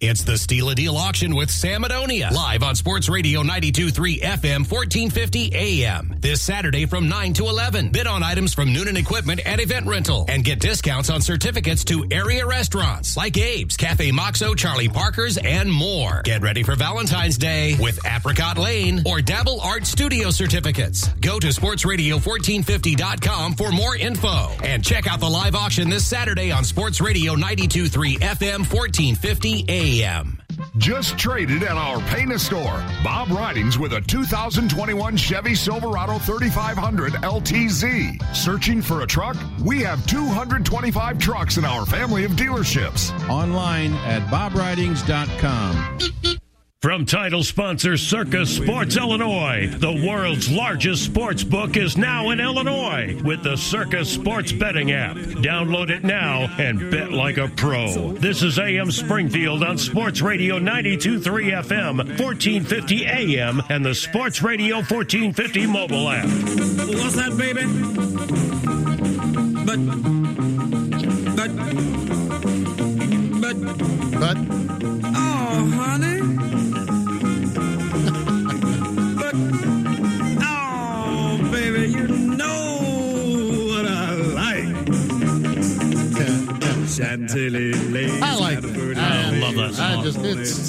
It's 0.00 0.22
the 0.22 0.38
Steal 0.38 0.70
a 0.70 0.76
Deal 0.76 0.96
auction 0.96 1.34
with 1.34 1.50
Sam 1.50 1.82
Madonia, 1.82 2.30
live 2.30 2.62
on 2.62 2.76
Sports 2.76 3.08
Radio 3.08 3.42
92.3 3.42 4.20
FM, 4.20 4.60
1450 4.60 5.50
AM. 5.52 6.14
This 6.20 6.40
Saturday 6.40 6.86
from 6.86 7.08
9 7.08 7.32
to 7.32 7.48
11. 7.48 7.88
Bid 7.88 8.06
on 8.06 8.22
items 8.22 8.54
from 8.54 8.72
Noonan 8.72 8.96
Equipment 8.96 9.40
and 9.44 9.60
Event 9.60 9.86
Rental 9.86 10.24
and 10.28 10.44
get 10.44 10.60
discounts 10.60 11.10
on 11.10 11.20
certificates 11.20 11.82
to 11.86 12.06
area 12.12 12.46
restaurants 12.46 13.16
like 13.16 13.36
Abe's, 13.36 13.76
Cafe 13.76 14.12
Moxo, 14.12 14.56
Charlie 14.56 14.88
Parker's, 14.88 15.36
and 15.36 15.68
more. 15.68 16.22
Get 16.22 16.42
ready 16.42 16.62
for 16.62 16.76
Valentine's 16.76 17.36
Day 17.36 17.74
with 17.80 17.98
Apricot 18.06 18.56
Lane 18.56 19.02
or 19.04 19.20
Dabble 19.20 19.60
Art 19.60 19.84
Studio 19.84 20.30
certificates. 20.30 21.08
Go 21.14 21.40
to 21.40 21.48
sportsradio1450.com 21.48 23.54
for 23.54 23.72
more 23.72 23.96
info 23.96 24.52
and 24.62 24.84
check 24.84 25.08
out 25.08 25.18
the 25.18 25.28
live 25.28 25.56
auction 25.56 25.90
this 25.90 26.06
Saturday 26.06 26.52
on 26.52 26.62
Sports 26.62 27.00
Radio 27.00 27.34
92.3 27.34 28.20
FM, 28.20 28.58
1450 28.58 29.64
AM. 29.68 29.87
Just 30.76 31.16
traded 31.16 31.62
at 31.62 31.78
our 31.78 31.98
Pana 32.00 32.38
store. 32.38 32.84
Bob 33.02 33.30
Ridings 33.30 33.78
with 33.78 33.94
a 33.94 34.02
2021 34.02 35.16
Chevy 35.16 35.54
Silverado 35.54 36.18
3500 36.18 37.14
LTZ. 37.14 38.36
Searching 38.36 38.82
for 38.82 39.00
a 39.00 39.06
truck? 39.06 39.38
We 39.64 39.80
have 39.80 40.06
225 40.06 41.18
trucks 41.18 41.56
in 41.56 41.64
our 41.64 41.86
family 41.86 42.24
of 42.24 42.32
dealerships. 42.32 43.18
Online 43.30 43.94
at 43.94 44.20
bobridings.com. 44.30 46.37
From 46.80 47.06
title 47.06 47.42
sponsor 47.42 47.96
Circa 47.96 48.46
Sports 48.46 48.96
Illinois, 48.96 49.66
the 49.66 50.06
world's 50.06 50.48
largest 50.48 51.04
sports 51.04 51.42
book 51.42 51.76
is 51.76 51.96
now 51.96 52.30
in 52.30 52.38
Illinois 52.38 53.20
with 53.24 53.42
the 53.42 53.56
Circa 53.56 54.04
Sports 54.04 54.52
Betting 54.52 54.92
app. 54.92 55.16
Download 55.16 55.90
it 55.90 56.04
now 56.04 56.42
and 56.56 56.88
bet 56.88 57.10
like 57.10 57.36
a 57.36 57.48
pro. 57.48 58.12
This 58.12 58.44
is 58.44 58.60
AM 58.60 58.92
Springfield 58.92 59.64
on 59.64 59.76
Sports 59.76 60.20
Radio 60.22 60.60
923 60.60 61.50
FM, 61.50 61.96
1450 61.96 63.06
AM, 63.06 63.60
and 63.70 63.84
the 63.84 63.92
Sports 63.96 64.40
Radio 64.40 64.76
1450 64.76 65.66
mobile 65.66 66.08
app. 66.08 66.26
What's 66.26 67.16
that, 67.16 67.36
baby? 67.36 67.64
But, 69.66 69.80
but, 71.34 71.50
but, 73.40 73.56
but, 74.20 74.36
oh, 75.16 75.70
honey. 75.74 76.37
Chantilly 86.98 87.72
lace. 87.74 88.20
I 88.22 88.34
like 88.34 88.58
and 88.58 88.76
a 88.76 88.90
it. 88.90 88.98
I 88.98 89.30
love 89.38 89.54
that. 89.76 89.80
I 89.80 90.02
just 90.02 90.18
it's 90.20 90.68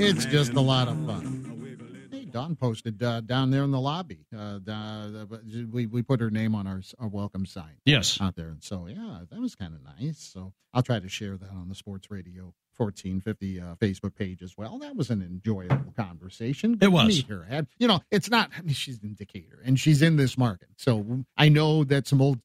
it's 0.00 0.24
just 0.24 0.54
a 0.54 0.60
lot 0.60 0.88
of 0.88 0.96
fun. 1.06 2.08
Hey, 2.10 2.24
Dawn 2.24 2.56
posted 2.56 3.02
uh, 3.02 3.20
down 3.20 3.50
there 3.50 3.62
in 3.64 3.70
the 3.70 3.78
lobby. 3.80 4.24
Uh, 4.34 4.54
the, 4.54 5.28
the- 5.44 5.68
we 5.70 5.84
we 5.84 6.02
put 6.02 6.18
her 6.20 6.30
name 6.30 6.54
on 6.54 6.66
our, 6.66 6.80
our 6.98 7.08
welcome 7.08 7.44
sign. 7.44 7.76
Yes. 7.84 8.18
out 8.22 8.36
there, 8.36 8.48
and 8.48 8.62
so 8.64 8.86
yeah, 8.88 9.20
that 9.30 9.38
was 9.38 9.54
kind 9.54 9.74
of 9.74 9.80
nice. 10.00 10.18
So 10.18 10.54
I'll 10.72 10.82
try 10.82 10.98
to 10.98 11.08
share 11.10 11.36
that 11.36 11.50
on 11.50 11.68
the 11.68 11.74
Sports 11.74 12.10
Radio 12.10 12.54
1450 12.78 13.60
uh, 13.60 13.64
Facebook 13.74 14.14
page 14.14 14.42
as 14.42 14.56
well. 14.56 14.78
That 14.78 14.96
was 14.96 15.10
an 15.10 15.20
enjoyable 15.20 15.92
conversation. 15.94 16.72
Good 16.76 16.86
to 16.86 16.90
was. 16.90 17.08
meet 17.08 17.26
her. 17.28 17.44
Had- 17.44 17.66
you 17.78 17.86
know, 17.86 18.00
it's 18.10 18.30
not. 18.30 18.48
I 18.56 18.62
mean, 18.62 18.72
she's 18.72 18.98
in 19.02 19.12
Decatur 19.14 19.58
and 19.62 19.78
she's 19.78 20.00
in 20.00 20.16
this 20.16 20.38
market, 20.38 20.68
so 20.76 21.04
I 21.36 21.50
know 21.50 21.84
that 21.84 22.06
some 22.06 22.22
old. 22.22 22.38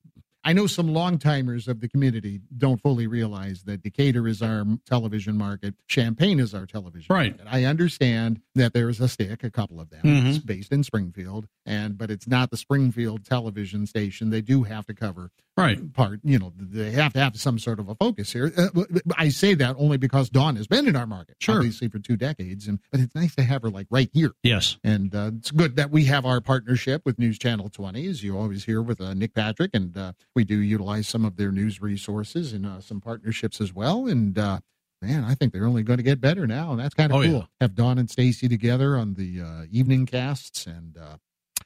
I 0.47 0.53
know 0.53 0.67
some 0.67 0.93
long 0.93 1.17
timers 1.17 1.67
of 1.67 1.81
the 1.81 1.89
community 1.89 2.39
don't 2.55 2.79
fully 2.79 3.07
realize 3.07 3.63
that 3.63 3.81
Decatur 3.81 4.27
is 4.27 4.43
our 4.43 4.63
television 4.85 5.37
market, 5.37 5.73
Champaign 5.87 6.39
is 6.39 6.53
our 6.53 6.67
television 6.67 7.07
Right. 7.13 7.35
market. 7.35 7.47
I 7.51 7.63
understand 7.65 8.41
that 8.53 8.73
there 8.73 8.87
is 8.89 8.99
a 9.01 9.07
stick, 9.07 9.43
a 9.43 9.49
couple 9.49 9.81
of 9.81 9.89
them, 9.89 10.01
Mhm. 10.03 10.29
it's 10.29 10.37
based 10.37 10.71
in 10.71 10.83
Springfield, 10.83 11.47
and 11.65 11.97
but 11.97 12.11
it's 12.11 12.27
not 12.27 12.51
the 12.51 12.57
Springfield 12.57 13.25
television 13.25 13.87
station. 13.87 14.29
They 14.29 14.41
do 14.43 14.63
have 14.63 14.85
to 14.85 14.93
cover 14.93 15.31
right 15.57 15.93
part. 15.93 16.19
You 16.23 16.37
know, 16.37 16.53
they 16.59 16.91
have 16.91 17.13
to 17.13 17.19
have 17.19 17.37
some 17.37 17.57
sort 17.57 17.79
of 17.79 17.87
a 17.87 17.95
focus 17.95 18.33
here. 18.33 18.51
Uh, 18.57 18.83
I 19.17 19.29
say 19.29 19.53
that 19.55 19.75
only 19.79 19.97
because 19.97 20.29
Dawn 20.29 20.57
has 20.57 20.67
been 20.67 20.85
in 20.85 20.95
our 20.97 21.07
market, 21.07 21.37
Sure. 21.39 21.55
obviously 21.55 21.87
for 21.87 21.97
two 21.97 22.17
decades, 22.17 22.67
and 22.67 22.79
but 22.91 22.99
it's 22.99 23.15
nice 23.15 23.33
to 23.35 23.43
have 23.43 23.61
her 23.63 23.69
like 23.69 23.87
right 23.89 24.09
here. 24.13 24.33
Yes. 24.43 24.77
And 24.83 25.15
uh, 25.15 25.31
it's 25.37 25.51
good 25.51 25.75
that 25.77 25.91
we 25.91 26.05
have 26.05 26.25
our 26.25 26.41
partnership 26.41 27.01
with 27.05 27.17
News 27.17 27.39
Channel 27.39 27.69
20, 27.69 28.05
as 28.07 28.21
you 28.21 28.37
always 28.37 28.65
hear 28.65 28.81
with 28.81 28.99
uh, 29.01 29.13
Nick 29.13 29.33
Patrick, 29.33 29.71
and 29.73 29.97
uh, 29.97 30.11
we 30.35 30.43
do 30.43 30.57
utilize 30.57 31.07
some 31.07 31.23
of 31.25 31.37
their 31.37 31.51
news 31.51 31.81
resources 31.81 32.53
and 32.53 32.65
uh, 32.65 32.79
some 32.81 32.99
partnerships 33.01 33.61
as 33.61 33.73
well. 33.73 34.07
And 34.07 34.37
uh, 34.37 34.59
man, 35.01 35.23
I 35.23 35.35
think 35.35 35.53
they're 35.53 35.65
only 35.67 35.83
going 35.83 35.97
to 35.97 36.03
get 36.03 36.19
better 36.21 36.45
now, 36.47 36.71
and 36.71 36.79
that's 36.79 36.93
kind 36.93 37.11
of 37.11 37.19
Oh, 37.19 37.23
cool. 37.23 37.31
yeah. 37.33 37.43
Have 37.61 37.75
Dawn 37.75 37.97
and 37.97 38.09
Stacy 38.09 38.47
together 38.47 38.97
on 38.97 39.13
the 39.15 39.41
uh, 39.41 39.65
evening 39.71 40.05
casts, 40.05 40.65
and 40.65 40.97
uh, 40.97 41.17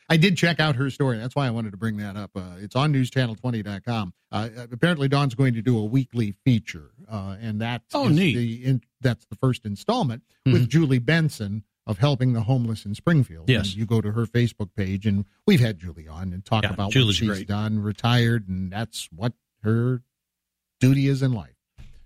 I 0.10 0.18
did 0.18 0.38
check 0.38 0.60
out 0.60 0.76
her 0.76 0.90
story. 0.90 1.18
That's 1.18 1.36
why 1.36 1.48
I 1.48 1.52
wanted 1.52 1.72
to 1.72 1.78
bring 1.78 1.98
that 1.98 2.16
up. 2.16 2.32
Uh, 2.36 2.56
it's 2.60 2.76
on 2.76 2.94
newschannel20.com. 2.94 4.14
Uh, 4.32 4.50
apparently, 4.72 5.08
Dawn's 5.08 5.36
going 5.36 5.54
to 5.56 5.62
do 5.62 5.78
a 5.78 5.84
weekly 5.84 6.34
feature, 6.46 6.92
uh, 7.10 7.36
and 7.42 7.62
that's 7.62 7.94
Oh, 7.96 8.08
neat. 8.08 8.36
The, 8.36 8.66
in, 8.66 8.82
that's 9.02 9.26
the 9.26 9.36
first 9.36 9.66
installment 9.66 10.24
with 10.46 10.68
Julie 10.70 11.00
Benson 11.00 11.64
of 11.90 11.98
helping 11.98 12.34
the 12.34 12.42
homeless 12.42 12.86
in 12.86 12.94
Springfield. 12.94 13.50
Yes. 13.50 13.70
And 13.70 13.76
you 13.78 13.86
go 13.88 14.00
to 14.00 14.12
her 14.12 14.26
Facebook 14.28 14.70
page, 14.78 15.06
and 15.08 15.26
we've 15.48 15.60
had 15.60 15.80
Julie 15.80 16.08
on 16.08 16.32
and 16.32 16.46
talk 16.46 16.64
Yeah, 16.64 16.70
about 16.74 16.92
Julie's 16.92 17.08
what 17.08 17.16
she's 17.16 17.28
great. 17.30 17.48
done, 17.48 17.80
retired, 17.80 18.48
and 18.48 18.72
that's 18.72 19.10
what 19.12 19.34
her 19.64 20.04
duty 20.80 21.08
is 21.08 21.22
in 21.24 21.34
life. 21.34 21.56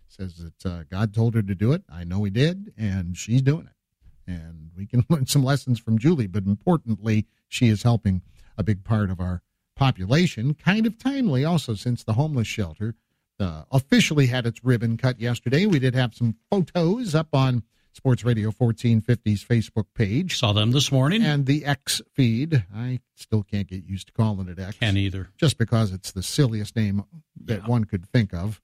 Says 0.08 0.38
that 0.38 0.66
uh, 0.72 0.84
God 0.90 1.14
told 1.14 1.36
her 1.36 1.42
to 1.42 1.54
do 1.54 1.74
it. 1.74 1.84
I 1.92 2.06
know 2.06 2.24
He 2.24 2.32
did, 2.32 2.72
and 2.78 3.18
she's 3.18 3.42
doing 3.42 3.68
it. 3.68 4.32
And 4.32 4.72
we 4.76 4.86
can 4.86 5.06
learn 5.10 5.26
some 5.28 5.44
lessons 5.44 5.80
from 5.80 5.98
Julie, 6.00 6.28
but 6.28 6.46
importantly, 6.46 7.26
she 7.50 7.68
is 7.68 7.84
helping 7.84 8.22
a 8.58 8.64
big 8.64 8.86
part 8.86 9.10
of 9.10 9.20
our 9.20 9.42
population. 9.76 10.54
Kind 10.54 10.86
of 10.86 10.98
timely, 10.98 11.44
also, 11.44 11.74
since 11.74 12.04
the 12.06 12.14
homeless 12.14 12.48
shelter 12.48 12.96
uh, 13.40 13.64
officially 13.72 14.28
had 14.28 14.46
its 14.46 14.64
ribbon 14.64 14.96
cut 14.96 15.20
yesterday. 15.20 15.66
We 15.66 15.80
did 15.80 15.94
have 15.96 16.14
some 16.14 16.36
photos 16.50 17.16
up 17.16 17.28
on 17.34 17.64
Sports 17.94 18.24
Radio 18.24 18.52
1450's 18.52 19.44
Facebook 19.46 19.86
page. 19.96 20.38
Saw 20.38 20.52
them 20.52 20.72
this 20.72 20.92
morning. 20.92 21.24
And 21.24 21.46
the 21.46 21.66
X 21.66 22.02
feed. 22.14 22.66
I 22.76 23.00
still 23.16 23.44
can't 23.44 23.68
get 23.68 23.86
used 23.86 24.08
to 24.08 24.14
calling 24.14 24.48
it 24.48 24.60
X. 24.60 24.78
Can't 24.80 24.98
either. 24.98 25.30
Just 25.38 25.58
because 25.58 25.92
it's 25.92 26.12
the 26.12 26.24
silliest 26.24 26.76
name 26.76 27.04
that 27.46 27.68
one 27.68 27.86
could 27.86 28.06
think 28.08 28.34
of. 28.34 28.62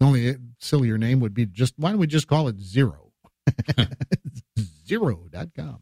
The 0.00 0.06
only 0.06 0.36
sillier 0.58 0.98
name 0.98 1.20
would 1.20 1.34
be 1.34 1.46
just, 1.46 1.74
why 1.76 1.90
don't 1.90 2.00
we 2.00 2.06
just 2.06 2.26
call 2.26 2.48
it 2.48 2.58
Zero? 2.60 3.12
Zero.com. 4.86 5.80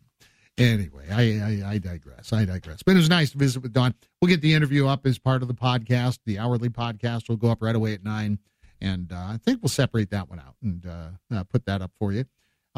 Anyway, 0.58 1.04
I, 1.10 1.22
I, 1.22 1.70
I 1.74 1.78
digress. 1.78 2.32
I 2.32 2.44
digress. 2.44 2.82
But 2.82 2.92
it 2.92 2.98
was 2.98 3.08
nice 3.08 3.30
to 3.30 3.38
visit 3.38 3.62
with 3.62 3.72
Don. 3.72 3.94
We'll 4.20 4.28
get 4.28 4.40
the 4.40 4.54
interview 4.54 4.88
up 4.88 5.06
as 5.06 5.18
part 5.18 5.40
of 5.42 5.48
the 5.48 5.54
podcast. 5.54 6.18
The 6.26 6.38
hourly 6.38 6.68
podcast 6.68 7.28
will 7.28 7.36
go 7.36 7.48
up 7.48 7.62
right 7.62 7.76
away 7.76 7.94
at 7.94 8.02
9. 8.02 8.38
And 8.80 9.12
uh, 9.12 9.16
I 9.16 9.38
think 9.38 9.62
we'll 9.62 9.68
separate 9.68 10.10
that 10.10 10.28
one 10.28 10.40
out 10.40 10.56
and 10.62 10.84
uh, 10.84 11.08
uh, 11.34 11.44
put 11.44 11.64
that 11.66 11.80
up 11.80 11.92
for 11.98 12.12
you, 12.12 12.24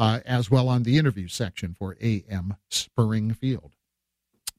uh, 0.01 0.19
as 0.25 0.49
well 0.49 0.67
on 0.67 0.81
the 0.81 0.97
interview 0.97 1.27
section 1.27 1.75
for 1.77 1.95
AM 2.01 2.55
Springfield. 2.69 3.75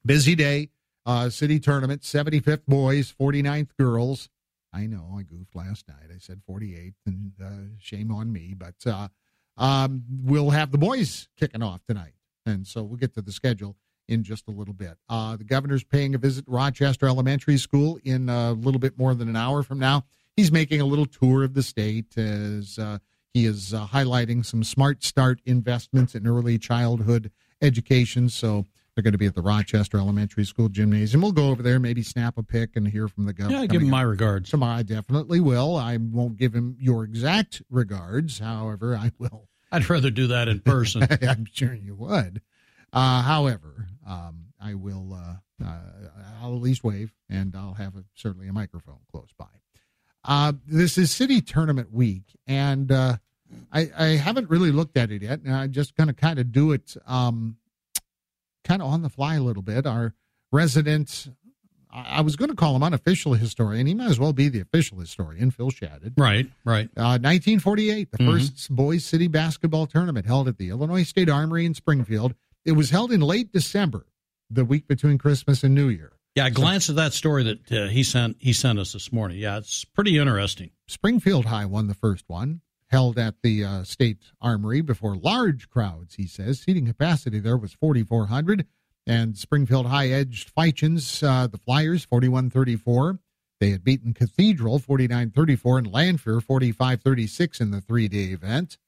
Busy 0.05 0.35
day. 0.35 0.69
Uh, 1.05 1.29
city 1.29 1.59
tournament, 1.59 2.01
75th 2.01 2.65
boys, 2.65 3.13
49th 3.19 3.71
girls. 3.77 4.29
I 4.71 4.85
know 4.85 5.17
I 5.19 5.23
goofed 5.23 5.53
last 5.53 5.85
night. 5.89 6.15
I 6.15 6.17
said 6.19 6.39
48th, 6.49 6.93
and 7.05 7.33
uh, 7.43 7.75
shame 7.77 8.09
on 8.09 8.31
me. 8.31 8.55
But 8.57 8.75
uh, 8.85 9.09
um, 9.57 10.03
we'll 10.23 10.51
have 10.51 10.71
the 10.71 10.77
boys 10.77 11.27
kicking 11.37 11.61
off 11.61 11.81
tonight. 11.85 12.13
And 12.45 12.65
so 12.65 12.81
we'll 12.81 12.95
get 12.95 13.13
to 13.15 13.21
the 13.21 13.33
schedule 13.33 13.75
in 14.07 14.23
just 14.23 14.47
a 14.47 14.51
little 14.51 14.73
bit. 14.73 14.97
Uh, 15.09 15.35
the 15.35 15.43
governor's 15.43 15.83
paying 15.83 16.15
a 16.15 16.17
visit 16.17 16.45
to 16.45 16.51
Rochester 16.51 17.05
Elementary 17.05 17.57
School 17.57 17.99
in 18.05 18.29
a 18.29 18.53
little 18.53 18.79
bit 18.79 18.97
more 18.97 19.13
than 19.13 19.27
an 19.27 19.35
hour 19.35 19.61
from 19.61 19.77
now. 19.77 20.05
He's 20.37 20.53
making 20.53 20.79
a 20.79 20.85
little 20.85 21.05
tour 21.05 21.43
of 21.43 21.53
the 21.53 21.63
state 21.63 22.17
as 22.17 22.79
uh, 22.79 22.99
he 23.33 23.45
is 23.45 23.73
uh, 23.73 23.87
highlighting 23.87 24.45
some 24.45 24.63
Smart 24.63 25.03
Start 25.03 25.41
investments 25.45 26.13
in 26.13 26.27
early 26.27 26.59
childhood 26.59 27.31
education. 27.61 28.29
So 28.29 28.65
they're 28.93 29.01
going 29.01 29.13
to 29.13 29.17
be 29.17 29.25
at 29.25 29.33
the 29.33 29.41
Rochester 29.41 29.97
Elementary 29.97 30.45
School 30.45 30.69
gymnasium. 30.69 31.21
We'll 31.21 31.31
go 31.31 31.49
over 31.49 31.63
there, 31.63 31.79
maybe 31.79 32.03
snap 32.03 32.37
a 32.37 32.43
pic 32.43 32.75
and 32.75 32.87
hear 32.87 33.07
from 33.07 33.25
the 33.25 33.33
governor. 33.33 33.61
Yeah, 33.61 33.65
give 33.65 33.81
him 33.81 33.89
my 33.89 34.03
regards. 34.03 34.51
Tomorrow, 34.51 34.77
I 34.77 34.83
definitely 34.83 35.39
will. 35.39 35.75
I 35.75 35.97
won't 35.97 36.37
give 36.37 36.53
him 36.53 36.77
your 36.79 37.03
exact 37.03 37.63
regards. 37.71 38.37
However, 38.37 38.95
I 38.95 39.11
will. 39.17 39.49
I'd 39.71 39.89
rather 39.89 40.11
do 40.11 40.27
that 40.27 40.47
in 40.47 40.59
person. 40.59 41.07
I'm 41.21 41.47
sure 41.51 41.73
you 41.73 41.95
would. 41.95 42.41
Uh, 42.91 43.23
however, 43.23 43.87
um, 44.07 44.45
I 44.61 44.75
will. 44.75 45.13
Uh, 45.13 45.65
uh, 45.65 45.79
I'll 46.41 46.55
at 46.55 46.61
least 46.61 46.83
wave, 46.83 47.11
and 47.29 47.55
I'll 47.55 47.73
have 47.73 47.95
a, 47.95 48.03
certainly 48.13 48.47
a 48.47 48.53
microphone 48.53 48.99
close 49.09 49.29
by. 49.35 49.47
Uh, 50.25 50.53
this 50.67 50.97
is 50.97 51.11
city 51.11 51.41
tournament 51.41 51.91
week, 51.93 52.23
and 52.47 52.91
uh, 52.91 53.17
I, 53.71 53.91
I 53.97 54.05
haven't 54.15 54.49
really 54.49 54.71
looked 54.71 54.97
at 54.97 55.11
it 55.11 55.21
yet. 55.21 55.41
And 55.41 55.53
I'm 55.53 55.71
just 55.71 55.95
going 55.95 56.07
to 56.07 56.13
kind 56.13 56.39
of 56.39 56.51
do 56.51 56.71
it, 56.71 56.95
um, 57.05 57.57
kind 58.63 58.81
of 58.81 58.87
on 58.87 59.01
the 59.01 59.09
fly 59.09 59.35
a 59.35 59.41
little 59.41 59.63
bit. 59.63 59.85
Our 59.85 60.13
resident, 60.51 61.29
I 61.91 62.17
I 62.17 62.21
was 62.21 62.35
going 62.37 62.49
to 62.49 62.55
call 62.55 62.75
him 62.75 62.83
unofficial 62.83 63.33
historian. 63.33 63.85
He 63.85 63.93
might 63.93 64.09
as 64.09 64.19
well 64.19 64.33
be 64.33 64.47
the 64.49 64.61
official 64.61 64.97
historian, 64.99 65.51
Phil 65.51 65.71
Shadid. 65.71 66.13
Right, 66.17 66.49
right. 66.63 66.89
Uh, 66.95 67.19
1948, 67.19 68.11
the 68.11 68.17
Mhm. 68.19 68.31
first 68.31 68.69
boys 68.73 69.03
city 69.05 69.27
basketball 69.27 69.87
tournament 69.87 70.25
held 70.25 70.47
at 70.47 70.57
the 70.57 70.69
Illinois 70.69 71.03
State 71.03 71.29
Armory 71.29 71.65
in 71.65 71.73
Springfield. 71.73 72.33
It 72.65 72.71
was 72.73 72.91
held 72.91 73.11
in 73.11 73.19
late 73.19 73.51
December, 73.51 74.05
the 74.49 74.63
week 74.63 74.87
between 74.87 75.17
Christmas 75.17 75.63
and 75.65 75.75
New 75.75 75.89
Year. 75.89 76.12
Yeah, 76.35 76.45
I 76.45 76.49
glanced 76.49 76.89
at 76.89 76.95
that 76.95 77.13
story 77.13 77.43
that 77.43 77.71
uh, 77.71 77.87
he 77.87 78.03
sent 78.03 78.37
he 78.39 78.53
sent 78.53 78.79
us 78.79 78.93
this 78.93 79.11
morning. 79.11 79.37
Yeah, 79.37 79.57
it's 79.57 79.85
pretty 79.85 80.17
interesting. 80.17 80.71
Springfield 80.87 81.45
High 81.45 81.65
won 81.65 81.87
the 81.87 81.93
first 81.93 82.25
one, 82.27 82.61
held 82.87 83.19
at 83.19 83.35
the 83.43 83.63
uh, 83.63 83.83
State 83.83 84.17
Armory 84.41 84.81
before 84.81 85.15
large 85.15 85.69
crowds, 85.69 86.15
he 86.15 86.25
says. 86.25 86.59
Seating 86.59 86.87
capacity 86.87 87.39
there 87.39 87.57
was 87.57 87.73
4,400. 87.73 88.65
And 89.05 89.37
Springfield 89.37 89.87
High 89.87 90.09
edged 90.09 90.55
Feitshans, 90.55 91.21
uh, 91.21 91.47
the 91.47 91.57
Flyers, 91.57 92.05
41 92.05 92.49
34. 92.49 93.19
They 93.59 93.69
had 93.69 93.83
beaten 93.83 94.13
Cathedral 94.13 94.79
49 94.79 95.31
34 95.31 95.77
and 95.77 95.91
Lanphier 95.91 96.41
45 96.41 97.01
36 97.01 97.61
in 97.61 97.71
the 97.71 97.81
three 97.81 98.07
day 98.07 98.33
event. 98.33 98.79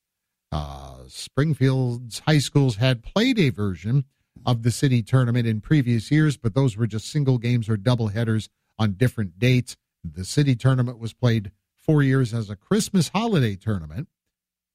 Uh, 0.51 1.03
Springfield's 1.07 2.19
high 2.19 2.39
schools 2.39 2.77
had 2.77 3.03
played 3.03 3.37
a 3.37 3.49
version 3.49 4.05
of 4.45 4.63
the 4.63 4.71
city 4.71 5.01
tournament 5.01 5.47
in 5.47 5.61
previous 5.61 6.11
years, 6.11 6.37
but 6.37 6.53
those 6.53 6.77
were 6.77 6.87
just 6.87 7.09
single 7.09 7.37
games 7.37 7.69
or 7.69 7.77
double 7.77 8.09
headers 8.09 8.49
on 8.77 8.93
different 8.93 9.39
dates. 9.39 9.75
The 10.03 10.25
city 10.25 10.55
tournament 10.55 10.99
was 10.99 11.13
played 11.13 11.51
four 11.75 12.03
years 12.03 12.33
as 12.33 12.49
a 12.49 12.55
Christmas 12.55 13.09
holiday 13.09 13.55
tournament. 13.55 14.07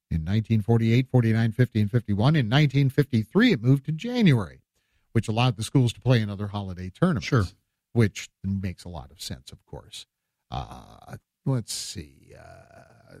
In 0.09 0.25
1948, 0.25 1.07
49, 1.09 1.51
50, 1.53 1.81
and 1.81 1.91
51. 1.91 2.35
In 2.35 2.45
1953, 2.47 3.53
it 3.53 3.61
moved 3.61 3.85
to 3.85 3.93
January, 3.93 4.61
which 5.13 5.29
allowed 5.29 5.55
the 5.55 5.63
schools 5.63 5.93
to 5.93 6.01
play 6.01 6.21
another 6.21 6.47
holiday 6.47 6.89
tournament. 6.89 7.23
Sure. 7.23 7.45
Which 7.93 8.29
makes 8.43 8.83
a 8.83 8.89
lot 8.89 9.09
of 9.11 9.21
sense, 9.21 9.53
of 9.53 9.65
course. 9.65 10.05
Uh, 10.49 11.15
let's 11.45 11.73
see. 11.73 12.33
Uh, 12.37 13.15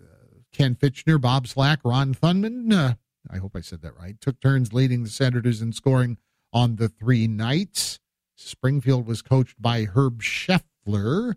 Ken 0.51 0.75
Fitchner, 0.75 1.19
Bob 1.19 1.47
Slack, 1.47 1.79
Ron 1.85 2.13
Thunman. 2.13 2.73
Uh, 2.73 2.95
I 3.29 3.37
hope 3.37 3.55
I 3.55 3.61
said 3.61 3.81
that 3.83 3.97
right. 3.97 4.19
Took 4.19 4.41
turns 4.41 4.73
leading 4.73 5.03
the 5.03 5.09
Senators 5.09 5.61
in 5.61 5.71
scoring 5.71 6.17
on 6.53 6.75
the 6.75 6.89
three 6.89 7.27
nights. 7.27 7.99
Springfield 8.35 9.05
was 9.05 9.21
coached 9.21 9.61
by 9.61 9.85
Herb 9.85 10.21
Scheffler. 10.21 11.35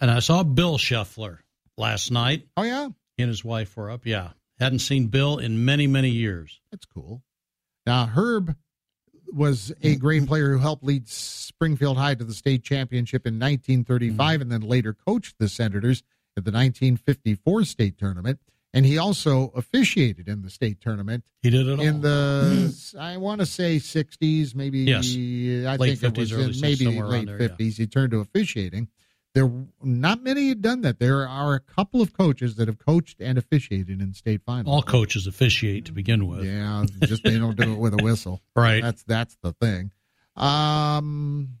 And 0.00 0.10
I 0.10 0.20
saw 0.20 0.42
Bill 0.42 0.78
Scheffler 0.78 1.38
last 1.76 2.10
night. 2.10 2.46
Oh, 2.56 2.62
yeah? 2.62 2.88
He 3.16 3.22
and 3.22 3.28
his 3.28 3.44
wife 3.44 3.76
were 3.76 3.90
up. 3.90 4.06
Yeah. 4.06 4.30
Hadn't 4.58 4.80
seen 4.80 5.06
Bill 5.06 5.38
in 5.38 5.64
many, 5.64 5.86
many 5.86 6.10
years. 6.10 6.60
That's 6.70 6.86
cool. 6.86 7.22
Now, 7.86 8.06
Herb 8.06 8.56
was 9.32 9.72
a 9.82 9.96
great 9.96 10.26
player 10.26 10.52
who 10.52 10.58
helped 10.58 10.84
lead 10.84 11.08
Springfield 11.08 11.96
High 11.96 12.14
to 12.14 12.24
the 12.24 12.34
state 12.34 12.62
championship 12.62 13.26
in 13.26 13.34
1935 13.34 14.16
mm-hmm. 14.16 14.42
and 14.42 14.52
then 14.52 14.60
later 14.62 14.94
coached 14.94 15.36
the 15.38 15.48
Senators 15.48 16.02
at 16.36 16.44
the 16.44 16.50
1954 16.50 17.64
state 17.64 17.98
tournament. 17.98 18.40
And 18.72 18.86
he 18.86 18.98
also 18.98 19.48
officiated 19.56 20.28
in 20.28 20.42
the 20.42 20.50
state 20.50 20.80
tournament. 20.80 21.24
He 21.42 21.50
did 21.50 21.66
it 21.66 21.80
in 21.80 21.96
all. 21.96 22.00
the 22.00 22.94
I 22.98 23.16
want 23.16 23.40
to 23.40 23.46
say 23.46 23.76
60s, 23.76 24.54
maybe. 24.54 24.80
Yes. 24.80 25.06
I 25.10 25.76
late 25.76 25.98
think 25.98 26.14
50s, 26.14 26.32
it 26.32 26.36
was 26.36 26.56
in 26.56 26.60
maybe 26.60 26.86
late 27.00 27.26
there, 27.26 27.38
50s. 27.38 27.58
Yeah. 27.58 27.70
He 27.70 27.86
turned 27.86 28.12
to 28.12 28.20
officiating. 28.20 28.88
There, 29.32 29.50
not 29.82 30.22
many 30.22 30.48
had 30.48 30.60
done 30.60 30.80
that. 30.82 30.98
There 30.98 31.26
are 31.26 31.54
a 31.54 31.60
couple 31.60 32.00
of 32.02 32.12
coaches 32.12 32.56
that 32.56 32.66
have 32.66 32.78
coached 32.78 33.20
and 33.20 33.38
officiated 33.38 34.00
in 34.00 34.12
state 34.12 34.42
finals. 34.44 34.74
All 34.74 34.82
coaches 34.82 35.28
officiate 35.28 35.84
to 35.84 35.92
begin 35.92 36.26
with. 36.26 36.44
Yeah, 36.44 36.84
just 37.02 37.22
they 37.22 37.38
don't 37.38 37.56
do 37.56 37.72
it 37.72 37.78
with 37.78 37.94
a 37.94 38.02
whistle. 38.02 38.40
right. 38.56 38.82
That's 38.82 39.04
that's 39.04 39.36
the 39.42 39.52
thing. 39.52 39.92
Um. 40.36 41.59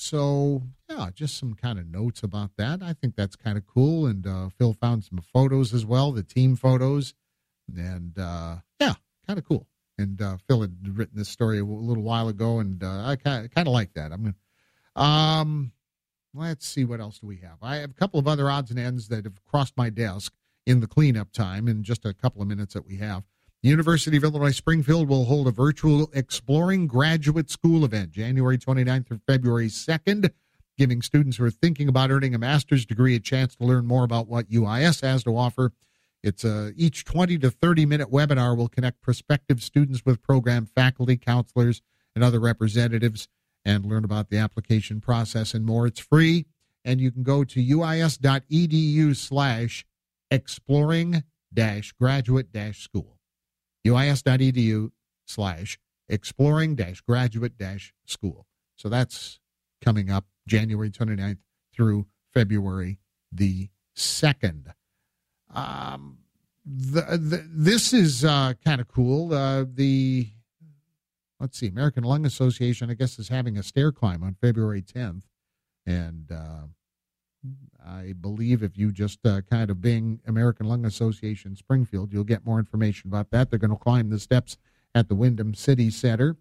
So 0.00 0.62
yeah, 0.88 1.10
just 1.12 1.36
some 1.36 1.54
kind 1.54 1.76
of 1.76 1.88
notes 1.88 2.22
about 2.22 2.52
that. 2.56 2.84
I 2.84 2.92
think 2.92 3.16
that's 3.16 3.34
kind 3.34 3.58
of 3.58 3.66
cool. 3.66 4.06
And 4.06 4.24
uh, 4.24 4.48
Phil 4.56 4.72
found 4.72 5.02
some 5.02 5.18
photos 5.18 5.74
as 5.74 5.84
well, 5.84 6.12
the 6.12 6.22
team 6.22 6.54
photos, 6.54 7.14
and 7.76 8.16
uh, 8.16 8.58
yeah, 8.78 8.94
kind 9.26 9.40
of 9.40 9.44
cool. 9.44 9.66
And 9.98 10.22
uh, 10.22 10.36
Phil 10.46 10.60
had 10.60 10.76
written 10.96 11.18
this 11.18 11.28
story 11.28 11.58
a 11.58 11.64
little 11.64 12.04
while 12.04 12.28
ago, 12.28 12.60
and 12.60 12.80
uh, 12.80 13.06
I 13.06 13.16
kind 13.16 13.50
of 13.56 13.66
like 13.66 13.94
that. 13.94 14.12
I'm 14.12 14.22
gonna. 14.22 14.34
Um, 14.94 15.72
let's 16.32 16.64
see 16.64 16.84
what 16.84 17.00
else 17.00 17.18
do 17.18 17.26
we 17.26 17.38
have. 17.38 17.58
I 17.60 17.78
have 17.78 17.90
a 17.90 17.94
couple 17.94 18.20
of 18.20 18.28
other 18.28 18.48
odds 18.48 18.70
and 18.70 18.78
ends 18.78 19.08
that 19.08 19.24
have 19.24 19.44
crossed 19.44 19.76
my 19.76 19.90
desk 19.90 20.32
in 20.64 20.78
the 20.78 20.86
cleanup 20.86 21.32
time 21.32 21.66
in 21.66 21.82
just 21.82 22.04
a 22.04 22.14
couple 22.14 22.40
of 22.40 22.46
minutes 22.46 22.74
that 22.74 22.86
we 22.86 22.98
have. 22.98 23.24
University 23.62 24.16
of 24.16 24.22
Illinois 24.22 24.52
Springfield 24.52 25.08
will 25.08 25.24
hold 25.24 25.48
a 25.48 25.50
virtual 25.50 26.08
Exploring 26.12 26.86
Graduate 26.86 27.50
School 27.50 27.84
event 27.84 28.12
January 28.12 28.56
29th 28.56 29.08
through 29.08 29.20
February 29.26 29.66
2nd, 29.66 30.30
giving 30.76 31.02
students 31.02 31.38
who 31.38 31.44
are 31.44 31.50
thinking 31.50 31.88
about 31.88 32.12
earning 32.12 32.36
a 32.36 32.38
master's 32.38 32.86
degree 32.86 33.16
a 33.16 33.20
chance 33.20 33.56
to 33.56 33.64
learn 33.64 33.84
more 33.84 34.04
about 34.04 34.28
what 34.28 34.48
UIS 34.48 35.02
has 35.02 35.24
to 35.24 35.36
offer. 35.36 35.72
It's 36.22 36.44
a, 36.44 36.72
each 36.76 37.04
20 37.04 37.36
to 37.38 37.50
30 37.50 37.84
minute 37.84 38.12
webinar 38.12 38.56
will 38.56 38.68
connect 38.68 39.02
prospective 39.02 39.60
students 39.60 40.04
with 40.04 40.22
program 40.22 40.64
faculty, 40.64 41.16
counselors, 41.16 41.82
and 42.14 42.22
other 42.22 42.38
representatives 42.38 43.26
and 43.64 43.84
learn 43.84 44.04
about 44.04 44.30
the 44.30 44.38
application 44.38 45.00
process 45.00 45.52
and 45.52 45.66
more. 45.66 45.88
It's 45.88 45.98
free, 45.98 46.46
and 46.84 47.00
you 47.00 47.10
can 47.10 47.24
go 47.24 47.42
to 47.42 47.60
uis.edu 47.60 49.16
slash 49.16 49.84
exploring 50.30 51.24
dash 51.52 51.90
graduate 51.98 52.52
dash 52.52 52.84
school 52.84 53.17
uis.edu 53.86 54.90
slash 55.26 55.78
exploring 56.08 56.74
dash 56.74 57.00
graduate 57.02 57.56
dash 57.58 57.92
school. 58.06 58.46
So 58.76 58.88
that's 58.88 59.40
coming 59.82 60.10
up 60.10 60.26
January 60.46 60.90
29th 60.90 61.38
through 61.74 62.06
February 62.32 62.98
the 63.30 63.68
2nd. 63.96 64.72
Um, 65.54 66.18
the, 66.64 67.18
the, 67.18 67.48
this 67.50 67.92
is 67.92 68.24
uh, 68.24 68.54
kind 68.64 68.80
of 68.80 68.88
cool. 68.88 69.32
Uh, 69.32 69.64
the 69.72 70.28
let's 71.40 71.58
see, 71.58 71.68
American 71.68 72.04
Lung 72.04 72.26
Association, 72.26 72.90
I 72.90 72.94
guess, 72.94 73.18
is 73.18 73.28
having 73.28 73.56
a 73.56 73.62
stair 73.62 73.92
climb 73.92 74.22
on 74.22 74.36
February 74.40 74.82
10th, 74.82 75.22
and 75.86 76.30
uh, 76.30 76.66
I 77.84 78.14
believe 78.20 78.62
if 78.62 78.76
you 78.76 78.92
just 78.92 79.24
uh, 79.24 79.40
kind 79.42 79.70
of 79.70 79.80
bing 79.80 80.20
American 80.26 80.66
Lung 80.66 80.84
Association 80.84 81.56
Springfield, 81.56 82.12
you'll 82.12 82.24
get 82.24 82.44
more 82.44 82.58
information 82.58 83.08
about 83.08 83.30
that. 83.30 83.50
They're 83.50 83.58
going 83.58 83.70
to 83.70 83.76
climb 83.76 84.10
the 84.10 84.18
steps 84.18 84.58
at 84.94 85.08
the 85.08 85.14
Wyndham 85.14 85.54
City 85.54 85.90
Center. 85.90 86.36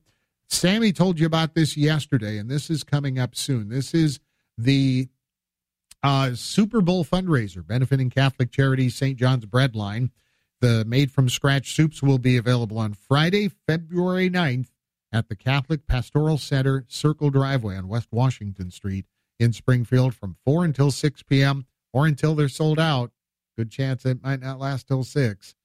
Sammy 0.50 0.91
told 0.91 1.20
you 1.20 1.26
about 1.26 1.54
this 1.54 1.78
yesterday, 1.78 2.38
and 2.38 2.50
this 2.50 2.70
is 2.70 2.84
coming 2.84 3.20
up 3.20 3.36
soon. 3.36 3.70
This 3.70 3.93
is 3.93 4.20
the 4.58 5.10
uh, 6.04 6.34
Super 6.34 6.82
Bowl 6.82 7.04
fundraiser 7.06 7.66
benefiting 7.66 8.10
Catholic 8.10 8.52
Charities 8.52 8.95
St. 8.95 9.18
John's 9.18 9.45
Breadline. 9.45 10.12
The 10.62 10.86
made 10.86 11.12
from 11.12 11.30
scratch 11.30 11.76
soups 11.76 12.02
will 12.02 12.18
be 12.18 12.38
available 12.38 12.80
on 12.80 12.93
Friday, 12.93 13.50
February 13.50 14.30
9th 14.30 14.70
at 15.12 15.30
the 15.30 15.36
Catholic 15.36 15.86
Pastoral 15.88 16.38
Center 16.38 16.86
Circle 16.88 17.30
Driveway 17.30 17.78
on 17.78 17.88
West 17.88 18.08
Washington 18.12 18.72
Street 18.72 19.06
in 19.40 19.54
Springfield 19.54 20.16
from 20.16 20.38
4 20.46 20.66
until 20.66 20.92
6 20.92 21.24
p.m. 21.24 21.66
or 21.94 22.06
until 22.06 22.36
they're 22.36 22.50
sold 22.50 22.80
out. 22.80 23.12
Good 23.58 23.72
chance 23.72 24.06
it 24.06 24.24
might 24.24 24.42
not 24.42 24.60
last 24.60 24.88
till 24.88 25.04
6. 25.04 25.56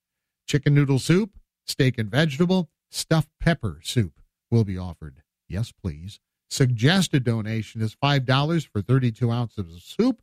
Chicken 0.46 0.74
noodle 0.74 0.98
soup, 0.98 1.38
steak 1.66 1.98
and 1.98 2.10
vegetable, 2.10 2.70
stuffed 2.90 3.30
pepper 3.40 3.80
soup 3.82 4.20
will 4.50 4.64
be 4.64 4.78
offered. 4.78 5.22
Yes, 5.48 5.72
please. 5.72 6.20
Suggested 6.50 7.24
donation 7.24 7.80
is 7.80 7.96
$5 7.96 8.66
for 8.66 8.82
32 8.82 9.30
ounces 9.30 9.74
of 9.74 9.82
soup. 9.82 10.22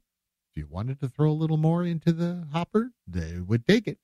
If 0.52 0.58
you 0.58 0.68
wanted 0.70 1.00
to 1.00 1.08
throw 1.08 1.30
a 1.30 1.32
little 1.32 1.58
more 1.58 1.84
into 1.84 2.12
the 2.12 2.48
hopper, 2.52 2.92
they 3.08 3.40
would 3.40 3.66
take 3.66 3.88
it. 3.88 3.98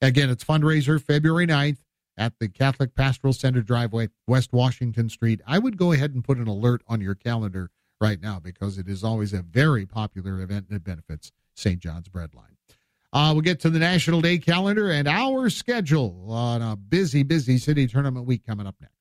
Again, 0.00 0.30
it's 0.30 0.44
fundraiser 0.44 1.00
February 1.02 1.46
9th 1.46 1.78
at 2.16 2.38
the 2.38 2.48
Catholic 2.48 2.94
Pastoral 2.94 3.32
Center 3.32 3.62
driveway, 3.62 4.08
West 4.26 4.52
Washington 4.52 5.08
Street. 5.08 5.40
I 5.46 5.58
would 5.58 5.76
go 5.76 5.92
ahead 5.92 6.14
and 6.14 6.24
put 6.24 6.38
an 6.38 6.48
alert 6.48 6.82
on 6.86 7.00
your 7.00 7.14
calendar 7.14 7.70
right 8.00 8.20
now 8.20 8.40
because 8.40 8.78
it 8.78 8.88
is 8.88 9.04
always 9.04 9.32
a 9.32 9.42
very 9.42 9.86
popular 9.86 10.40
event 10.40 10.66
and 10.68 10.76
it 10.76 10.84
benefits 10.84 11.32
St. 11.54 11.80
John's 11.80 12.08
Breadline. 12.08 12.56
Uh, 13.12 13.30
we'll 13.32 13.42
get 13.42 13.60
to 13.60 13.70
the 13.70 13.78
National 13.78 14.20
Day 14.20 14.38
calendar 14.38 14.90
and 14.90 15.08
our 15.08 15.48
schedule 15.48 16.26
on 16.30 16.60
a 16.60 16.76
busy, 16.76 17.22
busy 17.22 17.56
city 17.58 17.86
tournament 17.86 18.26
week 18.26 18.46
coming 18.46 18.66
up 18.66 18.76
next. 18.80 18.94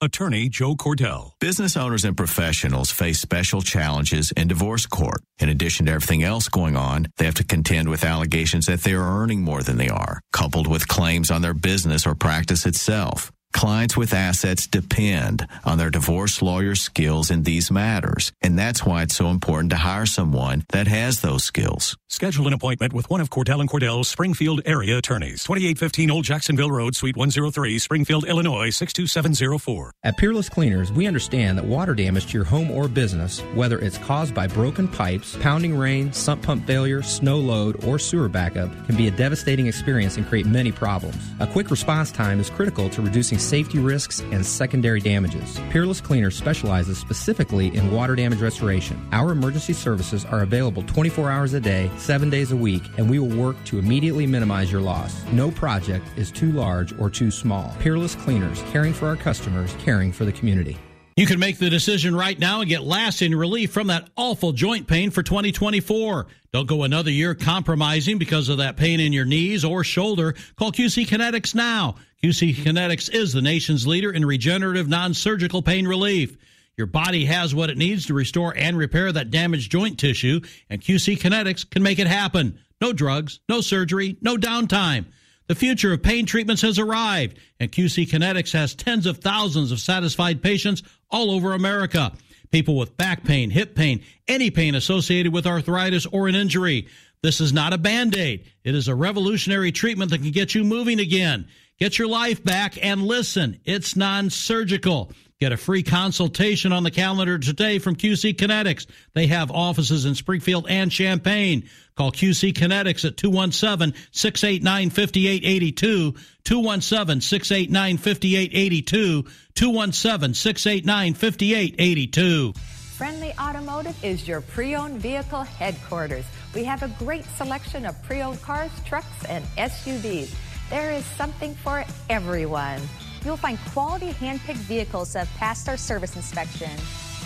Attorney 0.00 0.48
Joe 0.48 0.74
Cordell. 0.74 1.32
Business 1.40 1.76
owners 1.76 2.04
and 2.04 2.16
professionals 2.16 2.90
face 2.90 3.18
special 3.18 3.62
challenges 3.62 4.32
in 4.32 4.48
divorce 4.48 4.86
court. 4.86 5.22
In 5.38 5.48
addition 5.48 5.86
to 5.86 5.92
everything 5.92 6.22
else 6.22 6.48
going 6.48 6.76
on, 6.76 7.06
they 7.16 7.24
have 7.24 7.34
to 7.36 7.44
contend 7.44 7.88
with 7.88 8.04
allegations 8.04 8.66
that 8.66 8.82
they 8.82 8.92
are 8.92 9.22
earning 9.22 9.42
more 9.42 9.62
than 9.62 9.78
they 9.78 9.88
are, 9.88 10.20
coupled 10.32 10.66
with 10.66 10.88
claims 10.88 11.30
on 11.30 11.42
their 11.42 11.54
business 11.54 12.06
or 12.06 12.14
practice 12.14 12.66
itself. 12.66 13.32
Clients 13.54 13.96
with 13.96 14.12
assets 14.12 14.66
depend 14.66 15.46
on 15.64 15.78
their 15.78 15.88
divorce 15.88 16.42
lawyer 16.42 16.74
skills 16.74 17.30
in 17.30 17.44
these 17.44 17.70
matters, 17.70 18.32
and 18.42 18.58
that's 18.58 18.84
why 18.84 19.02
it's 19.02 19.14
so 19.14 19.28
important 19.28 19.70
to 19.70 19.76
hire 19.76 20.06
someone 20.06 20.64
that 20.70 20.88
has 20.88 21.20
those 21.20 21.44
skills. 21.44 21.96
Schedule 22.08 22.46
an 22.46 22.52
appointment 22.52 22.92
with 22.92 23.08
one 23.10 23.20
of 23.20 23.30
Cordell 23.30 23.60
and 23.60 23.68
Cordell's 23.68 24.08
Springfield 24.08 24.60
area 24.66 24.98
attorneys. 24.98 25.44
2815 25.44 26.10
Old 26.10 26.24
Jacksonville 26.24 26.70
Road, 26.70 26.94
Suite 26.94 27.16
103, 27.16 27.78
Springfield, 27.78 28.24
Illinois 28.24 28.70
62704. 28.70 29.92
At 30.02 30.16
Peerless 30.16 30.48
Cleaners, 30.48 30.92
we 30.92 31.06
understand 31.06 31.56
that 31.58 31.64
water 31.64 31.94
damage 31.94 32.26
to 32.26 32.38
your 32.38 32.44
home 32.44 32.70
or 32.70 32.86
business, 32.88 33.40
whether 33.54 33.78
it's 33.78 33.98
caused 33.98 34.34
by 34.34 34.46
broken 34.46 34.86
pipes, 34.86 35.36
pounding 35.40 35.76
rain, 35.76 36.12
sump 36.12 36.42
pump 36.42 36.66
failure, 36.66 37.02
snow 37.02 37.38
load, 37.38 37.84
or 37.84 37.98
sewer 37.98 38.28
backup, 38.28 38.70
can 38.86 38.96
be 38.96 39.08
a 39.08 39.12
devastating 39.12 39.66
experience 39.66 40.16
and 40.16 40.26
create 40.26 40.46
many 40.46 40.70
problems. 40.70 41.16
A 41.40 41.46
quick 41.46 41.70
response 41.70 42.12
time 42.12 42.38
is 42.38 42.50
critical 42.50 42.88
to 42.90 43.02
reducing 43.02 43.38
safety 43.44 43.78
risks 43.78 44.20
and 44.32 44.44
secondary 44.44 45.00
damages. 45.00 45.60
Peerless 45.70 46.00
Cleaners 46.00 46.36
specializes 46.36 46.98
specifically 46.98 47.74
in 47.76 47.92
water 47.92 48.16
damage 48.16 48.40
restoration. 48.40 49.06
Our 49.12 49.32
emergency 49.32 49.72
services 49.72 50.24
are 50.24 50.42
available 50.42 50.82
24 50.84 51.30
hours 51.30 51.54
a 51.54 51.60
day, 51.60 51.90
7 51.98 52.30
days 52.30 52.52
a 52.52 52.56
week, 52.56 52.82
and 52.96 53.08
we 53.08 53.18
will 53.18 53.36
work 53.36 53.56
to 53.66 53.78
immediately 53.78 54.26
minimize 54.26 54.72
your 54.72 54.80
loss. 54.80 55.24
No 55.32 55.50
project 55.50 56.06
is 56.16 56.30
too 56.30 56.52
large 56.52 56.98
or 56.98 57.10
too 57.10 57.30
small. 57.30 57.74
Peerless 57.80 58.14
Cleaners, 58.14 58.62
caring 58.72 58.92
for 58.92 59.06
our 59.06 59.16
customers, 59.16 59.74
caring 59.78 60.12
for 60.12 60.24
the 60.24 60.32
community. 60.32 60.78
You 61.16 61.26
can 61.26 61.38
make 61.38 61.58
the 61.58 61.70
decision 61.70 62.16
right 62.16 62.36
now 62.36 62.60
and 62.60 62.68
get 62.68 62.82
lasting 62.82 63.36
relief 63.36 63.70
from 63.70 63.86
that 63.86 64.08
awful 64.16 64.50
joint 64.50 64.88
pain 64.88 65.10
for 65.10 65.22
2024. 65.22 66.26
Don't 66.52 66.66
go 66.66 66.82
another 66.82 67.12
year 67.12 67.36
compromising 67.36 68.18
because 68.18 68.48
of 68.48 68.58
that 68.58 68.76
pain 68.76 68.98
in 68.98 69.12
your 69.12 69.24
knees 69.24 69.64
or 69.64 69.84
shoulder. 69.84 70.34
Call 70.56 70.72
QC 70.72 71.06
Kinetics 71.06 71.54
now. 71.54 71.94
QC 72.24 72.54
Kinetics 72.54 73.12
is 73.12 73.34
the 73.34 73.42
nation's 73.42 73.86
leader 73.86 74.10
in 74.10 74.24
regenerative 74.24 74.88
non-surgical 74.88 75.60
pain 75.60 75.86
relief. 75.86 76.38
Your 76.74 76.86
body 76.86 77.26
has 77.26 77.54
what 77.54 77.68
it 77.68 77.76
needs 77.76 78.06
to 78.06 78.14
restore 78.14 78.56
and 78.56 78.78
repair 78.78 79.12
that 79.12 79.30
damaged 79.30 79.70
joint 79.70 79.98
tissue, 79.98 80.40
and 80.70 80.80
QC 80.80 81.18
Kinetics 81.18 81.68
can 81.68 81.82
make 81.82 81.98
it 81.98 82.06
happen. 82.06 82.58
No 82.80 82.94
drugs, 82.94 83.40
no 83.46 83.60
surgery, 83.60 84.16
no 84.22 84.38
downtime. 84.38 85.04
The 85.48 85.54
future 85.54 85.92
of 85.92 86.02
pain 86.02 86.24
treatments 86.24 86.62
has 86.62 86.78
arrived, 86.78 87.38
and 87.60 87.70
QC 87.70 88.08
Kinetics 88.08 88.54
has 88.54 88.74
tens 88.74 89.04
of 89.04 89.18
thousands 89.18 89.70
of 89.70 89.78
satisfied 89.78 90.42
patients 90.42 90.82
all 91.10 91.30
over 91.30 91.52
America. 91.52 92.10
People 92.50 92.78
with 92.78 92.96
back 92.96 93.24
pain, 93.24 93.50
hip 93.50 93.74
pain, 93.74 94.02
any 94.26 94.50
pain 94.50 94.74
associated 94.74 95.34
with 95.34 95.46
arthritis 95.46 96.06
or 96.06 96.26
an 96.26 96.34
injury. 96.34 96.88
This 97.20 97.42
is 97.42 97.52
not 97.52 97.74
a 97.74 97.78
band 97.78 98.16
aid. 98.16 98.46
It 98.64 98.74
is 98.74 98.88
a 98.88 98.94
revolutionary 98.94 99.72
treatment 99.72 100.10
that 100.10 100.22
can 100.22 100.30
get 100.30 100.54
you 100.54 100.64
moving 100.64 101.00
again. 101.00 101.48
Get 101.78 101.98
your 101.98 102.08
life 102.08 102.44
back 102.44 102.78
and 102.82 103.02
listen. 103.02 103.60
It's 103.64 103.96
non 103.96 104.30
surgical. 104.30 105.10
Get 105.40 105.50
a 105.52 105.56
free 105.56 105.82
consultation 105.82 106.72
on 106.72 106.84
the 106.84 106.92
calendar 106.92 107.38
today 107.38 107.80
from 107.80 107.96
QC 107.96 108.34
Kinetics. 108.36 108.86
They 109.14 109.26
have 109.26 109.50
offices 109.50 110.04
in 110.04 110.14
Springfield 110.14 110.66
and 110.68 110.90
Champaign. 110.90 111.68
Call 111.96 112.12
QC 112.12 112.52
Kinetics 112.52 113.04
at 113.04 113.16
217 113.16 113.94
689 114.12 114.90
5882. 114.90 116.12
217 116.44 117.20
689 117.20 117.96
5882. 117.96 119.22
217 119.54 120.34
689 120.34 121.14
5882. 121.14 122.52
Friendly 122.96 123.32
Automotive 123.40 124.04
is 124.04 124.28
your 124.28 124.40
pre 124.40 124.76
owned 124.76 125.02
vehicle 125.02 125.42
headquarters. 125.42 126.24
We 126.54 126.62
have 126.62 126.84
a 126.84 126.88
great 127.00 127.24
selection 127.36 127.84
of 127.84 128.00
pre 128.04 128.22
owned 128.22 128.40
cars, 128.40 128.70
trucks, 128.84 129.24
and 129.28 129.44
SUVs. 129.56 130.32
There 130.70 130.90
is 130.90 131.04
something 131.04 131.54
for 131.54 131.84
everyone. 132.08 132.80
You'll 133.24 133.36
find 133.36 133.58
quality 133.72 134.12
hand-picked 134.12 134.58
vehicles 134.60 135.12
that 135.12 135.26
have 135.26 135.36
passed 135.38 135.68
our 135.68 135.76
service 135.76 136.16
inspection. 136.16 136.70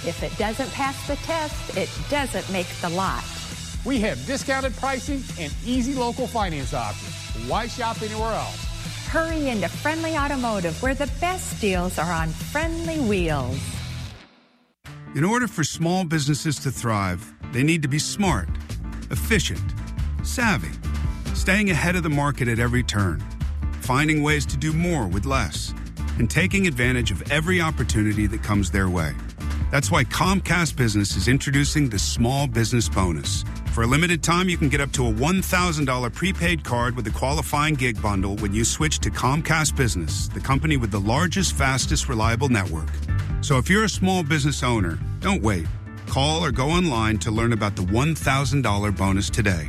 If 0.04 0.22
it 0.22 0.36
doesn't 0.38 0.70
pass 0.72 1.06
the 1.06 1.16
test, 1.16 1.76
it 1.76 1.90
doesn't 2.10 2.52
make 2.52 2.66
the 2.80 2.88
lot. 2.88 3.24
We 3.84 4.00
have 4.00 4.24
discounted 4.26 4.76
pricing 4.76 5.22
and 5.38 5.52
easy 5.64 5.94
local 5.94 6.26
finance 6.26 6.74
options. 6.74 7.14
Why 7.48 7.68
shop 7.68 8.02
anywhere 8.02 8.32
else? 8.32 8.64
Hurry 9.06 9.48
into 9.48 9.68
Friendly 9.68 10.16
Automotive, 10.16 10.80
where 10.82 10.94
the 10.94 11.10
best 11.20 11.60
deals 11.60 11.98
are 11.98 12.12
on 12.12 12.28
friendly 12.28 13.00
wheels. 13.00 13.58
In 15.14 15.24
order 15.24 15.48
for 15.48 15.64
small 15.64 16.04
businesses 16.04 16.58
to 16.60 16.70
thrive, 16.70 17.32
they 17.52 17.62
need 17.62 17.82
to 17.82 17.88
be 17.88 17.98
smart, 17.98 18.48
efficient, 19.10 19.72
savvy, 20.22 20.68
staying 21.34 21.70
ahead 21.70 21.96
of 21.96 22.02
the 22.02 22.10
market 22.10 22.48
at 22.48 22.58
every 22.58 22.82
turn, 22.82 23.20
finding 23.80 24.22
ways 24.22 24.44
to 24.46 24.56
do 24.56 24.72
more 24.72 25.06
with 25.06 25.24
less, 25.24 25.74
and 26.18 26.30
taking 26.30 26.66
advantage 26.66 27.10
of 27.10 27.30
every 27.30 27.60
opportunity 27.60 28.26
that 28.26 28.42
comes 28.42 28.70
their 28.70 28.88
way. 28.88 29.12
That's 29.70 29.90
why 29.90 30.04
Comcast 30.04 30.76
Business 30.76 31.14
is 31.16 31.28
introducing 31.28 31.88
the 31.88 31.98
Small 31.98 32.46
Business 32.46 32.88
Bonus. 32.88 33.44
For 33.72 33.82
a 33.84 33.86
limited 33.86 34.22
time, 34.22 34.48
you 34.48 34.56
can 34.56 34.68
get 34.70 34.80
up 34.80 34.92
to 34.92 35.06
a 35.06 35.12
$1,000 35.12 36.14
prepaid 36.14 36.64
card 36.64 36.96
with 36.96 37.06
a 37.06 37.10
qualifying 37.10 37.74
gig 37.74 38.00
bundle 38.00 38.36
when 38.36 38.52
you 38.52 38.64
switch 38.64 38.98
to 39.00 39.10
Comcast 39.10 39.76
Business, 39.76 40.28
the 40.28 40.40
company 40.40 40.76
with 40.76 40.90
the 40.90 41.00
largest, 41.00 41.52
fastest, 41.52 42.08
reliable 42.08 42.48
network. 42.48 42.88
So 43.40 43.58
if 43.58 43.70
you're 43.70 43.84
a 43.84 43.88
small 43.88 44.22
business 44.22 44.62
owner, 44.62 44.98
don't 45.20 45.42
wait. 45.42 45.66
Call 46.06 46.44
or 46.44 46.50
go 46.50 46.70
online 46.70 47.18
to 47.18 47.30
learn 47.30 47.52
about 47.52 47.76
the 47.76 47.82
$1,000 47.82 48.96
bonus 48.96 49.30
today. 49.30 49.68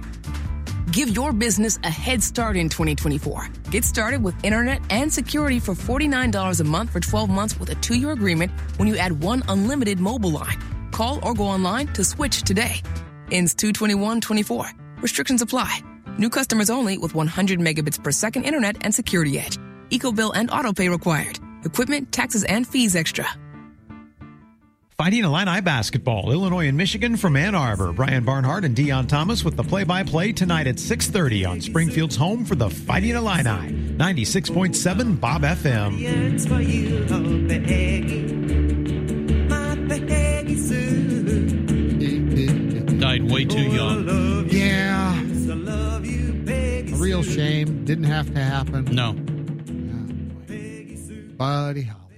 Give 0.92 1.16
your 1.16 1.34
business 1.34 1.78
a 1.84 1.90
head 1.90 2.24
start 2.24 2.56
in 2.56 2.68
2024. 2.68 3.50
Get 3.70 3.86
started 3.86 4.24
with 4.24 4.44
internet 4.44 4.82
and 4.90 5.14
security 5.14 5.60
for 5.60 5.76
$49 5.76 6.60
a 6.60 6.64
month 6.64 6.90
for 6.90 7.00
12 7.00 7.30
months 7.30 7.60
with 7.60 7.70
a 7.70 7.76
two 7.76 7.96
year 7.96 8.12
agreement 8.12 8.52
when 8.78 8.88
you 8.88 8.98
add 8.98 9.24
one 9.24 9.44
unlimited 9.48 10.00
mobile 10.00 10.32
line. 10.32 10.58
Call 10.92 11.20
or 11.22 11.36
go 11.36 11.44
online 11.44 11.88
to 11.94 12.04
switch 12.04 12.42
today. 12.42 12.82
Ends 13.32 13.54
221 13.54 14.22
24. 14.22 14.72
Restrictions 15.02 15.44
apply. 15.44 15.82
New 16.18 16.30
customers 16.30 16.72
only 16.72 16.98
with 16.98 17.14
100 17.14 17.60
megabits 17.60 18.04
per 18.04 18.12
second 18.12 18.46
internet 18.46 18.78
and 18.82 18.94
security 18.94 19.38
edge. 19.38 19.58
EcoBill 19.92 20.32
and 20.34 20.50
autopay 20.50 20.90
required. 20.90 21.40
Equipment, 21.66 22.12
taxes, 22.12 22.44
and 22.46 22.66
fees 22.66 22.96
extra. 22.96 23.28
Fighting 25.00 25.24
Illini 25.24 25.62
basketball, 25.62 26.30
Illinois 26.30 26.68
and 26.68 26.76
Michigan 26.76 27.16
from 27.16 27.38
Ann 27.38 27.56
Arbor. 27.56 27.94
Brian 27.94 28.26
Barnhart 28.26 28.66
and 28.66 28.76
Deon 28.76 29.08
Thomas 29.08 29.46
with 29.46 29.56
the 29.56 29.64
play-by-play 29.64 30.34
tonight 30.34 30.68
at 30.68 30.76
6:30 30.76 31.46
on 31.50 31.62
Springfield's 31.62 32.18
home 32.18 32.44
for 32.44 32.56
the 32.56 32.70
Fighting 32.70 33.16
Illini. 33.16 33.96
96.7 33.98 35.18
Bob 35.18 35.44
FM. 35.44 36.02
Died 43.00 43.32
way 43.32 43.46
too 43.46 43.62
young. 43.62 44.50
Yeah. 44.50 45.18
A 45.18 46.98
real 46.98 47.24
shame. 47.24 47.86
Didn't 47.86 48.04
have 48.04 48.34
to 48.34 48.44
happen. 48.44 48.84
No. 48.94 49.14
Buddy 51.38 51.84
Holly. 51.84 52.09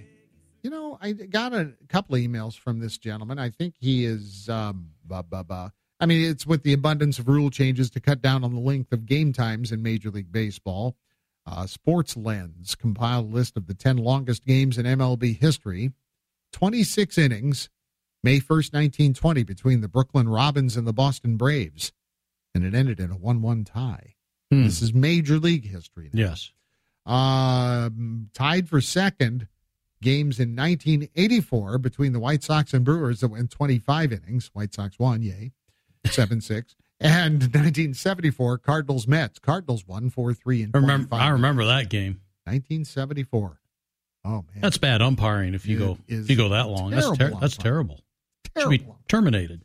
You 0.63 0.69
know, 0.69 0.97
I 1.01 1.13
got 1.13 1.53
a 1.53 1.73
couple 1.89 2.15
of 2.15 2.21
emails 2.21 2.57
from 2.57 2.79
this 2.79 2.97
gentleman. 2.97 3.39
I 3.39 3.49
think 3.49 3.75
he 3.79 4.05
is, 4.05 4.47
um, 4.49 4.91
blah, 5.03 5.21
blah, 5.21 5.43
blah. 5.43 5.69
I 5.99 6.05
mean, 6.05 6.29
it's 6.29 6.47
with 6.47 6.63
the 6.63 6.73
abundance 6.73 7.19
of 7.19 7.27
rule 7.27 7.49
changes 7.49 7.89
to 7.91 7.99
cut 7.99 8.21
down 8.21 8.43
on 8.43 8.53
the 8.53 8.59
length 8.59 8.91
of 8.91 9.05
game 9.05 9.33
times 9.33 9.71
in 9.71 9.83
Major 9.83 10.09
League 10.09 10.31
Baseball. 10.31 10.95
Uh, 11.45 11.65
Sports 11.65 12.15
Lens 12.15 12.75
compiled 12.75 13.31
a 13.31 13.35
list 13.35 13.57
of 13.57 13.67
the 13.67 13.73
10 13.73 13.97
longest 13.97 14.45
games 14.45 14.77
in 14.77 14.85
MLB 14.85 15.37
history. 15.39 15.91
26 16.53 17.17
innings, 17.17 17.69
May 18.23 18.39
1st, 18.39 18.73
1920, 18.73 19.43
between 19.43 19.81
the 19.81 19.87
Brooklyn 19.87 20.29
Robins 20.29 20.75
and 20.75 20.85
the 20.85 20.93
Boston 20.93 21.37
Braves. 21.37 21.91
And 22.53 22.63
it 22.65 22.75
ended 22.75 22.99
in 22.99 23.11
a 23.11 23.17
1 23.17 23.41
1 23.41 23.63
tie. 23.63 24.15
Hmm. 24.51 24.63
This 24.63 24.81
is 24.81 24.93
Major 24.93 25.39
League 25.39 25.65
history. 25.65 26.09
now. 26.13 26.19
Yes. 26.29 26.51
Um, 27.05 28.29
tied 28.33 28.69
for 28.69 28.81
second, 28.81 29.47
games 30.01 30.39
in 30.39 30.55
1984 30.55 31.77
between 31.77 32.13
the 32.13 32.19
White 32.19 32.43
Sox 32.43 32.73
and 32.73 32.83
Brewers 32.83 33.19
that 33.21 33.29
went 33.29 33.51
25 33.51 34.11
innings. 34.11 34.49
White 34.53 34.73
Sox 34.73 34.97
won, 34.99 35.21
yay, 35.21 35.51
7 36.05 36.41
6. 36.41 36.75
And 37.03 37.41
1974, 37.41 38.59
Cardinals 38.59 39.07
Mets. 39.07 39.39
Cardinals 39.39 39.87
won 39.87 40.11
4 40.11 40.35
3 40.35 40.63
and 40.63 40.75
I 40.75 40.79
remember, 40.79 41.15
I 41.15 41.29
remember 41.29 41.65
that 41.65 41.89
game. 41.89 42.21
1974. 42.45 43.59
Oh, 44.23 44.29
man. 44.29 44.43
That's 44.59 44.77
bad 44.77 45.01
umpiring 45.01 45.55
if 45.55 45.65
you 45.65 45.77
It 45.77 45.79
go 45.79 45.97
if 46.07 46.29
you 46.29 46.35
go 46.35 46.49
that 46.49 46.67
long. 46.67 46.91
That's 46.91 47.07
ter- 47.09 47.15
terrible 47.15 47.39
that's 47.39 47.57
umpiring. 47.57 47.73
terrible. 47.87 47.99
Should 48.55 48.69
be 48.69 48.85
terminated. 49.07 49.63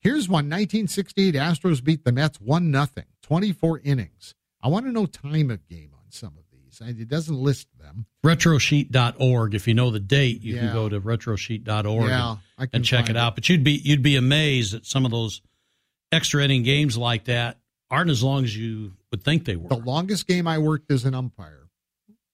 Here's 0.00 0.28
one 0.28 0.46
1968 0.46 1.34
Astros 1.34 1.84
beat 1.84 2.04
the 2.04 2.12
Mets 2.12 2.40
1 2.40 2.72
0, 2.72 2.86
24 3.20 3.80
innings. 3.84 4.34
I 4.62 4.68
want 4.68 4.86
to 4.86 4.92
know 4.92 5.04
time 5.04 5.50
of 5.50 5.66
game 5.68 5.90
on 5.92 6.10
some 6.10 6.38
of 6.38 6.44
I- 6.82 6.88
It 6.90 7.08
doesn't 7.08 7.34
list 7.36 7.68
them. 7.78 8.06
Retrosheet.org. 8.24 9.54
If 9.54 9.66
you 9.68 9.74
know 9.74 9.90
the 9.90 10.00
date, 10.00 10.42
you 10.42 10.54
Yeah. 10.54 10.60
can 10.60 10.72
go 10.72 10.88
to 10.88 11.00
retrosheet.org 11.00 12.08
Yeah, 12.08 12.36
and, 12.58 12.70
and 12.72 12.84
check 12.84 13.06
it 13.06 13.10
it. 13.10 13.16
out. 13.16 13.34
But 13.34 13.48
you'd 13.48 13.64
be 13.64 13.72
you'd 13.72 14.02
be 14.02 14.16
amazed 14.16 14.72
that 14.72 14.86
some 14.86 15.04
of 15.04 15.10
those 15.10 15.40
extra 16.12 16.42
inning 16.44 16.62
games 16.62 16.96
like 16.96 17.24
that 17.24 17.58
aren't 17.90 18.10
as 18.10 18.22
long 18.22 18.44
as 18.44 18.56
you 18.56 18.92
would 19.10 19.22
think 19.22 19.44
they 19.44 19.56
were. 19.56 19.68
The 19.68 19.76
longest 19.76 20.26
game 20.26 20.46
I 20.46 20.58
worked 20.58 20.90
as 20.90 21.04
an 21.04 21.14
umpire, 21.14 21.68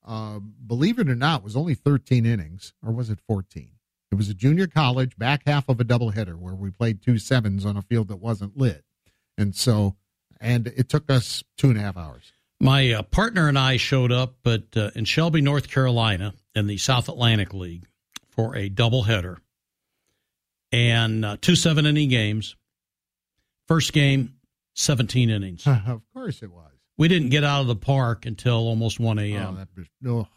uh, 0.05 0.39
believe 0.41 0.99
it 0.99 1.09
or 1.09 1.15
not, 1.15 1.43
was 1.45 1.57
only 1.57 1.75
13 1.75 2.27
innings, 2.27 2.73
or 2.85 2.93
was 2.93 3.11
it 3.11 3.21
14? 3.27 3.71
It 4.11 4.17
was 4.17 4.29
a 4.29 4.35
junior 4.35 4.67
college 4.67 5.17
back 5.17 5.43
half 5.47 5.69
of 5.69 5.81
a 5.81 5.85
doubleheader 5.85 6.37
where 6.37 6.55
we 6.55 6.71
played 6.71 7.03
two 7.03 7.19
sevens 7.19 7.65
on 7.65 7.77
a 7.77 7.83
field 7.83 8.09
that 8.09 8.17
wasn't 8.17 8.57
lit, 8.57 8.85
and 9.39 9.55
so, 9.57 9.97
and 10.41 10.69
it 10.69 10.89
took 10.89 11.11
us 11.11 11.43
two 11.57 11.69
and 11.71 11.79
a 11.79 11.81
half 11.83 11.97
hours. 11.97 12.33
My 12.61 12.93
uh, 12.93 13.03
partner 13.03 13.49
and 13.49 13.59
I 13.59 13.77
showed 13.77 14.13
up 14.13 14.37
at, 14.47 14.77
uh, 14.77 14.91
in 14.95 15.05
Shelby, 15.05 15.41
North 15.41 15.69
Carolina, 15.69 16.35
in 16.55 16.67
the 16.67 16.79
South 16.79 17.09
Atlantic 17.09 17.53
League 17.53 17.85
for 18.31 18.57
a 18.57 18.71
doubleheader 18.71 19.37
and 20.73 21.25
uh, 21.25 21.37
two 21.41 21.57
seven 21.57 21.85
inning 21.87 22.09
games. 22.09 22.57
First 23.67 23.93
game, 23.93 24.35
17 24.75 25.31
innings. 25.31 25.67
of 25.87 26.03
course 26.13 26.43
it 26.43 26.51
was. 26.53 26.71
We 26.97 27.09
didn't 27.09 27.31
get 27.31 27.45
out 27.45 27.63
of 27.63 27.67
the 27.67 27.77
park 27.77 28.25
until 28.27 28.55
almost 28.57 29.01
1 29.01 29.19
Oh, 29.19 29.23
a.m. 29.23 29.67
was, 29.77 29.87
oh, 30.07 30.29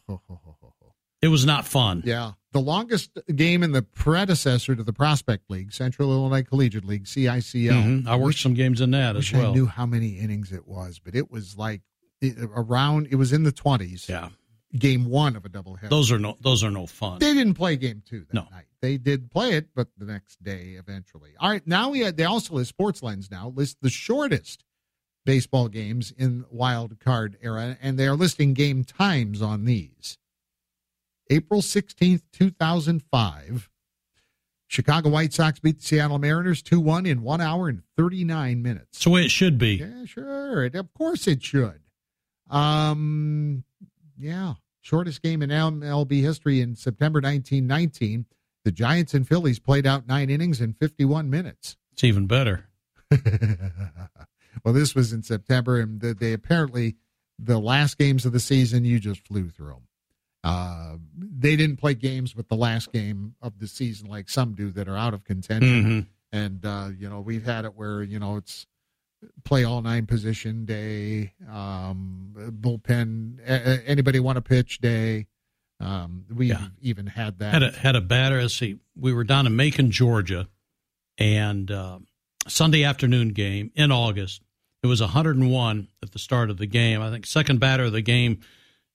it 1.22 1.28
was 1.28 1.46
not 1.46 1.66
fun. 1.68 2.02
Yeah. 2.06 2.32
The 2.54 2.60
longest 2.62 3.12
game 3.36 3.62
in 3.64 3.72
the 3.74 3.82
predecessor 3.84 4.76
to 4.76 4.84
the 4.84 4.94
Prospect 4.94 5.50
League, 5.52 5.72
Central 5.74 6.12
Illinois 6.12 6.44
Collegiate 6.44 6.86
League, 6.86 7.04
CICL. 7.06 7.72
Mhm. 8.04 8.08
I 8.08 8.16
worked 8.16 8.40
some 8.40 8.54
games 8.56 8.82
in 8.82 8.92
that 8.92 9.16
as 9.16 9.32
well. 9.32 9.52
I 9.52 9.54
knew 9.54 9.68
how 9.68 9.86
many 9.86 10.18
innings 10.18 10.52
it 10.52 10.68
was, 10.68 11.00
but 11.04 11.14
it 11.16 11.30
was 11.30 11.58
like 11.58 11.82
around, 12.24 13.08
it 13.12 13.16
was 13.16 13.32
in 13.34 13.44
the 13.44 13.52
20s. 13.52 14.08
Yeah. 14.10 14.30
game 14.78 15.06
one 15.06 15.36
of 15.36 15.46
a 15.46 15.50
doubleheader. 15.50 15.90
Those 15.90 16.12
are 16.12 16.20
no 16.20 16.36
those 16.42 16.64
are 16.64 16.70
no 16.72 16.86
fun. 16.86 17.20
They 17.20 17.34
didn't 17.34 17.54
play 17.54 17.78
game 17.78 18.04
two 18.06 18.22
that 18.26 18.34
No. 18.34 18.48
night. 18.52 18.66
They 18.82 18.98
did 18.98 19.32
play 19.32 19.54
it, 19.54 19.70
but 19.74 19.88
the 19.98 20.06
next 20.06 20.44
day 20.44 20.76
eventually. 20.78 21.32
All 21.40 21.50
right, 21.50 21.66
now 21.66 21.90
we 21.90 22.00
had 22.02 22.18
they 22.18 22.26
also 22.26 22.54
list 22.56 22.70
Sports 22.70 23.02
Lens 23.02 23.32
now 23.32 23.50
list 23.56 23.78
the 23.82 23.90
shortest 23.90 24.66
baseball 25.26 25.68
games 25.70 26.12
in 26.18 26.46
wild 26.52 27.00
card 27.00 27.38
era, 27.42 27.78
and 27.82 27.98
they 27.98 28.08
are 28.08 28.16
listing 28.16 28.54
game 28.54 28.84
times 28.84 29.42
on 29.42 29.64
these. 29.66 30.18
April 31.30 31.62
sixteenth, 31.62 32.24
two 32.32 32.50
thousand 32.52 33.04
five. 33.12 33.70
Chicago 34.70 35.08
White 35.10 35.32
Sox 35.32 35.60
beat 35.60 35.80
the 35.80 35.86
Seattle 35.86 36.20
Mariners 36.20 36.62
2 36.62 36.82
1 36.82 37.06
in 37.06 37.22
one 37.24 37.40
hour 37.40 37.70
and 37.70 37.84
39 37.96 38.62
minutes. 38.62 39.08
Way 39.08 39.24
it 39.24 39.32
should 39.32 39.58
be. 39.58 39.76
Yeah, 39.76 40.04
sure. 40.04 40.66
It, 40.66 40.76
of 40.76 40.94
course 40.94 41.26
it 41.26 41.42
should. 41.42 41.80
Um, 42.50 43.64
yeah. 44.18 44.54
Shortest 44.82 45.22
game 45.22 45.42
in 45.42 45.50
MLB 45.50 46.22
history 46.22 46.62
in 46.62 46.76
September 46.76 47.20
1919. 47.20 48.26
The 48.64 48.72
Giants 48.72 49.14
and 49.14 49.28
Phillies 49.28 49.60
played 49.60 49.86
out 49.86 50.08
nine 50.08 50.30
innings 50.30 50.62
in 50.62 50.74
51 50.74 51.30
minutes. 51.30 51.78
It's 51.94 52.04
even 52.04 52.28
better. 52.28 52.68
well, 54.64 54.74
this 54.74 54.96
was 54.96 55.14
in 55.14 55.24
September, 55.24 55.80
and 55.80 56.00
they, 56.02 56.14
they 56.14 56.34
apparently, 56.34 56.96
the 57.40 57.60
last 57.60 57.98
games 57.98 58.26
of 58.26 58.34
the 58.34 58.40
season, 58.40 58.86
you 58.86 59.00
just 59.00 59.26
flew 59.28 59.50
through 59.50 59.68
them. 59.70 59.88
Uh, 60.44 60.98
they 61.18 61.56
didn't 61.56 61.78
play 61.78 61.94
games 61.94 62.36
with 62.36 62.48
the 62.48 62.56
last 62.56 62.92
game 62.92 63.36
of 63.42 63.60
the 63.60 63.68
season 63.68 64.08
like 64.08 64.30
some 64.30 64.54
do 64.54 64.72
that 64.72 64.88
are 64.88 64.96
out 64.98 65.14
of 65.14 65.24
contention. 65.24 65.84
Mhm. 65.84 66.08
And, 66.32 66.66
uh, 66.66 66.90
you 66.98 67.10
know, 67.10 67.20
we've 67.22 67.44
had 67.46 67.66
it 67.66 67.76
where, 67.76 68.04
you 68.04 68.20
know, 68.20 68.38
it's 68.38 68.66
play 69.44 69.64
all 69.64 69.82
nine 69.82 70.06
position 70.06 70.66
day, 70.66 71.34
um, 71.50 72.34
bullpen, 72.62 73.40
a- 73.48 73.88
anybody 73.88 74.20
want 74.20 74.36
to 74.38 74.42
pitch 74.42 74.80
day. 74.80 75.28
Um, 75.80 76.26
we've 76.30 76.50
Yeah. 76.50 76.68
even 76.82 77.08
had 77.08 77.40
that. 77.40 77.54
Had 77.54 77.64
a 77.64 77.72
had 77.72 77.96
a 77.96 78.02
batter. 78.02 78.42
Let's 78.42 78.56
see. 78.56 78.78
We 78.96 79.14
were 79.14 79.24
down 79.24 79.46
in 79.46 79.56
Macon, 79.56 79.92
Georgia, 79.92 80.48
and 81.18 81.70
uh, 81.70 82.00
Sunday 82.48 82.84
afternoon 82.84 83.30
game 83.30 83.72
in 83.76 83.92
August. 83.92 84.42
It 84.84 84.88
was 84.88 85.02
101 85.02 85.88
at 86.04 86.12
the 86.12 86.20
start 86.20 86.50
of 86.50 86.58
the 86.58 86.66
game. 86.68 87.02
I 87.02 87.10
think 87.12 87.26
second 87.26 87.60
batter 87.60 87.84
of 87.86 87.92
the 87.92 88.02
game, 88.02 88.40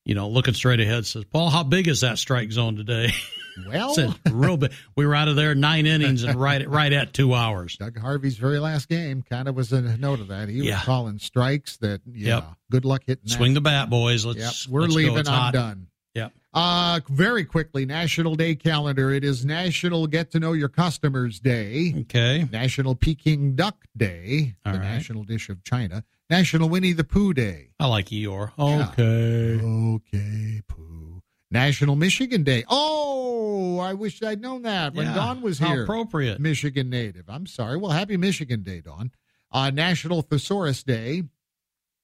you 0.04 0.14
know, 0.14 0.28
looking 0.28 0.54
straight 0.54 0.80
ahead 0.80 1.06
says, 1.06 1.24
"Paul, 1.24 1.50
how 1.50 1.62
big 1.62 1.88
is 1.88 2.00
that 2.00 2.18
strike 2.18 2.50
zone 2.52 2.76
today?" 2.76 3.10
Well, 3.68 3.92
said 3.92 4.14
real 4.30 4.56
big. 4.56 4.72
We 4.96 5.04
were 5.04 5.14
out 5.14 5.28
of 5.28 5.36
there 5.36 5.54
nine 5.54 5.84
innings 5.84 6.22
and 6.22 6.40
right 6.40 6.66
right 6.66 6.90
at 6.90 7.12
two 7.12 7.34
hours. 7.34 7.76
Doug 7.76 7.98
Harvey's 7.98 8.38
very 8.38 8.58
last 8.58 8.88
game 8.88 9.20
kind 9.20 9.46
of 9.46 9.54
was 9.54 9.74
a 9.74 9.82
note 9.98 10.20
of 10.20 10.28
that. 10.28 10.48
He 10.48 10.62
was 10.62 10.80
calling 10.84 11.18
strikes 11.18 11.76
that, 11.76 12.00
yeah, 12.10 12.36
Yep. 12.36 12.44
good 12.70 12.84
luck 12.86 13.02
hitting 13.06 13.24
that. 13.26 13.30
Swing 13.30 13.52
the 13.52 13.60
bat, 13.60 13.90
boys. 13.90 14.24
Let's. 14.24 14.38
Yep, 14.66 14.72
we're 14.72 14.80
let's 14.80 14.94
leaving. 14.94 15.18
I'm 15.18 15.26
hot. 15.26 15.52
done. 15.52 15.86
Yep. 16.14 16.32
Uh, 16.54 17.00
very 17.10 17.44
quickly, 17.44 17.84
National 17.84 18.36
Day 18.36 18.54
calendar. 18.54 19.10
It 19.12 19.22
is 19.22 19.44
National 19.44 20.06
Get 20.06 20.30
to 20.30 20.40
Know 20.40 20.54
Your 20.54 20.70
Customers 20.70 21.38
Day. 21.38 21.92
Okay. 22.00 22.48
National 22.50 22.94
Peking 22.94 23.54
Duck 23.54 23.84
Day. 23.94 24.54
All 24.64 24.72
the 24.72 24.78
right. 24.78 24.92
national 24.94 25.24
dish 25.24 25.50
of 25.50 25.62
China. 25.62 26.04
National 26.32 26.70
Winnie 26.70 26.94
the 26.94 27.04
Pooh 27.04 27.34
Day. 27.34 27.72
I 27.78 27.86
like 27.88 28.06
Eeyore. 28.06 28.52
Yeah. 28.56 28.88
Okay. 28.88 29.60
Okay, 29.62 30.62
Pooh. 30.66 31.20
National 31.50 31.94
Michigan 31.94 32.42
Day. 32.42 32.64
Oh, 32.70 33.78
I 33.78 33.92
wish 33.92 34.22
I'd 34.22 34.40
known 34.40 34.62
that 34.62 34.94
when 34.94 35.08
Yeah, 35.08 35.14
Dawn 35.14 35.42
was 35.42 35.58
how 35.58 35.68
here. 35.68 35.82
appropriate. 35.82 36.40
Michigan 36.40 36.88
native. 36.88 37.26
I'm 37.28 37.46
sorry. 37.46 37.76
Well, 37.76 37.90
happy 37.90 38.16
Michigan 38.16 38.62
Day, 38.62 38.80
Dawn. 38.80 39.10
Uh, 39.50 39.68
National 39.68 40.22
Thesaurus 40.22 40.82
Day. 40.82 41.24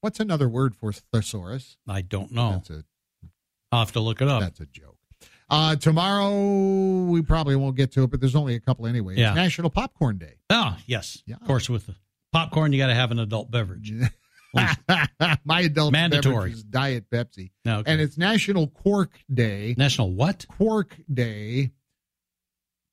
What's 0.02 0.20
another 0.20 0.46
word 0.46 0.76
for 0.76 0.92
thesaurus? 0.92 1.78
I 1.88 2.02
don't 2.02 2.30
know. 2.30 2.50
That's 2.52 2.68
a 2.68 2.84
I'll 3.72 3.78
have 3.80 3.92
to 3.92 4.00
look 4.00 4.20
it 4.20 4.28
up. 4.28 4.42
That's 4.42 4.60
a 4.60 4.66
joke. 4.66 4.98
Uh, 5.48 5.76
tomorrow 5.76 7.04
we 7.06 7.22
probably 7.22 7.56
won't 7.56 7.76
get 7.76 7.92
to 7.92 8.02
it, 8.02 8.10
but 8.10 8.20
there's 8.20 8.36
only 8.36 8.56
a 8.56 8.60
couple 8.60 8.86
anyway. 8.86 9.14
It's 9.14 9.34
National 9.34 9.70
Popcorn 9.70 10.18
Day. 10.18 10.34
Oh, 10.50 10.76
yes. 10.86 11.22
Yeah. 11.24 11.36
Of 11.36 11.46
course, 11.46 11.70
with 11.70 11.86
the 11.86 11.94
popcorn, 12.32 12.72
you 12.72 12.78
got 12.78 12.88
to 12.88 12.94
have 12.94 13.10
an 13.10 13.18
adult 13.18 13.50
beverage. 13.50 13.92
My 15.44 15.60
adult 15.60 15.92
Mandatory. 15.92 16.34
beverage 16.34 16.52
is 16.54 16.64
Diet 16.64 17.10
Pepsi. 17.10 17.50
Okay. 17.66 17.90
And 17.90 18.00
it's 18.00 18.16
National 18.16 18.68
Quark 18.68 19.12
Day. 19.32 19.74
National 19.76 20.12
what? 20.12 20.46
Quark 20.48 20.96
Day. 21.12 21.72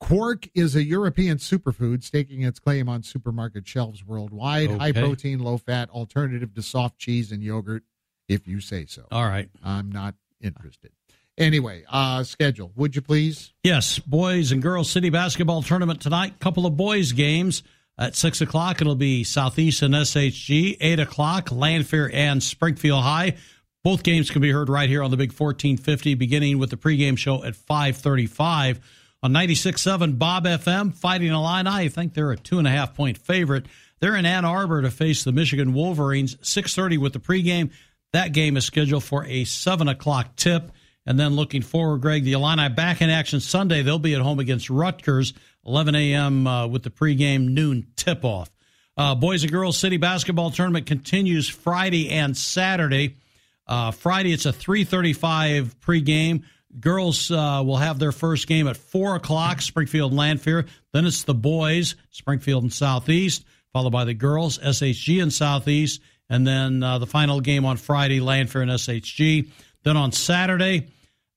Quark 0.02 0.50
is 0.54 0.76
a 0.76 0.84
European 0.84 1.38
superfood 1.38 2.04
staking 2.04 2.44
its 2.44 2.60
claim 2.60 2.90
on 2.90 3.02
supermarket 3.02 3.68
shelves 3.68 4.06
worldwide. 4.06 4.70
High 4.72 4.92
protein, 4.92 5.40
low 5.40 5.58
fat 5.58 5.90
alternative 5.90 6.54
to 6.56 6.62
soft 6.62 6.98
cheese 6.98 7.32
and 7.32 7.42
yogurt, 7.42 7.84
if 8.28 8.48
you 8.48 8.60
say 8.60 8.86
so. 8.86 9.08
All 9.12 9.26
right. 9.26 9.50
I'm 9.64 9.92
not 9.92 10.16
interested. 10.42 10.92
Anyway, 11.38 11.84
uh, 11.90 12.24
schedule, 12.24 12.72
would 12.76 12.96
you 12.96 13.02
please? 13.02 13.54
Yes, 13.64 14.00
boys 14.00 14.52
and 14.52 14.62
girls 14.62 14.90
city 14.90 15.10
basketball 15.10 15.64
tournament 15.64 16.02
tonight. 16.02 16.40
Couple 16.40 16.66
of 16.66 16.78
boys 16.78 17.12
games 17.12 17.64
at 17.98 18.16
six 18.16 18.41
o'clock. 18.41 18.82
It'll 18.82 18.96
be 18.96 19.24
Southeast 19.24 19.82
and 19.82 19.93
SHG. 19.93 20.78
Eight 20.80 21.00
o'clock, 21.00 21.52
Lanphier 21.52 22.10
and 22.14 22.41
Springfield 22.41 23.04
High. 23.04 23.36
Both 23.84 24.04
games 24.04 24.32
can 24.32 24.41
be 24.41 24.52
heard 24.52 24.70
right 24.70 24.89
here 24.89 25.04
on 25.04 25.12
the 25.12 25.18
Big 25.18 25.30
1450, 25.30 26.16
beginning 26.16 26.58
with 26.58 26.72
the 26.72 26.78
pregame 26.78 27.18
show 27.18 27.43
at 27.43 27.56
535 27.56 28.80
on 29.22 29.32
96.7 29.32 30.18
Bob 30.18 30.46
FM. 30.46 30.93
Fighting 30.93 31.32
Illini, 31.32 31.70
I 31.70 31.88
think 31.89 32.14
they're 32.14 32.32
a 32.32 32.38
two 32.38 32.58
and 32.58 32.68
a 32.68 32.72
half 32.72 32.96
point 32.96 33.18
favorite. 33.18 33.68
They're 34.00 34.16
in 34.16 34.26
Ann 34.26 34.43
Arbor 34.43 34.82
to 34.82 34.91
face 34.91 35.24
the 35.24 35.32
Michigan 35.32 35.74
Wolverines. 35.74 36.36
6:30 36.41 36.98
with 36.98 37.14
the 37.14 37.20
pregame. 37.20 37.72
That 38.14 38.34
game 38.34 38.58
is 38.58 38.66
scheduled 38.66 39.04
for 39.04 39.26
a 39.26 39.43
seven 39.46 39.88
o'clock 39.88 40.36
tip. 40.36 40.72
And 41.06 41.20
then 41.20 41.36
looking 41.36 41.62
forward, 41.62 42.02
Greg, 42.02 42.24
the 42.24 42.34
Illini 42.34 42.70
back 42.70 43.02
in 43.02 43.10
action 43.10 43.39
Sunday. 43.39 43.84
They'll 43.84 44.00
be 44.00 44.16
at 44.16 44.22
home 44.22 44.39
against 44.39 44.70
Rutgers, 44.70 45.34
11 45.66 45.95
a.m. 45.95 46.47
Uh, 46.47 46.68
with 46.68 46.84
the 46.84 46.89
pregame 46.89 47.49
noon 47.49 47.88
tip 47.95 48.24
off. 48.24 48.49
Uh, 48.97 49.13
boys 49.13 49.43
and 49.43 49.51
girls 49.51 49.78
city 49.78 49.97
basketball 49.97 50.51
tournament 50.51 50.86
continues 50.86 51.49
Friday 51.49 52.09
and 52.09 52.36
Saturday. 52.36 53.18
Uh, 53.68 53.91
Friday 53.91 54.32
it's 54.32 54.45
a 54.45 54.53
3:35 54.53 55.76
pregame. 55.82 56.43
Girls 56.80 57.32
uh, 57.32 57.61
will 57.66 57.78
have 57.78 57.99
their 57.99 58.11
first 58.11 58.47
game 58.47 58.68
at 58.68 58.78
four 58.78 59.16
o'clock. 59.16 59.61
Springfield 59.61 60.11
and 60.11 60.20
Lanphier. 60.20 60.66
Then 60.93 61.05
it's 61.05 61.24
the 61.24 61.34
boys, 61.34 61.95
Springfield 62.11 62.63
and 62.63 62.74
Southeast, 62.74 63.43
followed 63.74 63.91
by 63.91 64.05
the 64.05 64.13
girls, 64.13 64.59
SHG 64.59 65.22
and 65.22 65.34
Southeast, 65.34 66.01
and 66.30 66.45
then 66.45 66.84
uh, 66.84 66.99
the 66.99 67.07
final 67.07 67.41
game 67.41 67.66
on 67.66 67.78
Friday, 67.78 68.20
Lanphier 68.20 68.61
and 68.61 68.72
SHG. 68.72 69.49
Then 69.84 69.97
on 69.97 70.11
Saturday, 70.11 70.88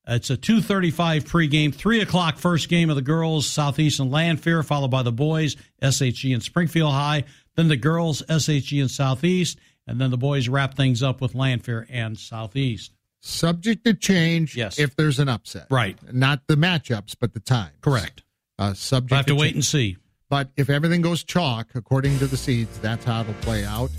it's 0.09 0.29
a 0.29 0.37
2.35 0.37 1.23
pregame, 1.23 1.73
3 1.73 2.01
o'clock 2.01 2.37
first 2.37 2.67
game 2.69 2.89
of 2.89 2.95
the 2.95 3.01
girls, 3.01 3.45
Southeast 3.47 3.99
and 3.99 4.11
Lanphier, 4.11 4.63
followed 4.63 4.91
by 4.91 5.03
the 5.03 5.11
boys, 5.11 5.55
SHG 5.81 6.33
and 6.33 6.43
Springfield 6.43 6.91
High. 6.91 7.23
Then 7.55 7.67
the 7.67 7.77
girls, 7.77 8.21
SHG 8.23 8.81
and 8.81 8.89
Southeast. 8.91 9.59
And 9.87 9.99
then 9.99 10.11
the 10.11 10.17
boys 10.17 10.47
wrap 10.47 10.75
things 10.75 11.01
up 11.01 11.19
with 11.21 11.33
Lanphier 11.33 11.87
and 11.89 12.17
Southeast. 12.17 12.91
Subject 13.21 13.83
to 13.85 13.93
change 13.93 14.55
Yes. 14.55 14.77
if 14.79 14.95
there's 14.95 15.19
an 15.19 15.27
upset. 15.29 15.67
Right. 15.71 15.97
Not 16.13 16.43
the 16.47 16.55
matchups, 16.55 17.15
but 17.19 17.33
the 17.33 17.39
time. 17.39 17.71
Correct. 17.81 18.23
Uh, 18.57 18.73
subject 18.73 19.11
We'll 19.11 19.17
have 19.17 19.25
to 19.27 19.35
wait 19.35 19.47
change. 19.47 19.55
and 19.55 19.65
see. 19.65 19.97
But 20.29 20.51
if 20.55 20.69
everything 20.69 21.01
goes 21.01 21.23
chalk 21.23 21.69
according 21.75 22.19
to 22.19 22.27
the 22.27 22.37
seeds, 22.37 22.77
that's 22.79 23.03
how 23.03 23.21
it'll 23.21 23.33
play 23.35 23.65
out. 23.65 23.89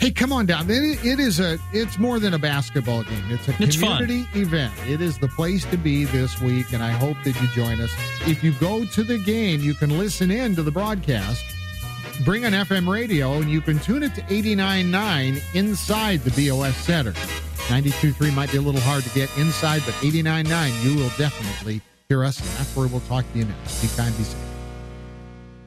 Hey, 0.00 0.10
come 0.10 0.32
on 0.32 0.46
down. 0.46 0.70
It, 0.70 1.04
it 1.04 1.20
is 1.20 1.40
a. 1.40 1.58
It's 1.74 1.98
more 1.98 2.18
than 2.18 2.32
a 2.32 2.38
basketball 2.38 3.02
game. 3.02 3.22
It's 3.28 3.46
a 3.48 3.54
It's 3.62 3.76
fun. 3.76 3.98
community 4.00 4.40
event. 4.40 4.72
It 4.88 5.02
is 5.02 5.18
the 5.18 5.28
place 5.28 5.66
to 5.66 5.76
be 5.76 6.04
this 6.04 6.40
week, 6.40 6.72
and 6.72 6.82
I 6.82 6.90
hope 6.90 7.18
that 7.24 7.38
you 7.40 7.46
join 7.48 7.80
us. 7.82 7.90
If 8.26 8.42
you 8.42 8.52
go 8.52 8.86
to 8.86 9.04
the 9.04 9.18
game, 9.18 9.60
you 9.60 9.74
can 9.74 9.98
listen 9.98 10.30
in 10.30 10.56
to 10.56 10.62
the 10.62 10.70
broadcast. 10.70 11.44
Bring 12.24 12.46
an 12.46 12.54
FM 12.54 12.88
radio, 12.90 13.34
and 13.34 13.50
you 13.50 13.60
can 13.60 13.78
tune 13.78 14.02
it 14.02 14.14
to 14.14 14.22
89.9 14.22 15.42
inside 15.54 16.20
the 16.20 16.48
BOS 16.48 16.76
Center. 16.76 17.12
92.3 17.68 18.34
might 18.34 18.50
be 18.50 18.56
a 18.56 18.62
little 18.62 18.80
hard 18.80 19.04
to 19.04 19.10
get 19.10 19.28
inside, 19.38 19.82
but 19.84 19.94
89.9 19.96 20.82
you 20.84 20.96
will 20.96 21.10
definitely 21.18 21.82
hear 22.08 22.24
us, 22.24 22.40
and 22.40 22.48
that's 22.58 22.74
where 22.74 22.88
we'll 22.88 23.00
talk 23.00 23.30
to 23.32 23.38
you 23.38 23.44
next. 23.44 23.82
Be 23.82 23.88
kind, 23.96 24.16
be 24.16 24.24
safe. 24.24 24.49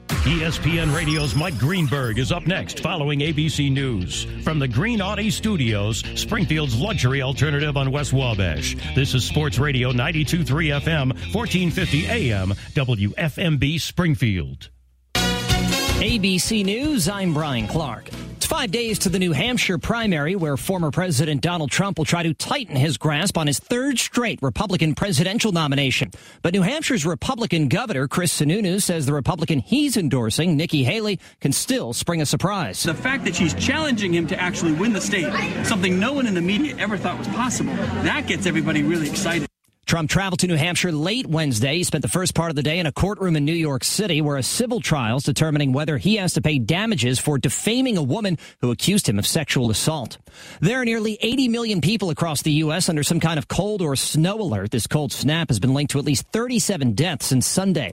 ESPN 0.08 0.94
Radio's 0.94 1.34
Mike 1.34 1.58
Greenberg 1.58 2.18
is 2.18 2.32
up 2.32 2.46
next 2.46 2.80
following 2.80 3.20
ABC 3.20 3.70
News. 3.70 4.24
From 4.42 4.58
the 4.58 4.68
Green 4.68 5.00
Audi 5.00 5.30
Studios, 5.30 6.02
Springfield's 6.14 6.78
luxury 6.78 7.22
alternative 7.22 7.76
on 7.76 7.90
West 7.90 8.12
Wabash. 8.12 8.76
This 8.94 9.14
is 9.14 9.24
Sports 9.24 9.58
Radio 9.58 9.92
92.3 9.92 10.80
FM, 10.80 11.08
1450 11.34 12.06
AM, 12.06 12.48
WFMB 12.50 13.80
Springfield. 13.80 14.70
ABC 15.14 16.64
News, 16.64 17.08
I'm 17.08 17.32
Brian 17.32 17.66
Clark. 17.66 18.10
It's 18.44 18.52
five 18.52 18.70
days 18.70 18.98
to 18.98 19.08
the 19.08 19.18
New 19.18 19.32
Hampshire 19.32 19.78
primary, 19.78 20.36
where 20.36 20.58
former 20.58 20.90
President 20.90 21.40
Donald 21.40 21.70
Trump 21.70 21.96
will 21.96 22.04
try 22.04 22.22
to 22.22 22.34
tighten 22.34 22.76
his 22.76 22.98
grasp 22.98 23.38
on 23.38 23.46
his 23.46 23.58
third 23.58 23.98
straight 23.98 24.38
Republican 24.42 24.94
presidential 24.94 25.50
nomination. 25.50 26.10
But 26.42 26.52
New 26.52 26.60
Hampshire's 26.60 27.06
Republican 27.06 27.68
governor, 27.68 28.06
Chris 28.06 28.38
Sununu, 28.38 28.82
says 28.82 29.06
the 29.06 29.14
Republican 29.14 29.60
he's 29.60 29.96
endorsing, 29.96 30.58
Nikki 30.58 30.84
Haley, 30.84 31.20
can 31.40 31.52
still 31.52 31.94
spring 31.94 32.20
a 32.20 32.26
surprise. 32.26 32.82
The 32.82 32.92
fact 32.92 33.24
that 33.24 33.34
she's 33.34 33.54
challenging 33.54 34.12
him 34.12 34.26
to 34.26 34.38
actually 34.38 34.72
win 34.72 34.92
the 34.92 35.00
state, 35.00 35.32
something 35.64 35.98
no 35.98 36.12
one 36.12 36.26
in 36.26 36.34
the 36.34 36.42
media 36.42 36.76
ever 36.78 36.98
thought 36.98 37.16
was 37.16 37.28
possible, 37.28 37.72
that 37.72 38.26
gets 38.26 38.44
everybody 38.44 38.82
really 38.82 39.08
excited. 39.08 39.48
Trump 39.86 40.08
traveled 40.08 40.40
to 40.40 40.46
New 40.46 40.56
Hampshire 40.56 40.92
late 40.92 41.26
Wednesday. 41.26 41.76
He 41.76 41.84
spent 41.84 42.02
the 42.02 42.08
first 42.08 42.34
part 42.34 42.50
of 42.50 42.56
the 42.56 42.62
day 42.62 42.78
in 42.78 42.86
a 42.86 42.92
courtroom 42.92 43.36
in 43.36 43.44
New 43.44 43.52
York 43.52 43.84
City 43.84 44.22
where 44.22 44.36
a 44.36 44.42
civil 44.42 44.80
trial 44.80 45.18
is 45.18 45.24
determining 45.24 45.72
whether 45.72 45.98
he 45.98 46.16
has 46.16 46.32
to 46.34 46.42
pay 46.42 46.58
damages 46.58 47.18
for 47.18 47.38
defaming 47.38 47.96
a 47.96 48.02
woman 48.02 48.38
who 48.60 48.70
accused 48.70 49.08
him 49.08 49.18
of 49.18 49.26
sexual 49.26 49.70
assault. 49.70 50.18
There 50.60 50.80
are 50.80 50.84
nearly 50.84 51.18
80 51.20 51.48
million 51.48 51.80
people 51.80 52.10
across 52.10 52.42
the 52.42 52.52
U.S. 52.52 52.88
under 52.88 53.02
some 53.02 53.20
kind 53.20 53.38
of 53.38 53.46
cold 53.46 53.82
or 53.82 53.94
snow 53.94 54.40
alert. 54.40 54.70
This 54.70 54.86
cold 54.86 55.12
snap 55.12 55.48
has 55.48 55.60
been 55.60 55.74
linked 55.74 55.92
to 55.92 55.98
at 55.98 56.04
least 56.04 56.26
37 56.32 56.94
deaths 56.94 57.26
since 57.26 57.46
Sunday. 57.46 57.92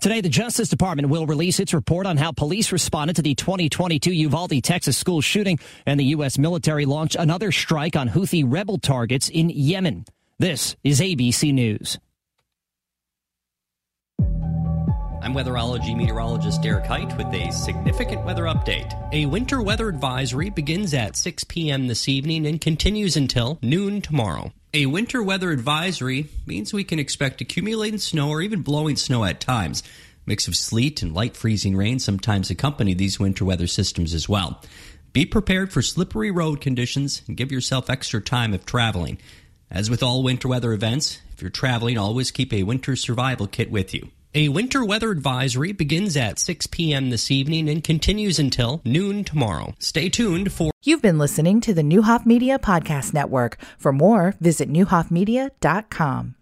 Today, 0.00 0.20
the 0.20 0.28
Justice 0.28 0.68
Department 0.68 1.08
will 1.08 1.26
release 1.26 1.58
its 1.58 1.72
report 1.72 2.06
on 2.06 2.16
how 2.16 2.30
police 2.30 2.72
responded 2.72 3.16
to 3.16 3.22
the 3.22 3.34
2022 3.34 4.12
Uvalde, 4.12 4.62
Texas 4.62 4.98
school 4.98 5.20
shooting, 5.20 5.58
and 5.86 5.98
the 5.98 6.04
U.S. 6.06 6.38
military 6.38 6.84
launched 6.84 7.16
another 7.16 7.50
strike 7.50 7.96
on 7.96 8.08
Houthi 8.08 8.44
rebel 8.46 8.78
targets 8.78 9.28
in 9.28 9.50
Yemen. 9.50 10.04
This 10.40 10.74
is 10.82 11.00
ABC 11.00 11.54
News. 11.54 11.96
I'm 15.22 15.32
weatherology 15.32 15.96
meteorologist 15.96 16.60
Derek 16.60 16.86
Height 16.86 17.16
with 17.16 17.28
a 17.28 17.52
significant 17.52 18.24
weather 18.24 18.42
update. 18.42 18.92
A 19.12 19.26
winter 19.26 19.62
weather 19.62 19.88
advisory 19.88 20.50
begins 20.50 20.92
at 20.92 21.16
6 21.16 21.44
p.m. 21.44 21.86
this 21.86 22.08
evening 22.08 22.46
and 22.48 22.60
continues 22.60 23.16
until 23.16 23.60
noon 23.62 24.02
tomorrow. 24.02 24.52
A 24.74 24.86
winter 24.86 25.22
weather 25.22 25.52
advisory 25.52 26.26
means 26.46 26.72
we 26.72 26.82
can 26.82 26.98
expect 26.98 27.40
accumulating 27.40 28.00
snow 28.00 28.30
or 28.30 28.42
even 28.42 28.62
blowing 28.62 28.96
snow 28.96 29.24
at 29.24 29.38
times. 29.38 29.84
Mix 30.26 30.48
of 30.48 30.56
sleet 30.56 31.00
and 31.00 31.14
light 31.14 31.36
freezing 31.36 31.76
rain 31.76 32.00
sometimes 32.00 32.50
accompany 32.50 32.92
these 32.92 33.20
winter 33.20 33.44
weather 33.44 33.68
systems 33.68 34.12
as 34.12 34.28
well. 34.28 34.60
Be 35.12 35.24
prepared 35.24 35.72
for 35.72 35.80
slippery 35.80 36.32
road 36.32 36.60
conditions 36.60 37.22
and 37.28 37.36
give 37.36 37.52
yourself 37.52 37.88
extra 37.88 38.20
time 38.20 38.52
if 38.52 38.66
traveling. 38.66 39.18
As 39.70 39.90
with 39.90 40.02
all 40.02 40.22
winter 40.22 40.48
weather 40.48 40.72
events, 40.72 41.20
if 41.34 41.42
you're 41.42 41.50
traveling, 41.50 41.98
always 41.98 42.30
keep 42.30 42.52
a 42.52 42.62
winter 42.62 42.96
survival 42.96 43.46
kit 43.46 43.70
with 43.70 43.92
you. 43.92 44.10
A 44.36 44.48
winter 44.48 44.84
weather 44.84 45.10
advisory 45.10 45.72
begins 45.72 46.16
at 46.16 46.40
6 46.40 46.66
p.m. 46.68 47.10
this 47.10 47.30
evening 47.30 47.68
and 47.68 47.84
continues 47.84 48.40
until 48.40 48.80
noon 48.84 49.22
tomorrow. 49.22 49.74
Stay 49.78 50.08
tuned 50.08 50.52
for. 50.52 50.72
You've 50.82 51.02
been 51.02 51.18
listening 51.18 51.60
to 51.60 51.72
the 51.72 51.82
Neuhoff 51.82 52.26
Media 52.26 52.58
Podcast 52.58 53.14
Network. 53.14 53.58
For 53.78 53.92
more, 53.92 54.34
visit 54.40 54.68
neuhoffmedia.com. 54.68 56.32